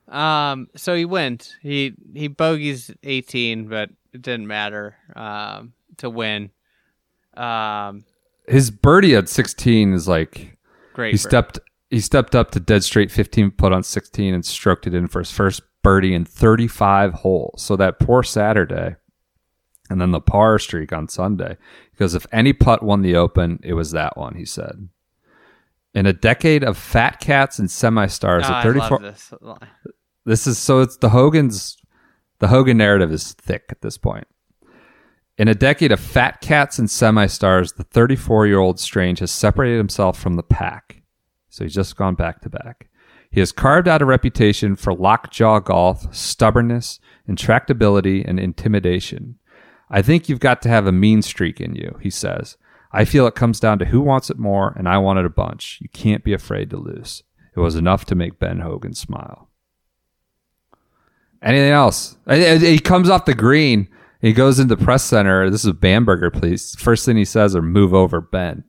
[0.07, 1.57] Um, so he went.
[1.63, 6.51] He he bogeys 18, but it didn't matter um, to win.
[7.37, 8.05] Um,
[8.47, 10.57] His birdie at 16 is like
[10.95, 11.13] great.
[11.13, 11.59] he for- stepped
[11.91, 15.21] he stepped up to dead straight 15 put on 16 and stroked it in for
[15.21, 18.97] his first birdie in 35 holes so that poor saturday
[19.91, 21.57] and then the par streak on sunday
[21.93, 24.89] because if any putt won the open it was that one he said
[25.95, 29.33] in a decade of fat cats and semi-stars Oh, at I 34 this.
[30.27, 31.77] this is so it's the Hogan's
[32.41, 34.25] the Hogan narrative is thick at this point.
[35.39, 40.37] In a decade of fat cats and semi-stars, the 34-year-old Strange has separated himself from
[40.37, 40.98] the pack.
[41.59, 42.89] So he's just gone back to back.
[43.33, 49.41] He has carved out a reputation for lockjaw golf, stubbornness, intractability, and intimidation.
[49.91, 52.57] I think you've got to have a mean streak in you, he says.
[52.93, 55.31] I feel it comes down to who wants it more, and I want it a
[55.31, 55.79] bunch.
[55.83, 57.25] You can't be afraid to lose.
[57.57, 59.49] It was enough to make Ben Hogan smile.
[61.43, 62.19] Anything else?
[62.25, 63.89] And- and He comes off the green.
[64.21, 65.51] He goes into the press center.
[65.51, 66.77] This is Bamberger, please.
[66.79, 68.63] First thing he says are "Move over, Ben."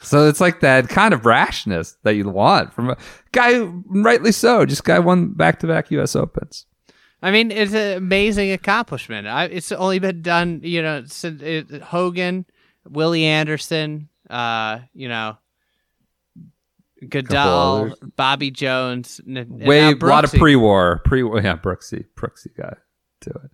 [0.00, 2.96] So it's like that kind of rashness that you want from a
[3.32, 4.64] guy, rightly so.
[4.64, 6.14] Just guy won back-to-back U.S.
[6.14, 6.66] Opens.
[7.20, 9.26] I mean, it's an amazing accomplishment.
[9.26, 12.46] I, it's only been done, you know, since it, Hogan,
[12.88, 15.36] Willie Anderson, uh, you know,
[17.02, 17.94] Guldahl.
[18.16, 22.78] Bobby Jones, and Way a lot of pre-war, pre yeah, Brooksy, Brooksy got
[23.20, 23.50] to it.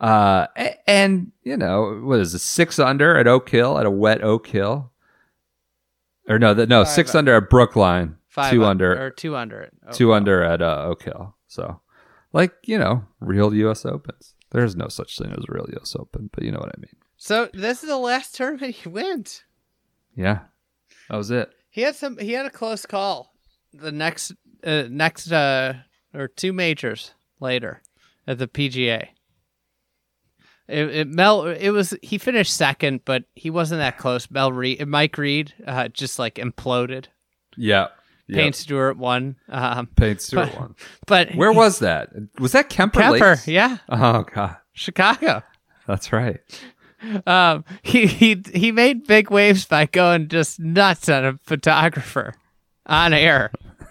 [0.00, 0.46] Uh,
[0.86, 2.38] and you know what is it?
[2.38, 4.92] Six under at Oak Hill at a wet Oak Hill,
[6.28, 9.36] or no, that no Five six under at Brookline, Five two un- under or two
[9.36, 9.70] under.
[9.86, 11.34] Oh, two under at uh, Oak Hill.
[11.46, 11.80] So,
[12.32, 13.84] like you know, real U.S.
[13.84, 14.34] Opens.
[14.50, 15.94] There's no such thing as a real U.S.
[15.98, 16.96] Open, but you know what I mean.
[17.16, 19.44] So this is the last tournament he went.
[20.14, 20.40] Yeah,
[21.08, 21.50] that was it.
[21.70, 22.18] He had some.
[22.18, 23.32] He had a close call.
[23.72, 24.32] The next,
[24.64, 25.74] uh, next, uh,
[26.14, 27.82] or two majors later
[28.26, 29.08] at the PGA.
[30.68, 31.46] It, it Mel.
[31.46, 34.30] It was he finished second, but he wasn't that close.
[34.30, 37.06] Mel Reed, Mike Reid, uh, just like imploded.
[37.56, 37.88] Yeah,
[38.30, 39.36] Payne Stewart won.
[39.48, 40.74] Um, Payne Stewart but- won.
[41.06, 42.10] but Where was that?
[42.38, 43.00] Was that Kemper?
[43.00, 43.30] Kemper?
[43.30, 43.48] Lakes?
[43.48, 45.42] Yeah, Oh God, Chicago.
[45.86, 46.40] that's right.
[47.26, 52.34] Um, he he he made big waves by going just nuts on a photographer
[52.86, 53.52] on air.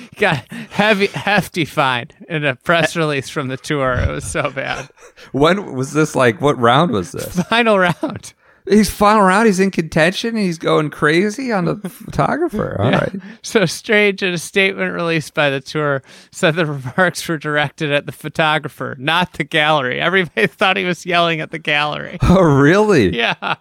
[0.18, 3.94] Got heavy hefty fine in a press release from the tour.
[3.94, 4.88] It was so bad.
[5.32, 6.14] When was this?
[6.14, 7.40] Like, what round was this?
[7.48, 8.34] Final round.
[8.68, 9.46] he's final round.
[9.46, 10.36] He's in contention.
[10.36, 12.76] He's going crazy on the photographer.
[12.80, 13.12] All right.
[13.42, 16.02] So strange in a statement released by the tour
[16.32, 20.00] said the remarks were directed at the photographer, not the gallery.
[20.00, 22.18] Everybody thought he was yelling at the gallery.
[22.22, 23.16] Oh, really?
[23.16, 23.56] Yeah.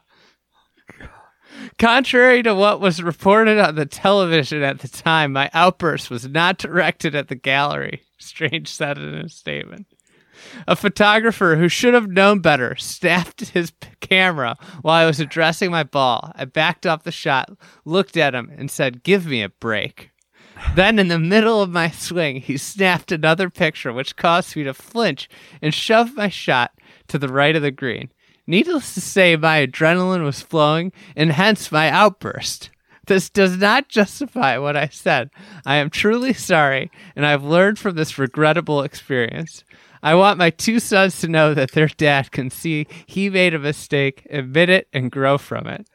[1.77, 6.57] Contrary to what was reported on the television at the time, my outburst was not
[6.57, 9.85] directed at the gallery, Strange said in a statement.
[10.67, 15.83] A photographer who should have known better snapped his camera while I was addressing my
[15.83, 16.31] ball.
[16.35, 17.49] I backed off the shot,
[17.83, 20.11] looked at him, and said, Give me a break.
[20.75, 24.73] Then, in the middle of my swing, he snapped another picture, which caused me to
[24.73, 25.29] flinch
[25.61, 26.71] and shove my shot
[27.09, 28.09] to the right of the green.
[28.47, 32.69] Needless to say, my adrenaline was flowing, and hence my outburst.
[33.07, 35.29] This does not justify what I said.
[35.65, 39.63] I am truly sorry, and I've learned from this regrettable experience.
[40.01, 43.59] I want my two sons to know that their dad can see he made a
[43.59, 45.87] mistake, admit it, and grow from it.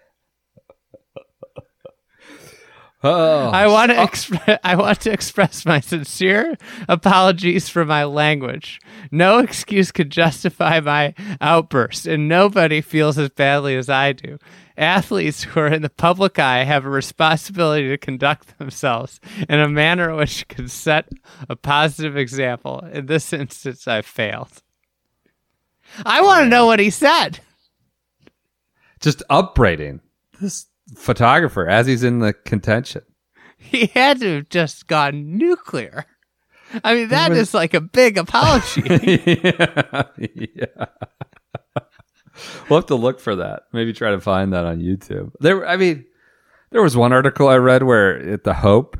[3.02, 6.56] Oh, I want to expre- I want to express my sincere
[6.86, 8.78] apologies for my language.
[9.10, 14.38] No excuse could justify my outburst, and nobody feels as badly as I do.
[14.76, 19.18] Athletes who are in the public eye have a responsibility to conduct themselves
[19.48, 21.08] in a manner which can set
[21.48, 22.80] a positive example.
[22.92, 24.62] In this instance, I failed.
[26.04, 27.40] I want to know what he said.
[29.00, 30.00] just upbraiding
[30.40, 30.66] this
[30.96, 33.02] photographer as he's in the contention.
[33.56, 36.06] He had to have just gone nuclear.
[36.84, 38.82] I mean, that is like a big apology.
[39.44, 40.02] yeah.
[40.34, 40.86] yeah.
[42.68, 43.64] We'll have to look for that.
[43.72, 45.32] Maybe try to find that on YouTube.
[45.40, 46.06] There, I mean,
[46.70, 48.96] There was one article I read where at the Hope,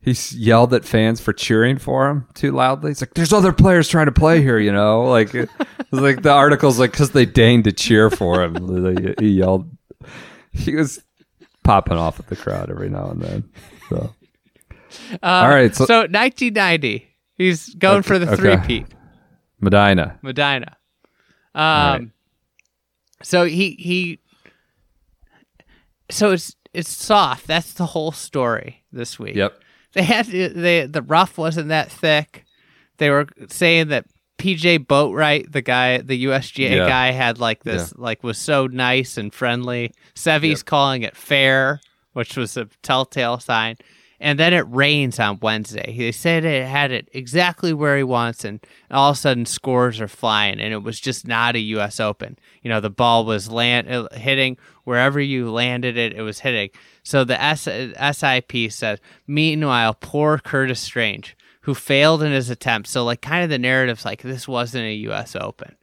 [0.00, 2.90] he yelled at fans for cheering for him too loudly.
[2.90, 5.02] He's like, "There's other players trying to play here," you know.
[5.02, 5.50] Like, it
[5.90, 9.16] like the article's like because they deigned to cheer for him.
[9.18, 9.68] He yelled.
[10.52, 11.02] He was
[11.68, 13.50] popping off at the crowd every now and then.
[13.90, 14.14] So
[15.12, 18.36] Uh, All right, so- So, 1990, he's going Okay, for the okay.
[18.56, 18.86] three-peat.
[19.60, 20.18] Medinah.
[20.22, 20.76] Medinah.
[21.54, 22.02] Um, right.
[23.22, 24.18] so he he.
[26.10, 27.46] So it's it's soft.
[27.46, 29.34] That's the whole story this week.
[29.34, 29.60] Yep.
[29.92, 32.44] They had they the rough wasn't that thick.
[32.98, 34.06] They were saying that
[34.38, 36.88] PJ Boatwright, the guy, the USGA Yeah.
[36.88, 39.92] guy, had like this like was so nice and friendly.
[40.14, 41.80] Seve's calling it fair,
[42.12, 43.76] which was a telltale sign.
[44.20, 45.94] And then it rains on Wednesday.
[45.96, 48.58] They said it had it exactly where he wants, and
[48.90, 52.00] all of a sudden scores are flying, and it was just not a U.S.
[52.00, 52.36] Open.
[52.62, 56.70] You know, the ball was land uh, hitting wherever you landed it, it was hitting.
[57.04, 57.68] So the S-
[58.18, 58.98] SIP says,
[59.28, 61.36] meanwhile, poor Curtis Strange,
[61.68, 62.88] who failed in his attempt.
[62.88, 65.36] So like, kind of the narrative's like this wasn't a U.S.
[65.36, 65.76] Open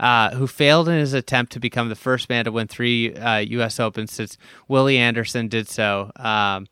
[0.00, 3.36] uh, who failed in his attempt to become the first man to win three uh,
[3.38, 3.78] U.S.
[3.78, 4.36] Opens since
[4.66, 6.10] Willie Anderson did so.
[6.16, 6.66] Um,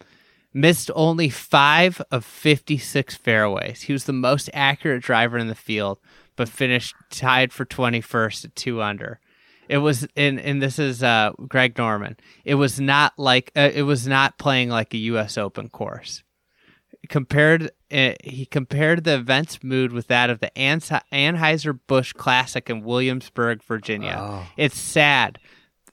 [0.52, 3.82] missed only five of 56 fairways.
[3.82, 6.01] He was the most accurate driver in the field,
[6.35, 9.20] but finished tied for 21st at two under.
[9.68, 12.16] It was, and, and this is uh, Greg Norman.
[12.44, 15.39] It was not like, uh, it was not playing like a U.S.
[15.39, 16.24] Open course
[17.09, 22.82] compared uh, he compared the event's mood with that of the Anheuser- Anheuser-Busch Classic in
[22.82, 24.47] Williamsburg, Virginia.
[24.56, 25.39] It's sad.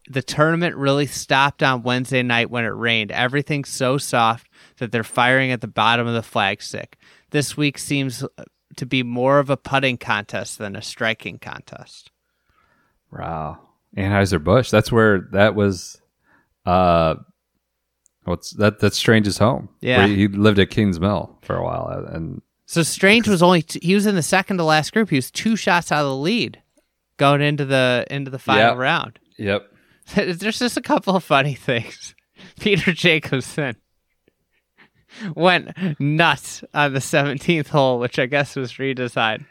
[0.07, 3.11] The tournament really stopped on Wednesday night when it rained.
[3.11, 4.47] Everything's so soft
[4.77, 6.93] that they're firing at the bottom of the flagstick.
[7.31, 8.43] This week seems uh,
[8.75, 12.11] to be more of a putting contest than a striking contest.
[13.11, 13.59] Wow.
[13.97, 14.69] Anheuser Busch.
[14.69, 16.01] That's where that was.
[16.65, 17.15] Uh,
[18.25, 18.79] what's that?
[18.79, 19.69] That's Strange's home.
[19.81, 19.99] Yeah.
[19.99, 23.61] Where he he lived at Kingsmill for a while, uh, and So Strange was only
[23.61, 25.09] t- he was in the second to last group.
[25.09, 26.61] He was two shots out of the lead
[27.17, 28.77] going into the into the final Yep.
[28.77, 29.19] round.
[29.37, 29.71] yep.
[30.15, 32.13] There's just a couple of funny things.
[32.59, 33.75] Peter Jacobsen
[35.35, 39.45] went nuts on the 17th hole, which I guess was redesigned.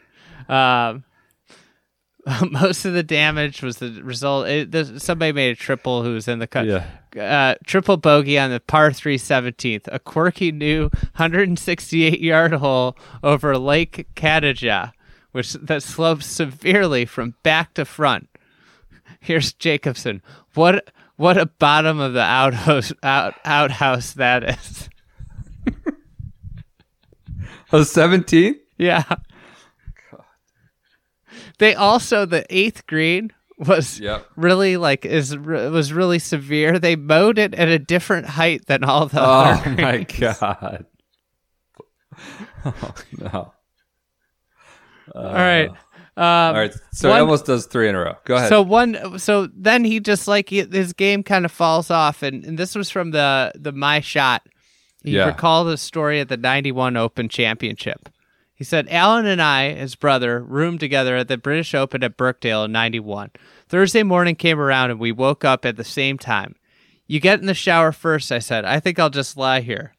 [0.48, 1.04] Um,
[2.50, 4.46] most of the damage was the result.
[4.48, 6.66] It, there's- somebody made a triple who was in the cut.
[6.66, 6.86] Yeah.
[7.20, 10.84] Uh, triple bogey on the par 3 17th, a quirky new
[11.16, 14.92] 168 yard hole over Lake Kadijah,
[15.32, 18.28] which that slopes severely from back to front.
[19.20, 20.22] Here's Jacobsen.
[20.54, 24.88] What what a bottom of the outhouse out, outhouse that is.
[27.72, 28.56] Oh, 17?
[28.78, 29.02] Yeah.
[31.58, 34.26] They also the eighth green was Yep.
[34.36, 36.78] really like is was really severe.
[36.78, 39.62] They mowed it at a different height than all the other.
[39.66, 40.18] Oh my greens.
[40.18, 40.86] god.
[42.64, 43.52] Oh no.
[45.14, 45.68] All right.
[46.16, 46.72] Um, All right.
[46.92, 48.14] So one- he almost does three in a row.
[48.24, 48.48] Go ahead.
[48.48, 52.44] So one, so then he just like he- his game kind of falls off, and,
[52.44, 54.42] and this was from the the my shot.
[55.02, 55.26] He Yeah.
[55.26, 58.08] recalled the story at the '91 Open Championship.
[58.54, 62.64] He said, Alan and I, his brother, roomed together at the British Open at Birkdale
[62.64, 63.30] in 91.
[63.68, 66.54] Thursday morning came around and we woke up at the same time.
[67.06, 68.64] You get in the shower first, I said.
[68.64, 69.94] I think I'll just lie here.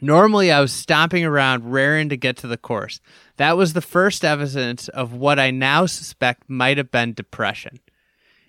[0.00, 3.00] Normally, I was stomping around, raring to get to the course.
[3.38, 7.80] That was the first evidence of what I now suspect might have been depression.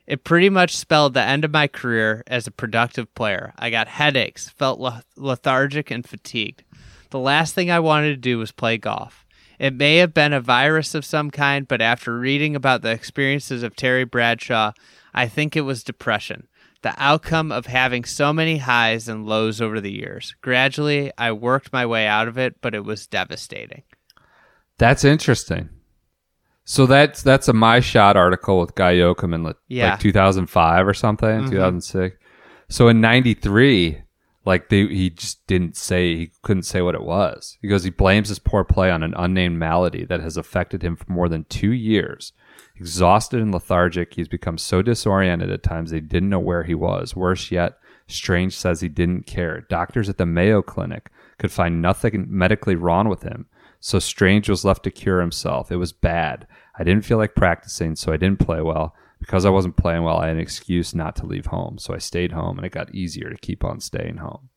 [0.05, 3.53] It pretty much spelled the end of my career as a productive player.
[3.57, 6.63] I got headaches, felt leth- lethargic and fatigued.
[7.09, 9.25] The last thing I wanted to do was play golf.
[9.59, 13.63] It may have been a virus of some kind, but after reading about the experiences
[13.63, 14.73] of Terry Bradshaw,
[15.13, 16.47] I think it was depression,
[16.83, 20.35] the outcome of having so many highs and lows over the years.
[20.41, 23.81] Gradually, I worked my way out of it, but it was devastating.
[24.77, 25.69] That's interesting.
[26.65, 29.91] So that's that's a my shot article with Guy Yocom in like, Yeah.
[29.91, 31.49] like 2005 or something, mm-hmm.
[31.49, 32.17] 2006.
[32.69, 34.01] So in 93,
[34.47, 37.57] like they, he just didn't say he couldn't say what it was.
[37.61, 40.95] He goes he blames his poor play on an unnamed malady that has affected him
[40.95, 42.31] for more than 2 years.
[42.77, 47.15] Exhausted and lethargic, he's become so disoriented at times they didn't know where he was.
[47.15, 49.65] Worse yet, Strange says he didn't care.
[49.69, 53.47] Doctors at the Mayo Clinic could find nothing medically wrong with him.
[53.81, 55.71] So Strange was left to cure himself.
[55.71, 56.47] It was bad.
[56.79, 58.95] I didn't feel like practicing, so I didn't play well.
[59.19, 61.77] Because I wasn't playing well, I had an excuse not to leave home.
[61.79, 64.49] So I stayed home and it got easier to keep on staying home.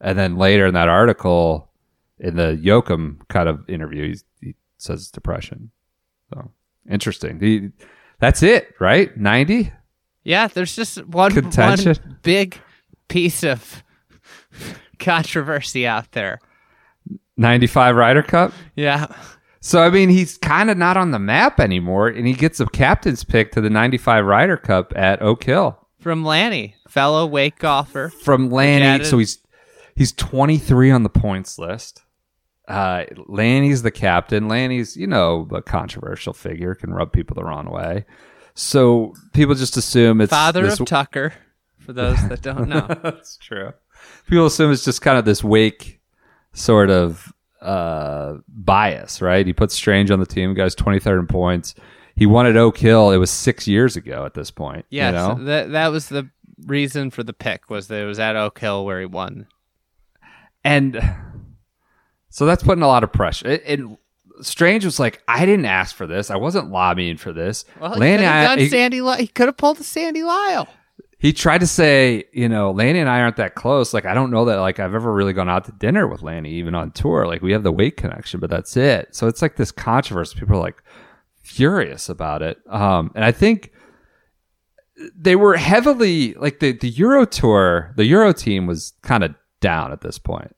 [0.00, 1.70] And then later in that article,
[2.18, 5.70] in the Yocom kind of interview, he says it's depression.
[6.32, 6.50] So
[6.90, 7.40] interesting.
[7.40, 7.70] He,
[8.18, 9.16] that's it, right?
[9.16, 9.72] 90?
[10.24, 11.96] Yeah, there's just one, Contention?
[12.04, 12.60] one big
[13.08, 13.82] piece of
[14.98, 16.38] controversy out there.
[17.36, 18.52] 95 Ryder Cup.
[18.76, 19.06] Yeah.
[19.64, 22.66] So I mean, he's kind of not on the map anymore, and he gets a
[22.66, 28.08] captain's pick to the 95 Ryder Cup at Oak Hill From Lanny, fellow wake golfer.
[28.10, 28.84] from Lanny.
[28.84, 29.38] added- So he's
[29.94, 32.02] he's 23 on the points list.
[32.66, 34.48] Uh, Lanny's the captain.
[34.48, 38.04] Lanny's, you know, a controversial figure, can rub people the wrong way.
[38.54, 41.32] So people just assume it's Father this of Tucker,
[41.78, 42.86] for those that don't know.
[43.02, 43.72] That's true.
[44.28, 46.00] People assume it's just kind of this wake
[46.52, 47.32] sort of
[47.62, 49.46] uh, bias, right?
[49.46, 51.74] He puts Strange on the team, guys 23rd in points.
[52.14, 53.10] He won at Oak Hill.
[53.10, 54.84] It was six years ago at this point.
[54.90, 55.44] Yeah, you know?
[55.44, 56.28] that that was the
[56.66, 59.46] reason for the pick was that it was at Oak Hill where he won.
[60.64, 61.00] and
[62.28, 63.48] so that's putting a lot of pressure.
[63.48, 63.96] It, and
[64.42, 66.30] Strange was like, I didn't ask for this.
[66.30, 67.64] I wasn't lobbying for this.
[67.80, 69.16] Well, he Lanny, could have done he- Sandy.
[69.18, 70.68] He could have pulled the Sandy Lyle.
[71.22, 73.94] He tried to say, you know, Lanny and I aren't that close.
[73.94, 76.50] Like, I don't know that like I've ever really gone out to dinner with Lanny,
[76.54, 77.28] even on tour.
[77.28, 79.14] Like, we have the weight connection, but that's it.
[79.14, 80.36] So it's like this controversy.
[80.40, 80.82] People are like
[81.40, 82.58] furious about it.
[82.68, 83.70] Um, and I think
[85.16, 87.92] they were heavily like the the Euro tour.
[87.96, 90.56] The Euro team was kind of down at this point.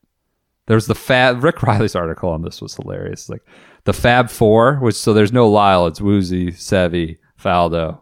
[0.65, 1.45] There was the Fab.
[1.45, 3.29] Rick Reilly's article on this was hilarious.
[3.29, 3.43] Like
[3.85, 5.87] the Fab Four, which so there's no Lyle.
[5.87, 8.01] It's Woosie, Seve, Faldo,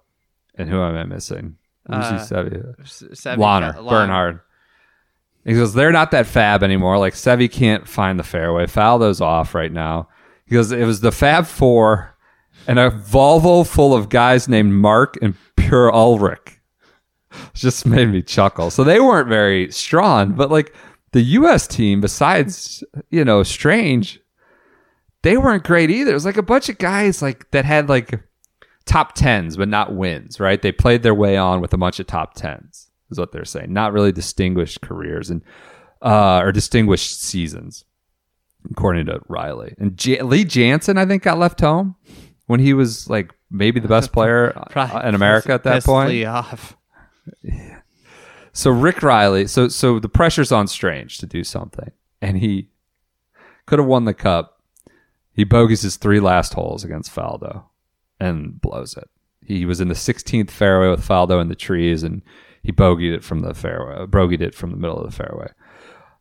[0.55, 1.56] and who am I missing?
[1.88, 4.40] Uh, Seve, S- Seve Langer, Fa- Bernhard.
[5.44, 6.98] He goes, they're not that fab anymore.
[6.98, 8.66] Like Seve can't find the fairway.
[8.66, 10.09] Foul those off right now.
[10.46, 12.16] He goes, it was the Fab Four
[12.68, 16.60] and a Volvo full of guys named Mark and Per-Ulrik.
[17.54, 18.70] Just made me chuckle.
[18.70, 20.74] So they weren't very strong, but like
[21.12, 21.66] the U.S.
[21.66, 24.20] team, besides you know Strange,
[25.22, 26.10] they weren't great either.
[26.10, 28.20] It was like a bunch of guys like that had like
[28.86, 30.40] top tens, but not wins.
[30.40, 30.60] Right?
[30.60, 33.72] They played their way on with a bunch of top tens, is what they're saying.
[33.72, 35.42] Not really distinguished careers and
[36.00, 37.84] uh, or distinguished seasons,
[38.70, 39.74] according to Reilly.
[39.78, 41.94] And J- Lee Janzen, I think, got left home
[42.46, 46.10] when he was like maybe the best player Probably in America at that point.
[46.10, 46.76] Lee off.
[48.52, 51.90] So Rick Reilly, so so the pressure's on Strange to do something,
[52.20, 52.68] and he
[53.64, 54.60] could have won the cup.
[55.32, 57.64] He bogeys his three last holes against Faldo
[58.22, 59.10] and blows it.
[59.44, 62.22] He was in the 16th fairway with Faldo in the trees, and
[62.62, 65.50] he bogeyed it from the fairway, bogeyed it from the middle of the fairway.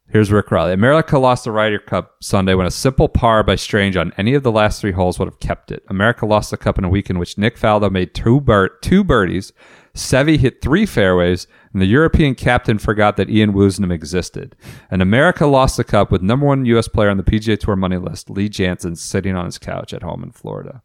[0.09, 0.73] Here's Rick Reilly.
[0.73, 4.43] America lost the Ryder Cup Sunday when a simple par by Strange on any of
[4.43, 5.83] the last three holes would have kept it.
[5.87, 9.05] America lost the cup in a week in which Nick Faldo made two, bir- two
[9.05, 9.53] birdies,
[9.93, 14.55] Seve hit three fairways, and the European captain forgot that Ian Woosnam existed.
[14.89, 16.87] And America lost the cup with number one U.S.
[16.87, 20.23] player on the PGA Tour money list, Lee Janzen, sitting on his couch at home
[20.23, 20.81] in Florida.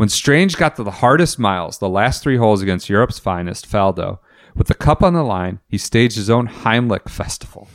[0.00, 4.18] When Strange got to the hardest miles, the last three holes against Europe's finest, Faldo,
[4.56, 7.68] with the cup on the line, he staged his own Heimlich festival,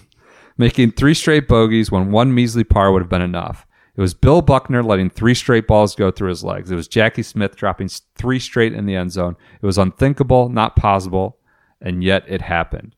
[0.57, 3.67] making three straight bogeys when one measly par would have been enough.
[3.95, 6.71] It was Bill Buckner letting three straight balls go through his legs.
[6.71, 9.35] It was Jackie Smith dropping three straight in the end zone.
[9.61, 11.37] It was unthinkable, not possible,
[11.79, 12.95] and yet it happened.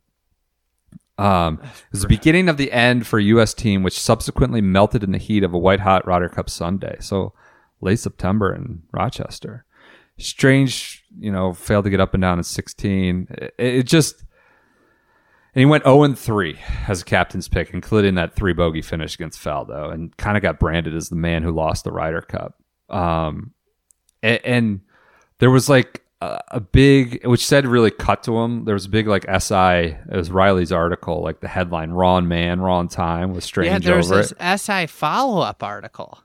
[1.17, 3.53] Um, it was the beginning of the end for a U.S.
[3.53, 6.95] team, which subsequently melted in the heat of a white hot Ryder Cup Sunday.
[7.01, 7.33] So
[7.81, 9.65] late September in Rochester.
[10.17, 13.27] Strange, you know, failed to get up and down in 16.
[13.29, 14.23] It, it just,
[15.53, 19.15] and he went 0 and 3 as a captain's pick, including that three bogey finish
[19.15, 22.55] against Faldo, and kind of got branded as the man who lost the Ryder Cup.
[22.89, 23.53] Um,
[24.23, 24.81] and, and
[25.39, 28.65] there was like a, a big, which said really cut to him.
[28.65, 32.59] There was a big like SI, it was Reilly's article, like the headline "Wrong Man,
[32.59, 34.59] Wrong Time" with Strange Yeah, there's over this it.
[34.59, 36.19] SI follow up article.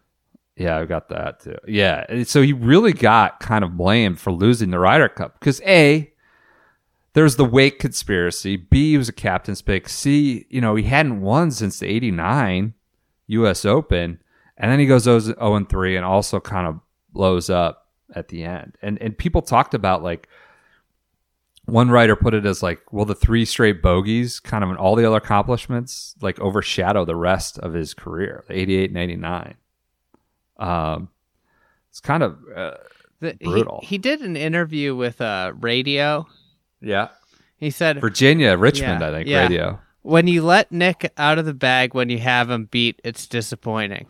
[0.57, 1.57] Yeah, I got that too.
[1.67, 6.13] Yeah, so he really got kind of blamed for losing the Ryder Cup because a
[7.15, 8.57] there's the Wake conspiracy.
[8.57, 9.89] B he was a captain's pick.
[9.89, 12.75] C you know he hadn't won since the '89
[13.29, 13.65] U.S.
[13.65, 14.23] Open,
[14.57, 16.81] and then he goes 0 and three, and also kind of
[17.13, 18.77] blows up at the end.
[18.83, 20.29] And and people talked about like
[21.65, 24.97] one writer put it as like, will the three straight bogeys, kind of and all
[24.97, 29.55] the other accomplishments, like overshadow the rest of his career, the 88 and 89.
[30.63, 31.09] Um,
[31.91, 32.75] it's kind of uh,
[33.21, 33.81] The- he- Brutal.
[33.83, 36.27] He, did an interview with uh, radio.
[36.81, 37.09] yeah,
[37.57, 39.43] He said, Virginia, Richmond, Yeah, I think yeah.
[39.43, 39.81] radio.
[40.03, 44.07] When you let Nick out of the bag when you have him beat, it's disappointing.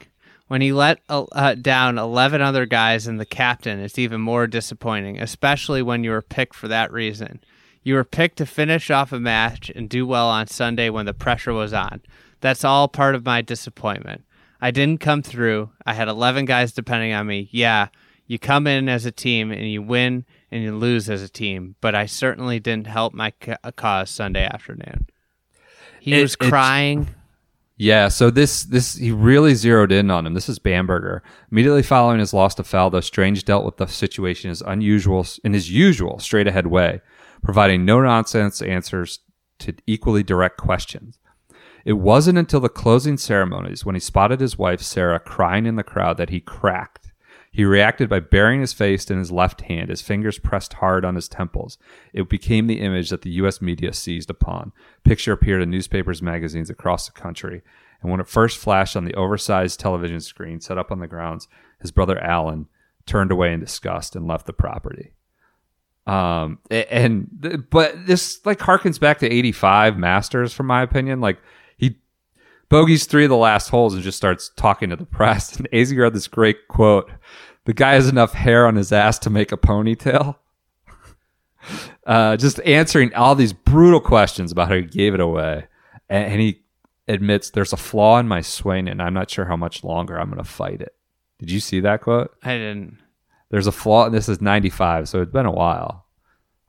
[0.48, 4.46] When you let uh, uh, down 11 other guys and the captain, it's even more
[4.46, 7.40] disappointing, especially when you were picked for that reason.
[7.82, 11.14] You were picked to finish off a match and do well on Sunday when the
[11.14, 12.00] pressure was on.
[12.40, 14.24] That's all part of my disappointment.
[14.62, 15.70] I didn't come through.
[15.84, 17.48] I had 11 guys depending on me.
[17.50, 17.88] Yeah,
[18.26, 21.74] you come in as a team and you win and you lose as a team,
[21.80, 25.08] but I certainly didn't help my ca- uh, cause Sunday afternoon.
[26.00, 27.08] He It- was crying.
[27.76, 30.34] Yeah, so this this he really zeroed in on him.
[30.34, 31.22] This is Bamberger.
[31.50, 35.52] Immediately following his loss to Faldo, Strange dealt with the situation in his unusual in
[35.52, 37.00] his usual straight ahead way,
[37.42, 39.20] providing no nonsense answers
[39.60, 41.18] to equally direct questions.
[41.84, 45.82] It wasn't until the closing ceremonies when he spotted his wife Sarah crying in the
[45.82, 47.12] crowd that he cracked.
[47.50, 51.16] He reacted by burying his face in his left hand, his fingers pressed hard on
[51.16, 51.76] his temples.
[52.14, 53.60] It became the image that the U.S.
[53.60, 54.72] media seized upon.
[55.04, 57.60] Picture appeared in newspapers, magazines across the country.
[58.00, 61.46] And when it first flashed on the oversized television screen set up on the grounds,
[61.78, 62.68] his brother Alan
[63.04, 65.12] turned away in disgust and left the property.
[66.06, 71.20] Um, and but this like harkens back to '85 Masters, from my opinion.
[71.20, 71.38] Like
[72.72, 75.54] bogeys three of the last holes and just starts talking to the press.
[75.54, 77.12] And Azinger had this great quote:
[77.66, 80.36] "The guy has enough hair on his ass to make a ponytail."
[82.06, 85.66] uh, just answering all these brutal questions about how he gave it away,
[86.08, 86.62] and, and he
[87.06, 90.30] admits there's a flaw in my swing, and I'm not sure how much longer I'm
[90.30, 90.96] going to fight it.
[91.38, 92.34] Did you see that quote?
[92.42, 92.98] I didn't.
[93.50, 94.06] There's a flaw.
[94.06, 96.06] And this is 95, so it's been a while.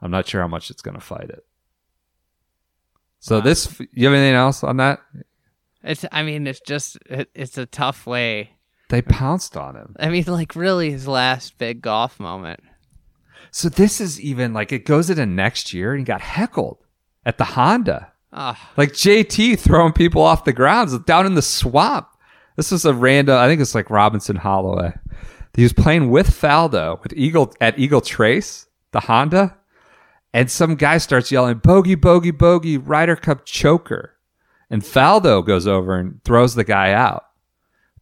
[0.02, 1.46] I'm not sure how much it's going to fight it.
[3.20, 5.00] So this, you have anything else on that?
[5.84, 6.06] It's.
[6.12, 6.98] I mean, it's just.
[7.06, 8.52] It, it's a tough way.
[8.90, 9.96] They pounced on him.
[10.00, 12.60] I mean, like really, his last big golf moment.
[13.52, 16.78] So this is even like it goes into next year, and he got heckled
[17.26, 18.12] at the Honda.
[18.32, 22.08] Ah, Like JT throwing people off the grounds down in the swamp.
[22.56, 23.38] This was a random.
[23.38, 24.94] I think it's like Robinson Holloway.
[25.56, 29.56] He was playing with Faldo with Eagle at Eagle Trace, the Honda,
[30.34, 34.13] and some guy starts yelling "Bogey, bogey, bogey!" Ryder Cup choker,
[34.74, 37.26] and Faldo goes over and throws the guy out.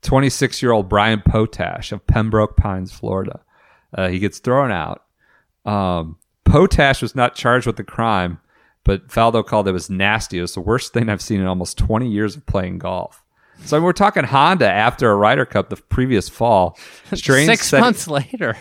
[0.02, 3.42] Twenty-six-year-old Brian Potash of Pembroke Pines, Florida.
[3.94, 5.04] Uh, he gets thrown out.
[5.66, 8.40] Um, Potash was not charged with the crime,
[8.86, 10.38] but Faldo called it was nasty.
[10.38, 13.22] It was the worst thing I've seen in almost 20 years of playing golf.
[13.66, 16.80] So we're talking Honda after a Ryder Cup the previous fall.
[17.14, 18.56] Strange six said, months later.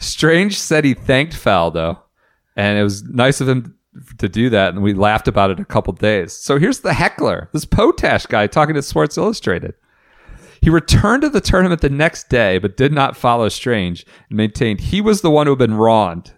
[0.00, 2.00] Strange said he thanked Faldo,
[2.56, 3.75] and it was nice of him
[4.18, 6.32] to do that, and we laughed about it a couple days.
[6.32, 9.74] So here's the heckler, this Potash guy talking to Sports Illustrated.
[10.60, 14.80] He returned to the tournament the next day, but did not follow Strange and maintained
[14.80, 16.32] he was the one who had been wronged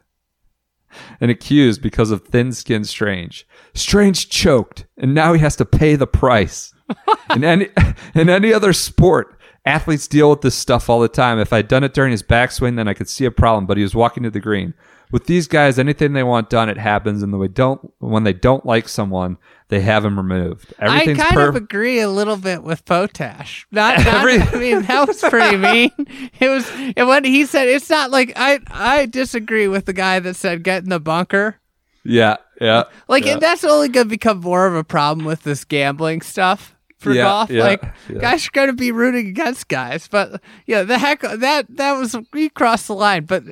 [1.20, 3.46] and accused because of thin skinned Strange.
[3.74, 6.74] Strange choked, and now he has to pay the price.
[7.34, 7.68] in any
[8.14, 11.38] in any other sport, athletes deal with this stuff all the time.
[11.38, 13.66] If I'd done it during his backswing, then I could see a problem.
[13.66, 14.74] But he was walking to the green.
[15.10, 17.92] With these guys, anything they want done, it happens, and they don't.
[17.98, 20.74] When they don't like someone, they have him removed.
[20.78, 23.66] I kind of agree a little bit with Potash.
[23.70, 25.90] Not, not Every- I mean, that was pretty mean.
[26.38, 30.20] It was, and what he said, it's not like I, I disagree with the guy
[30.20, 31.56] that said get in the bunker.
[32.04, 32.84] Yeah, yeah.
[33.08, 33.38] Like yeah.
[33.38, 37.22] that's only going to become more of a problem with this gambling stuff for Yeah,
[37.22, 37.50] golf.
[37.50, 38.18] yeah, like yeah.
[38.20, 42.16] guys are going to be rooting against guys, but yeah, the heck that that was
[42.32, 43.24] we crossed the line.
[43.24, 43.44] But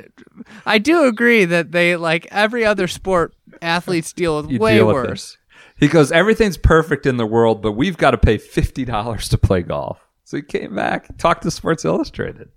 [0.64, 4.86] I do agree that they like every other sport, athletes deal with You way deal
[4.89, 5.09] with it.
[5.10, 5.39] worse.
[5.78, 9.39] He goes, everything's perfect in the world, but we've got to pay fifty dollars to
[9.39, 9.98] play golf.
[10.24, 12.48] So he came back, talked to Sports Illustrated.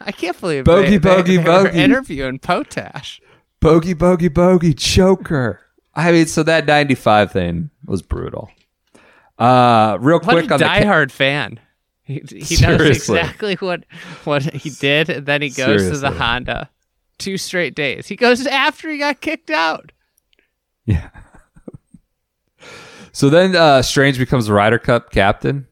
[0.00, 1.78] I can't believe Bogey, they, bogey, they, they bogey.
[1.78, 3.20] interviewing Potash.
[3.60, 5.60] Bogey, bogey, bogey, choker.
[5.94, 8.50] I mean, so that ninety-five thing was brutal.
[9.38, 11.60] Uh, real What quick a on the ca- diehard fan.
[12.02, 13.84] He, he knows exactly what
[14.24, 16.70] what he did, and then he goes to the Honda.
[17.18, 18.06] Two straight days.
[18.06, 19.90] He goes after he got kicked out.
[20.84, 21.08] Yeah.
[23.12, 25.66] so then uh, Strange becomes the Ryder Cup captain.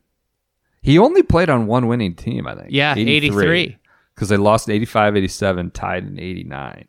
[0.82, 2.68] He only played on one winning team, I think.
[2.70, 3.78] Yeah, 83.
[4.14, 6.88] Because they lost in 85, 87, tied in 89.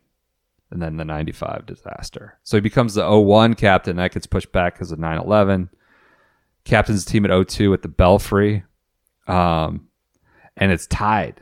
[0.70, 2.38] And then the 95 disaster.
[2.42, 3.96] So he becomes the 01 captain.
[3.96, 5.70] That gets pushed back because of 9 11.
[6.66, 8.64] Captains team at 02 at the Belfry.
[9.26, 9.88] Um,
[10.56, 11.40] and it's tied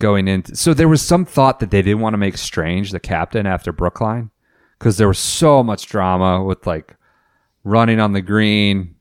[0.00, 0.56] going into.
[0.56, 3.72] So there was some thought that they didn't want to make Strange the captain after
[3.72, 4.30] Brookline
[4.78, 6.96] because there was so much drama with like
[7.64, 8.96] running on the green,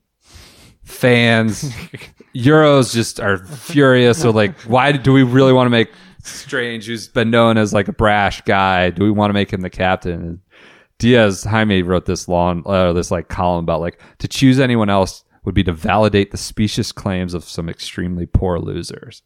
[0.84, 1.64] fans.
[2.36, 4.22] Euros just are furious.
[4.22, 5.90] So like, why do we really want to make
[6.24, 9.62] Strange, who's been known as like a brash guy, do we want to make him
[9.62, 10.42] the captain?
[11.02, 15.24] Diaz Jaime wrote this long, uh, this like column about like to choose anyone else
[15.44, 19.24] would be to validate the specious claims of some extremely poor losers.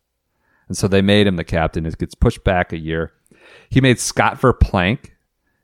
[0.70, 1.86] And so they made him the captain.
[1.86, 3.12] It gets pushed back a year.
[3.70, 5.10] He made Scott Verplank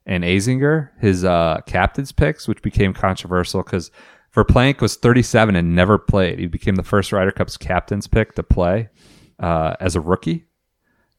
[0.05, 3.89] and Azinger his uh, captain's picks, which became controversial because
[4.35, 6.39] Verplank was 37 and never played.
[6.39, 8.89] He became the first Ryder Cup's captain's pick to play
[9.39, 10.43] uh, as a rookie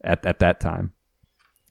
[0.05, 0.93] at, at that time.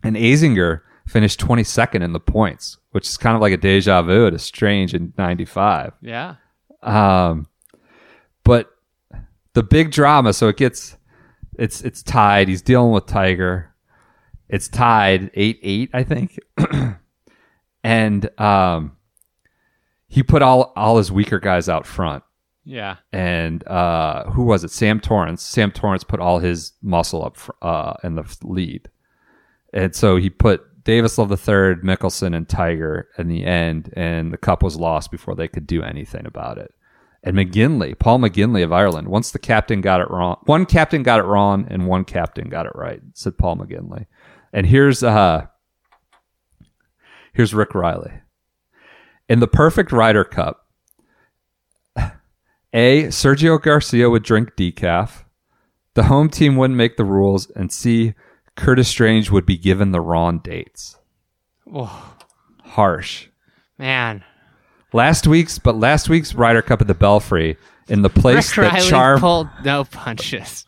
[0.02, 0.82] and Azinger
[1.12, 4.94] finished 22nd in the points, which is kind of like a deja vu to Strange
[4.94, 5.94] in 95.
[6.02, 6.36] Yeah.
[6.82, 7.48] Um,
[8.44, 8.70] but
[9.54, 10.98] the big drama, so it gets
[11.58, 12.48] it's it's tied.
[12.48, 13.74] He's dealing with Tiger.
[14.50, 16.40] It's tied eight eight, I think.
[17.84, 18.98] and um,
[20.08, 22.24] he put all all his weaker guys out front.
[22.64, 22.98] Yeah.
[23.12, 24.72] And uh, who was it?
[24.72, 25.44] Sam Torrance.
[25.44, 28.90] Sam Torrance put all his muscle up fr- uh, in the lead,
[29.74, 34.34] and so he put Davis Love the third, Mickelson, and Tiger in the end, and
[34.34, 36.74] the cup was lost before they could do anything about it.
[37.24, 41.20] And McGinley, Paul McGinley of Ireland, once the captain got it wrong, one captain got
[41.20, 43.00] it wrong, and one captain got it right.
[43.14, 44.08] Said Paul McGinley.
[44.52, 45.46] And here's uh,
[47.34, 48.12] here's Rick Reilly.
[49.30, 50.66] In the perfect Ryder Cup,
[52.74, 53.04] A.
[53.06, 55.26] Sergio Garcia would drink decaf.
[55.94, 58.14] The home team wouldn't make the rules, and C.
[58.56, 60.98] Curtis Strange would be given the wrong dates.
[61.66, 61.90] Whoa,
[62.64, 63.28] Harsh.
[63.78, 64.24] man.
[64.94, 67.56] Last week's, but last week's Ryder Cup at the Belfry
[67.88, 69.20] in the place Rick that Reilly Charm.
[69.22, 70.66] pulled no punches.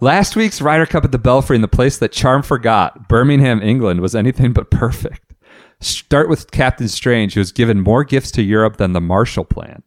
[0.00, 4.00] last week's Ryder Cup at the Belfry in the place that Charm forgot, Birmingham, England,
[4.00, 5.34] was anything but perfect.
[5.80, 9.82] Start with Captain Strange, who was given more gifts to Europe than the Marshall Plan.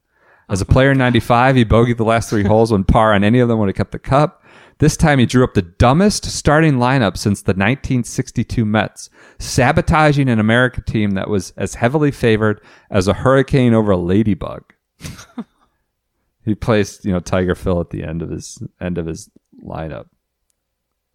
[0.50, 3.40] As a player in '95, he bogeyed the last three holes when par on any
[3.40, 4.44] of them would have kept the cup.
[4.80, 9.10] This time, he drew up the dumbest starting lineup since the 1962 Mets,
[9.40, 14.64] sabotaging an American team that was as heavily favored as a hurricane over a ladybug.
[16.46, 19.30] he placed, you know, Tiger Phil at the end of his end of his
[19.64, 20.08] lineup.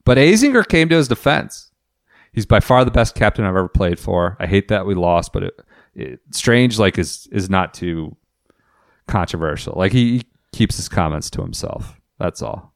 [0.04, 1.70] But Azinger came to his defense.
[2.32, 4.36] He's by far the best captain I've ever played for.
[4.40, 5.60] I hate that we lost, but it,
[5.94, 8.16] it Strange like is is not too
[9.06, 9.74] controversial.
[9.76, 10.22] Like he, he
[10.52, 12.00] keeps his comments to himself.
[12.18, 12.71] That's all.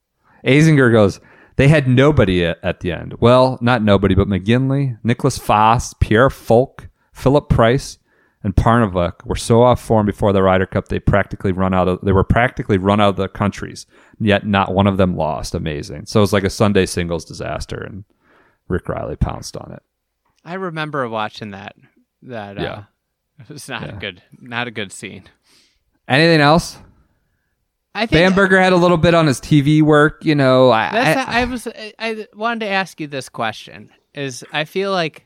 [0.47, 1.21] Azinger goes,
[1.57, 3.15] they had nobody at, at the end.
[3.21, 7.99] Well, not nobody, but McGinley, Niclas Fasth, Pierre Fulke, Phillip Price,
[8.43, 11.99] and Parnevik were so off form before the Ryder Cup they practically run out of
[12.03, 13.87] they were practically run out of the countries.
[14.21, 15.55] Yet not one of them lost.
[15.55, 16.07] Amazing.
[16.07, 18.05] So it was like a Sunday singles disaster and
[18.69, 19.83] Rick Reilly pounced on it.
[20.45, 21.75] I remember watching that.
[22.23, 22.83] That uh, Yeah.
[23.41, 23.97] it was not Yeah.
[23.97, 25.25] a good, not a good scene.
[26.07, 26.79] Anything else?
[27.97, 30.71] I think Bamberger had a little bit on his TV work, you know.
[30.71, 34.65] I, That's I, I, was I, I wanted to ask you this question is I
[34.65, 35.25] feel like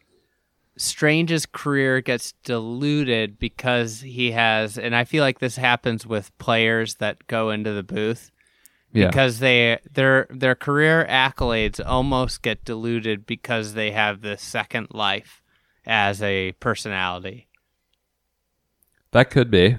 [0.77, 6.95] Strange's career gets diluted because he has and I feel like this happens with players
[6.97, 8.31] that go into the booth
[8.93, 9.09] yeah.
[9.09, 15.43] because they their their career accolades almost get diluted because they have this second life
[15.85, 17.49] as a personality.
[19.11, 19.79] That could be.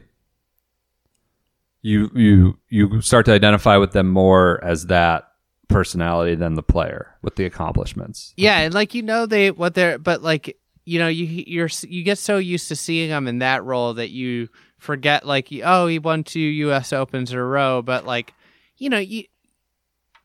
[1.82, 5.32] You you you start to identify with them more as that
[5.68, 8.34] personality than the player with the accomplishments.
[8.38, 12.04] Yeah, and like you know they what they're but like you know you you're you
[12.04, 16.00] get so used to seeing them in that role that you forget like oh he
[16.00, 16.94] won two U.S.
[16.94, 18.34] Opens in a row, but like
[18.78, 19.24] you know you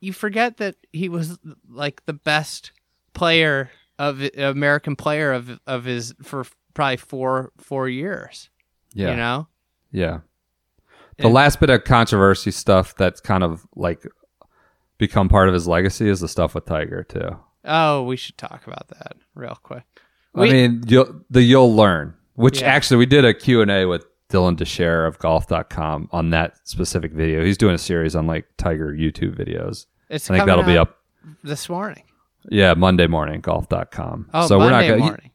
[0.00, 1.38] you forget that he was
[1.68, 2.72] like the best
[3.14, 8.50] player of American player of of his for probably four four years.
[8.94, 9.10] Yeah.
[9.10, 9.48] You know.
[9.90, 10.20] Yeah.
[11.18, 14.06] The And- last bit of controversy stuff that's kind of like
[14.98, 17.36] become part of his legacy is the stuff with Tiger too.
[17.64, 19.84] Oh, we should talk about that real quick.
[20.34, 22.68] I mean, you'll, the you'll learn, which Yeah.
[22.68, 27.44] actually we did a Q&A with Dylan Dethier of golf.com on that specific video.
[27.44, 29.86] He's doing a series on like Tiger YouTube videos.
[30.10, 30.98] It's I think that'll be up
[31.42, 32.02] this morning.
[32.50, 34.28] yeah, Monday morning golf.com.
[34.34, 35.30] Oh, so Monday we're not gonna, morning.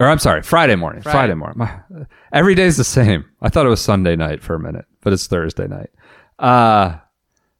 [0.00, 1.02] Or I'm sorry, Friday morning.
[1.02, 1.34] Friday, Friday.
[1.34, 1.58] morning.
[1.58, 3.24] My, every day's the same.
[3.40, 5.90] I thought it was Sunday night for a minute, but it's Thursday night.
[6.38, 6.98] Uh,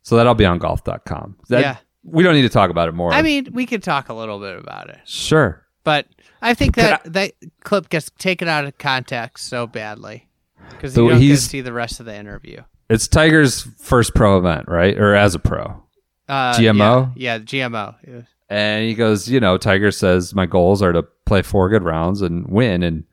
[0.02, 1.36] so that'll be on golf.com.
[1.48, 1.77] That, Yeah.
[2.06, 3.15] We don't need to talk about it more.
[3.15, 4.98] I mean, we could talk a little bit about it.
[5.06, 5.65] sure.
[5.85, 6.06] But
[6.43, 7.32] I think that that
[7.62, 10.28] clip gets taken out of context so badly
[10.70, 12.62] because you don't get to see the rest of the interview.
[12.90, 14.98] It's Tiger's first pro event, right?
[14.98, 15.82] Or as a pro.
[16.28, 17.12] Uh, GMO?
[17.16, 18.27] Yeah, yeah GMO.
[18.49, 22.23] And he goes, you know, Tiger says my goals are to play four good rounds
[22.23, 22.83] and win.
[22.83, 23.05] And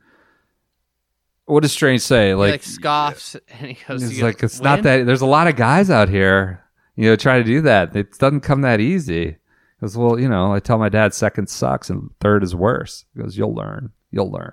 [1.46, 2.28] what does Strange say?
[2.28, 5.06] he, Like, like scoffs and he goes, it's like it's not that.
[5.06, 6.62] There's a lot of guys out here,
[6.96, 7.96] you know, try to do that.
[7.96, 9.24] It doesn't come that easy.
[9.26, 9.36] He
[9.80, 13.04] goes, well, you know, I tell my dad second sucks and third is worse.
[13.14, 14.52] He goes, you'll learn, you'll learn.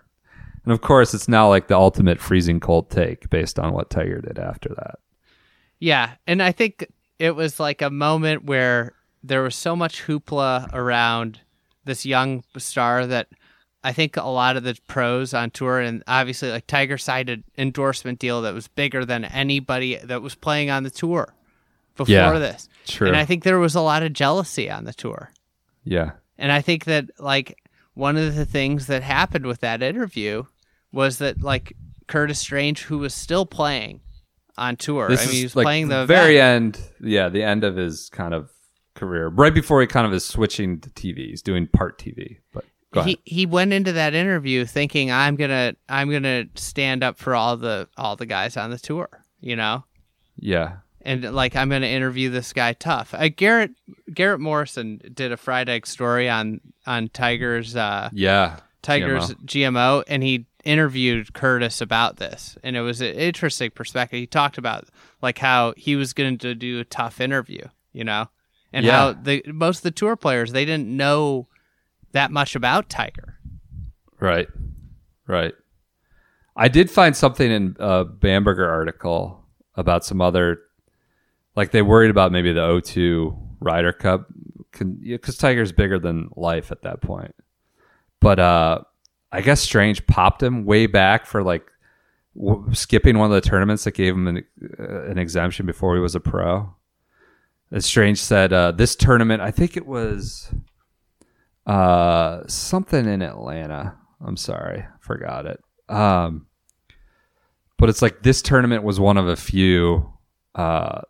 [0.63, 4.21] And of course, it's now like the ultimate freezing cold take based on what Tiger
[4.21, 4.99] did after that.
[5.79, 6.85] Yeah, and I think
[7.17, 8.93] it was like a moment where
[9.23, 11.41] there was so much hoopla around
[11.85, 13.27] this young star that
[13.83, 17.43] I think a lot of the pros on tour and obviously like Tiger signed an
[17.57, 21.33] endorsement deal that was bigger than anybody that was playing on the tour
[21.95, 22.67] before Yeah, this.
[22.87, 23.07] true.
[23.07, 25.31] And I think there was a lot of jealousy on the tour.
[25.83, 26.11] Yeah.
[26.37, 27.57] And I think that like
[27.93, 30.43] one of the things that happened with that interview
[30.91, 31.73] was that like
[32.07, 34.01] Curtis Strange, who was still playing
[34.57, 36.77] on tour, This I mean, he was like playing the very event.
[36.77, 37.09] end.
[37.11, 38.49] Yeah, the end of his kind of
[38.99, 41.29] career, right before he kind of is switching to TV.
[41.29, 42.37] He's doing part TV.
[42.53, 42.65] But
[43.05, 47.57] he he went into that interview thinking I'm gonna I'm gonna stand up for all
[47.57, 49.83] the all the guys on the tour, you know,
[50.37, 53.13] Yeah, and like I'm gonna interview this guy tough.
[53.13, 53.71] Uh, Garrett
[54.13, 58.57] Garrett Morrison did a fried egg story on on Tiger's uh, yeah.
[58.81, 60.03] Tiger's GMO.
[60.07, 64.19] and he interviewed Curtis about this, and it was an interesting perspective.
[64.19, 64.87] He talked about
[65.21, 68.29] like how he was going to do a tough interview, you know,
[68.73, 68.91] and Yeah.
[68.97, 71.47] how the most of the tour players they didn't know
[72.11, 73.37] that much about Tiger.
[74.19, 74.47] Right.
[75.27, 75.53] Right.
[76.55, 80.59] I did find something in a Bamberger article about some other,
[81.55, 84.27] like they worried about maybe the O2 Ryder Cup,
[84.71, 87.33] because Tiger's bigger than life at that point.
[88.19, 88.79] But uh,
[89.31, 91.63] I guess Strange popped him way back for like
[92.35, 94.43] w- skipping one of the tournaments that gave him an,
[94.79, 96.73] uh, an exemption before he was a pro.
[97.71, 100.51] As Strange said, uh, this tournament, I think it was
[101.65, 103.95] uh something in Atlanta.
[104.25, 105.63] I'm sorry, forgot it.
[105.87, 106.47] Um
[107.77, 110.11] but it's like this tournament was one of a few
[110.55, 111.01] uh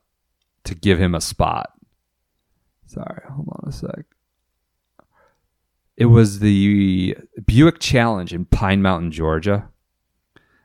[0.65, 1.71] to give him a spot.
[2.87, 4.05] Sorry, hold on a sec.
[5.95, 9.69] It was the Buick Challenge in Pine Mountain, Georgia.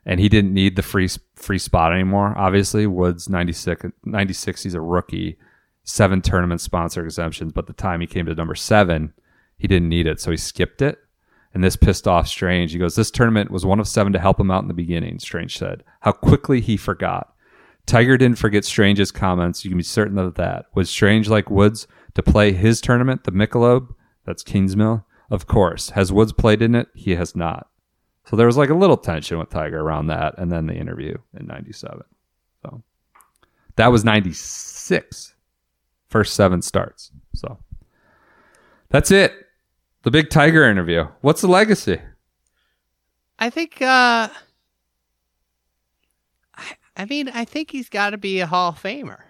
[0.07, 2.35] And he didn't need the free free spot anymore.
[2.37, 5.39] Obviously, Woods 96 96 he's a rookie.
[5.85, 9.13] Seven tournament sponsor exemptions, but the time he came to number 7,
[9.59, 10.99] he didn't need it, so he skipped it.
[11.53, 12.73] And this pissed off Strange.
[12.73, 15.21] He goes, This tournament was one of seven to help him out in the beginning,
[15.21, 15.85] Strange said.
[16.01, 17.33] How quickly he forgot.
[17.87, 19.65] Tiger didn't forget Strange's comments.
[19.65, 20.67] You can be certain of that.
[20.75, 23.95] Was Strange like Woods to play his tournament, the Michelob?
[24.25, 25.05] That's Kingsmill?
[25.31, 25.91] Of course.
[25.91, 26.89] Has Woods played in it?
[26.95, 27.69] He has not.
[28.25, 31.17] So there was like a little tension with Tiger around that, and then the interview
[31.39, 32.03] in '97.
[32.63, 32.83] So
[33.77, 35.34] that was '96.
[36.15, 37.11] First seven starts.
[37.35, 37.59] So
[38.89, 39.33] that's it.
[40.05, 41.09] The big Tiger interview.
[41.23, 42.01] What's the legacy?
[43.41, 43.83] I think.
[43.83, 44.29] uh
[46.57, 49.23] I, I mean, I think he's got to be a Hall of Famer.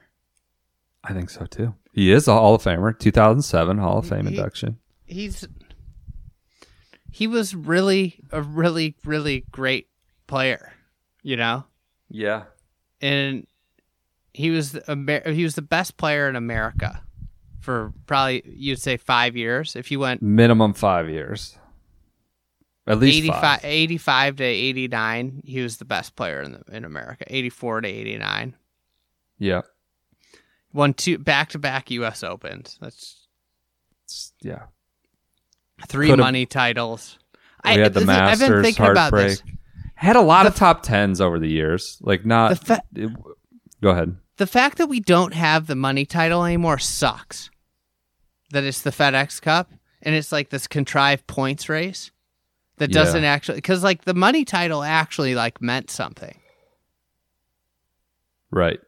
[1.03, 1.75] I think so too.
[1.95, 2.99] He is a Hall of Famer.
[2.99, 4.77] 2007 Hall of Fame He- induction.
[5.07, 5.49] He's
[7.11, 9.87] he was really a really really great
[10.27, 10.75] player,
[11.23, 11.65] you know,
[12.11, 12.43] Yeah.
[13.01, 13.47] and
[14.35, 17.01] he was the Amer- he was the best player in America
[17.61, 19.75] for probably you'd say five years.
[19.77, 21.57] If you went Minimum five years.
[22.87, 23.61] At least 85, five.
[23.65, 28.55] 85 to 89 he was the best player in the, in america 84 to 89
[29.39, 29.63] Yeah.
[30.75, 33.27] won two back-to-back us opens that's
[34.05, 34.65] It's- yeah.
[35.89, 37.19] 3 Could've- money titles
[37.65, 39.29] We had the this is- Masters, i've been thinking about heartbreak.
[39.29, 39.43] this
[39.95, 41.97] Had a lot of top tens over the years.
[42.03, 42.51] Like not.
[42.51, 43.11] The fa- it-
[43.81, 44.15] go ahead.
[44.37, 47.51] The fact that we don't have the money title anymore sucks
[48.51, 49.71] that it's the fedex cup
[50.03, 52.11] and it's like this contrived points race
[52.79, 52.95] that Yeah.
[53.03, 56.39] doesn't actually because like the money title actually like meant something
[58.51, 58.79] Right.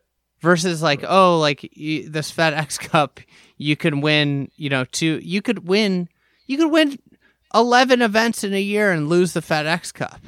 [0.40, 3.20] versus like oh like you, this FedEx Cup
[3.56, 6.09] you can win you know two you could win
[6.47, 6.98] you could win
[7.55, 10.20] 11 events in a year and lose the FedEx Cup.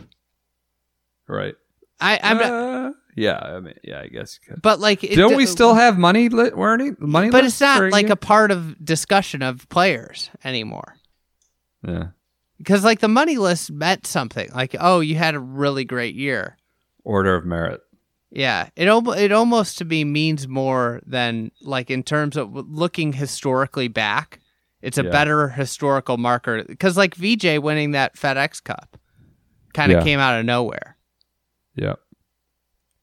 [1.29, 1.55] Right.
[2.01, 3.39] I I'm not, Uh, yeah.
[3.39, 4.01] I mean, yeah.
[4.01, 4.63] I guess you could.
[4.63, 6.57] but like it, Don't we still have money lit?
[6.57, 6.93] Money.
[7.31, 10.95] but it's not like a part of discussion of players anymore.
[11.87, 12.09] Yeah.
[12.59, 14.49] Because like the money list meant something.
[14.55, 16.57] Like oh you had a really great year.
[17.05, 17.81] Order of merit.
[18.31, 23.13] Yeah, it al- it almost to me means more than like in terms of looking
[23.15, 24.41] historically back.
[24.83, 25.11] It's a Yeah.
[25.11, 28.99] better historical marker because like VJ winning that FedEx Cup
[29.73, 30.05] kind of Yeah.
[30.05, 30.97] came out of nowhere.
[31.75, 31.95] Yeah.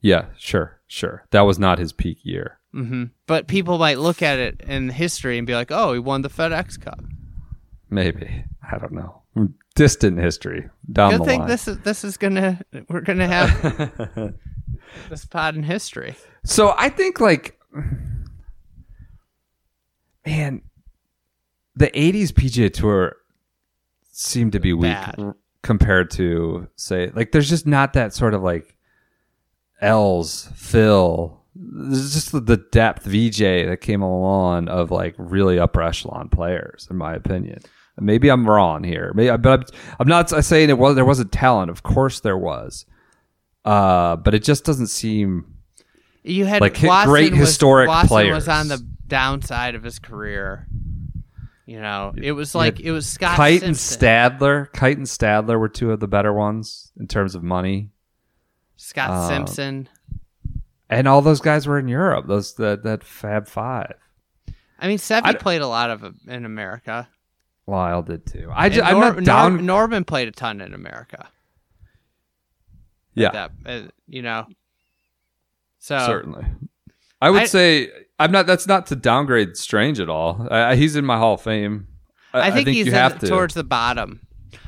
[0.05, 0.25] Yeah.
[0.37, 0.79] Sure.
[0.87, 1.25] Sure.
[1.31, 2.59] That was not his peak year.
[2.71, 6.21] hmm But people might look at it in history and be like, "Oh, he won
[6.21, 7.03] the FedEx Cup."
[7.89, 8.45] Maybe.
[8.71, 9.23] I don't know.
[9.75, 11.49] Distant history down Good the thing line.
[11.49, 14.33] this is this is gonna we're gonna have
[15.09, 16.15] this pod in history.
[16.43, 17.59] So I think like
[20.25, 20.61] man,
[21.75, 23.15] the '80s PGA Tour
[24.11, 25.33] seemed to be weak Bad.
[25.63, 28.74] compared to say like there's just not that sort of like
[29.81, 31.41] Els, Phil.
[31.89, 37.13] Just the, depth VJ that came along of like really upper echelon players, in my
[37.13, 37.59] opinion.
[37.97, 41.71] Maybe I'm wrong here, Maybe, but I'm, I'm not saying it was there wasn't talent.
[41.71, 42.85] Of course there was,
[43.63, 45.45] uh, but it just doesn't seem
[46.23, 48.35] You had Like, Watson great was- historic Watson players.
[48.35, 50.67] was on the downside of his career.
[51.65, 54.71] You know, it was like it was Scott Kite and Stadler.
[54.73, 57.91] Kite and Stadler were two of the better ones in terms of money.
[58.85, 59.89] Scott uh, Simpson.
[60.89, 62.27] And all those guys were in Europe.
[62.27, 63.95] Those that that Fab Five.
[64.79, 67.07] I mean, Sevy I d- played a lot of it in America.
[67.65, 68.51] Lyle did too.
[68.53, 69.53] I just, I'm not down.
[69.55, 71.27] Nor- Norman played a ton in America.
[73.15, 74.45] yeah, That, uh, you know.
[75.79, 76.45] So certainly.
[77.21, 77.89] I would I- say
[78.19, 78.45] I'm not.
[78.45, 80.47] That's not to downgrade Strange at all.
[80.51, 81.87] I, he's in my Hall of Fame.
[82.33, 83.27] I think, he's you in- have to.
[83.27, 84.19] towards the bottom.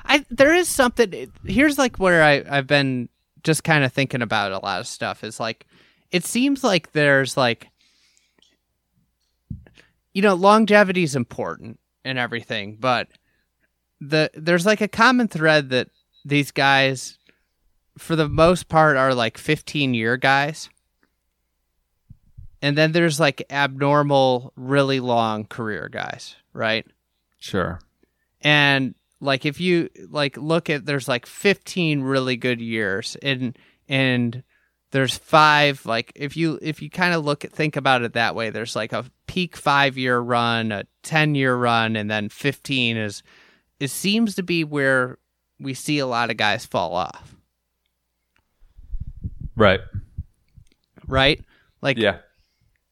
[0.06, 1.31] I there is something.
[1.45, 3.10] Here's like where I I've been
[3.43, 5.23] just kind of thinking about a lot of stuff.
[5.23, 5.65] Is like
[6.11, 7.69] it seems like there's like
[10.14, 13.07] you know longevity is important and everything, but
[13.99, 15.89] the there's like a common thread that
[16.26, 17.18] these guys,
[17.97, 20.69] for the most part, are like 15 year guys.
[22.61, 26.85] And then there's like abnormal, really long career guys, right?
[27.39, 27.80] Sure.
[28.41, 33.57] and like if you like look at there's like 15 really good years and
[33.89, 34.44] and
[34.91, 38.35] there's five like if you if you kind of look at think about it that
[38.35, 42.98] way there's like a peak 5 year run a 10 year run and then 15
[42.98, 43.23] is
[43.80, 45.18] it seems to be where
[45.60, 47.35] we see a lot of guys fall off
[49.56, 49.81] Right.
[51.07, 51.44] right
[51.81, 52.19] like Yeah.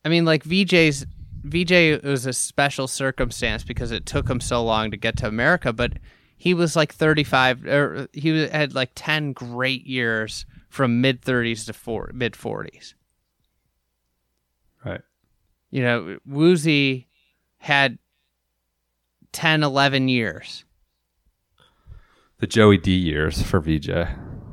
[0.04, 1.06] I mean, like VJ's
[1.46, 5.72] VJ was a special circumstance because it took him so long to get to America,
[5.72, 5.94] but
[6.38, 11.74] he was like 35 or he had like 10 great years from mid 30s to
[11.74, 12.96] four, mid 40s.
[14.84, 15.02] Right.
[15.70, 17.06] You know, Woosie
[17.58, 18.00] had
[19.32, 20.66] 10 11 years.
[22.40, 23.90] The Joey D years for VJ,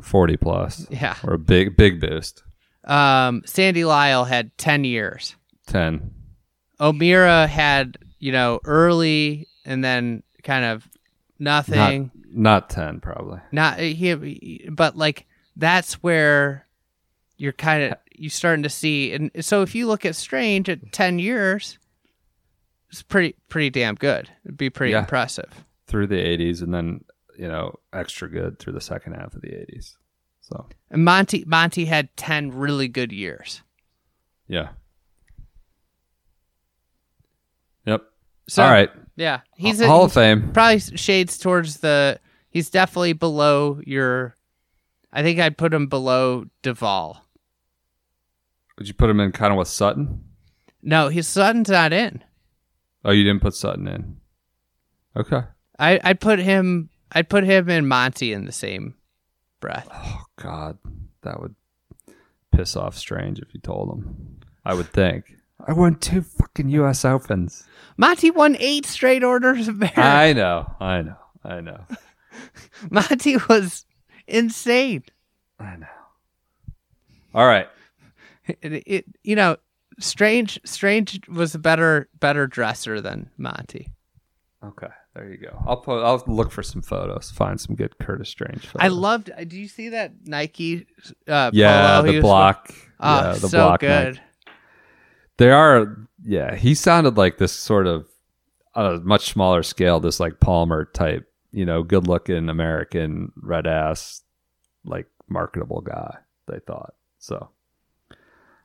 [0.00, 0.86] 40 plus.
[0.90, 1.16] Yeah.
[1.24, 2.42] Or a big big boost.
[2.84, 5.36] Um Sandy Lyle had 10 years.
[5.66, 6.10] 10
[6.82, 10.88] O'Meara had you know early and then kind of
[11.38, 12.10] nothing.
[12.24, 13.40] Not, not ten, probably.
[13.52, 15.26] Not he, but like
[15.56, 16.66] that's where
[17.36, 19.12] you're kind of you starting to see.
[19.12, 21.78] And so if you look at Strange at ten years,
[22.90, 24.28] it's pretty pretty damn good.
[24.44, 25.00] It'd be pretty yeah.
[25.00, 27.04] impressive through the '80s, and then
[27.38, 29.96] you know extra good through the second half of the '80s.
[30.40, 33.62] So and Monty Monty had ten really good years.
[34.48, 34.70] Yeah.
[37.86, 38.02] Yep.
[38.48, 38.90] so All right.
[39.16, 40.52] yeah he's a, Hall of Fame.
[40.52, 42.18] probably shades towards the
[42.50, 44.34] he's definitely below your
[45.12, 47.24] i think i'd put him below Duval.
[48.78, 50.24] Would you put him in kind of with Sutton?
[50.82, 52.22] no his son's not in
[53.04, 54.16] Oh, you didn't put Sutton in.
[55.16, 55.40] Okay.
[55.76, 58.94] I, I'd put him I'd put him and Monty in the same
[59.58, 59.88] breath.
[59.92, 60.78] Oh God,
[61.22, 61.56] that would
[62.52, 64.38] piss off Strange if you told him.
[64.64, 65.34] I would think.
[65.66, 67.04] I won two fucking U.S.
[67.04, 67.64] Opens.
[67.96, 69.96] Monty won eight straight orders of merit.
[69.98, 70.70] I know.
[70.80, 71.16] I know.
[71.44, 71.80] I know.
[72.90, 73.84] Monty was
[74.26, 75.04] insane.
[75.60, 75.86] I know.
[77.34, 77.68] All right.
[78.46, 79.56] It, it- you know,
[80.00, 83.92] Strange Strange was a better better dresser than Monty.
[84.64, 84.88] Okay.
[85.14, 85.62] There you go.
[85.66, 86.02] I'll put.
[86.02, 87.30] I'll look for some photos.
[87.30, 88.66] Find some good Curtis Strange.
[88.66, 88.80] Photos.
[88.84, 89.30] I loved.
[89.48, 90.86] Do you see that Nike?
[91.28, 92.70] Uh, Yeah, the block.
[92.98, 93.80] Oh, yeah, the so block.
[93.80, 94.14] good.
[94.14, 94.22] neck.
[95.38, 95.96] They are.
[96.24, 98.06] Yeah, he sounded like this sort of
[98.74, 100.00] on a much smaller scale.
[100.00, 101.28] This like Palmer type.
[101.54, 104.22] You know, good looking American red ass,
[104.84, 106.16] like marketable guy.
[106.48, 107.50] They thought so.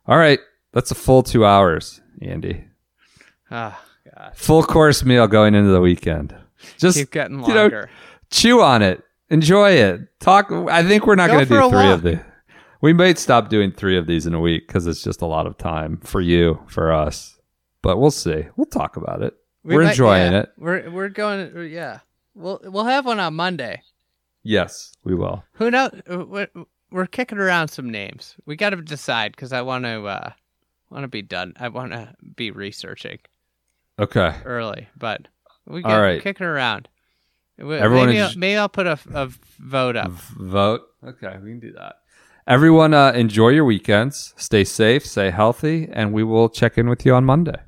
[0.07, 0.39] All right,
[0.71, 2.63] that's a full two hours, Andy.
[3.51, 3.77] Oh
[4.15, 6.33] God, Full course meal going into the weekend.
[6.77, 7.89] Just keep getting you know, longer.
[8.29, 10.01] chew on it, enjoy it.
[10.21, 10.49] Talk.
[10.51, 11.93] I think we're not Go going to do three walk.
[11.95, 12.19] of these.
[12.81, 15.47] We might stop doing three of these in a week because it's just a lot
[15.47, 17.39] of time for you, for us.
[17.81, 18.45] But we'll see.
[18.55, 19.33] We'll talk about it.
[19.63, 20.49] We We're might- enjoying yeah, it.
[20.57, 21.71] We're we're going.
[21.71, 21.99] Yeah,
[22.35, 23.81] we'll we'll have one on Monday.
[24.43, 25.43] Yes, we will.
[25.53, 25.91] Who knows?
[26.07, 26.47] We're,
[26.91, 28.35] we're kicking around some names.
[28.45, 30.29] We got to decide because I want to uh,
[30.89, 31.53] want to be done.
[31.59, 33.19] I want to be researching
[33.99, 34.35] Okay.
[34.45, 35.27] early, but
[35.65, 36.21] we All right.
[36.21, 36.87] kicking around.
[37.59, 39.29] Everyone maybe, is- I'll, maybe I'll put a, a
[39.59, 40.11] vote up.
[40.11, 40.81] Vote.
[41.03, 41.95] Okay, we can do that.
[42.47, 44.33] Everyone, uh, enjoy your weekends.
[44.37, 47.66] Stay safe, stay healthy, and we will check in with you on Monday.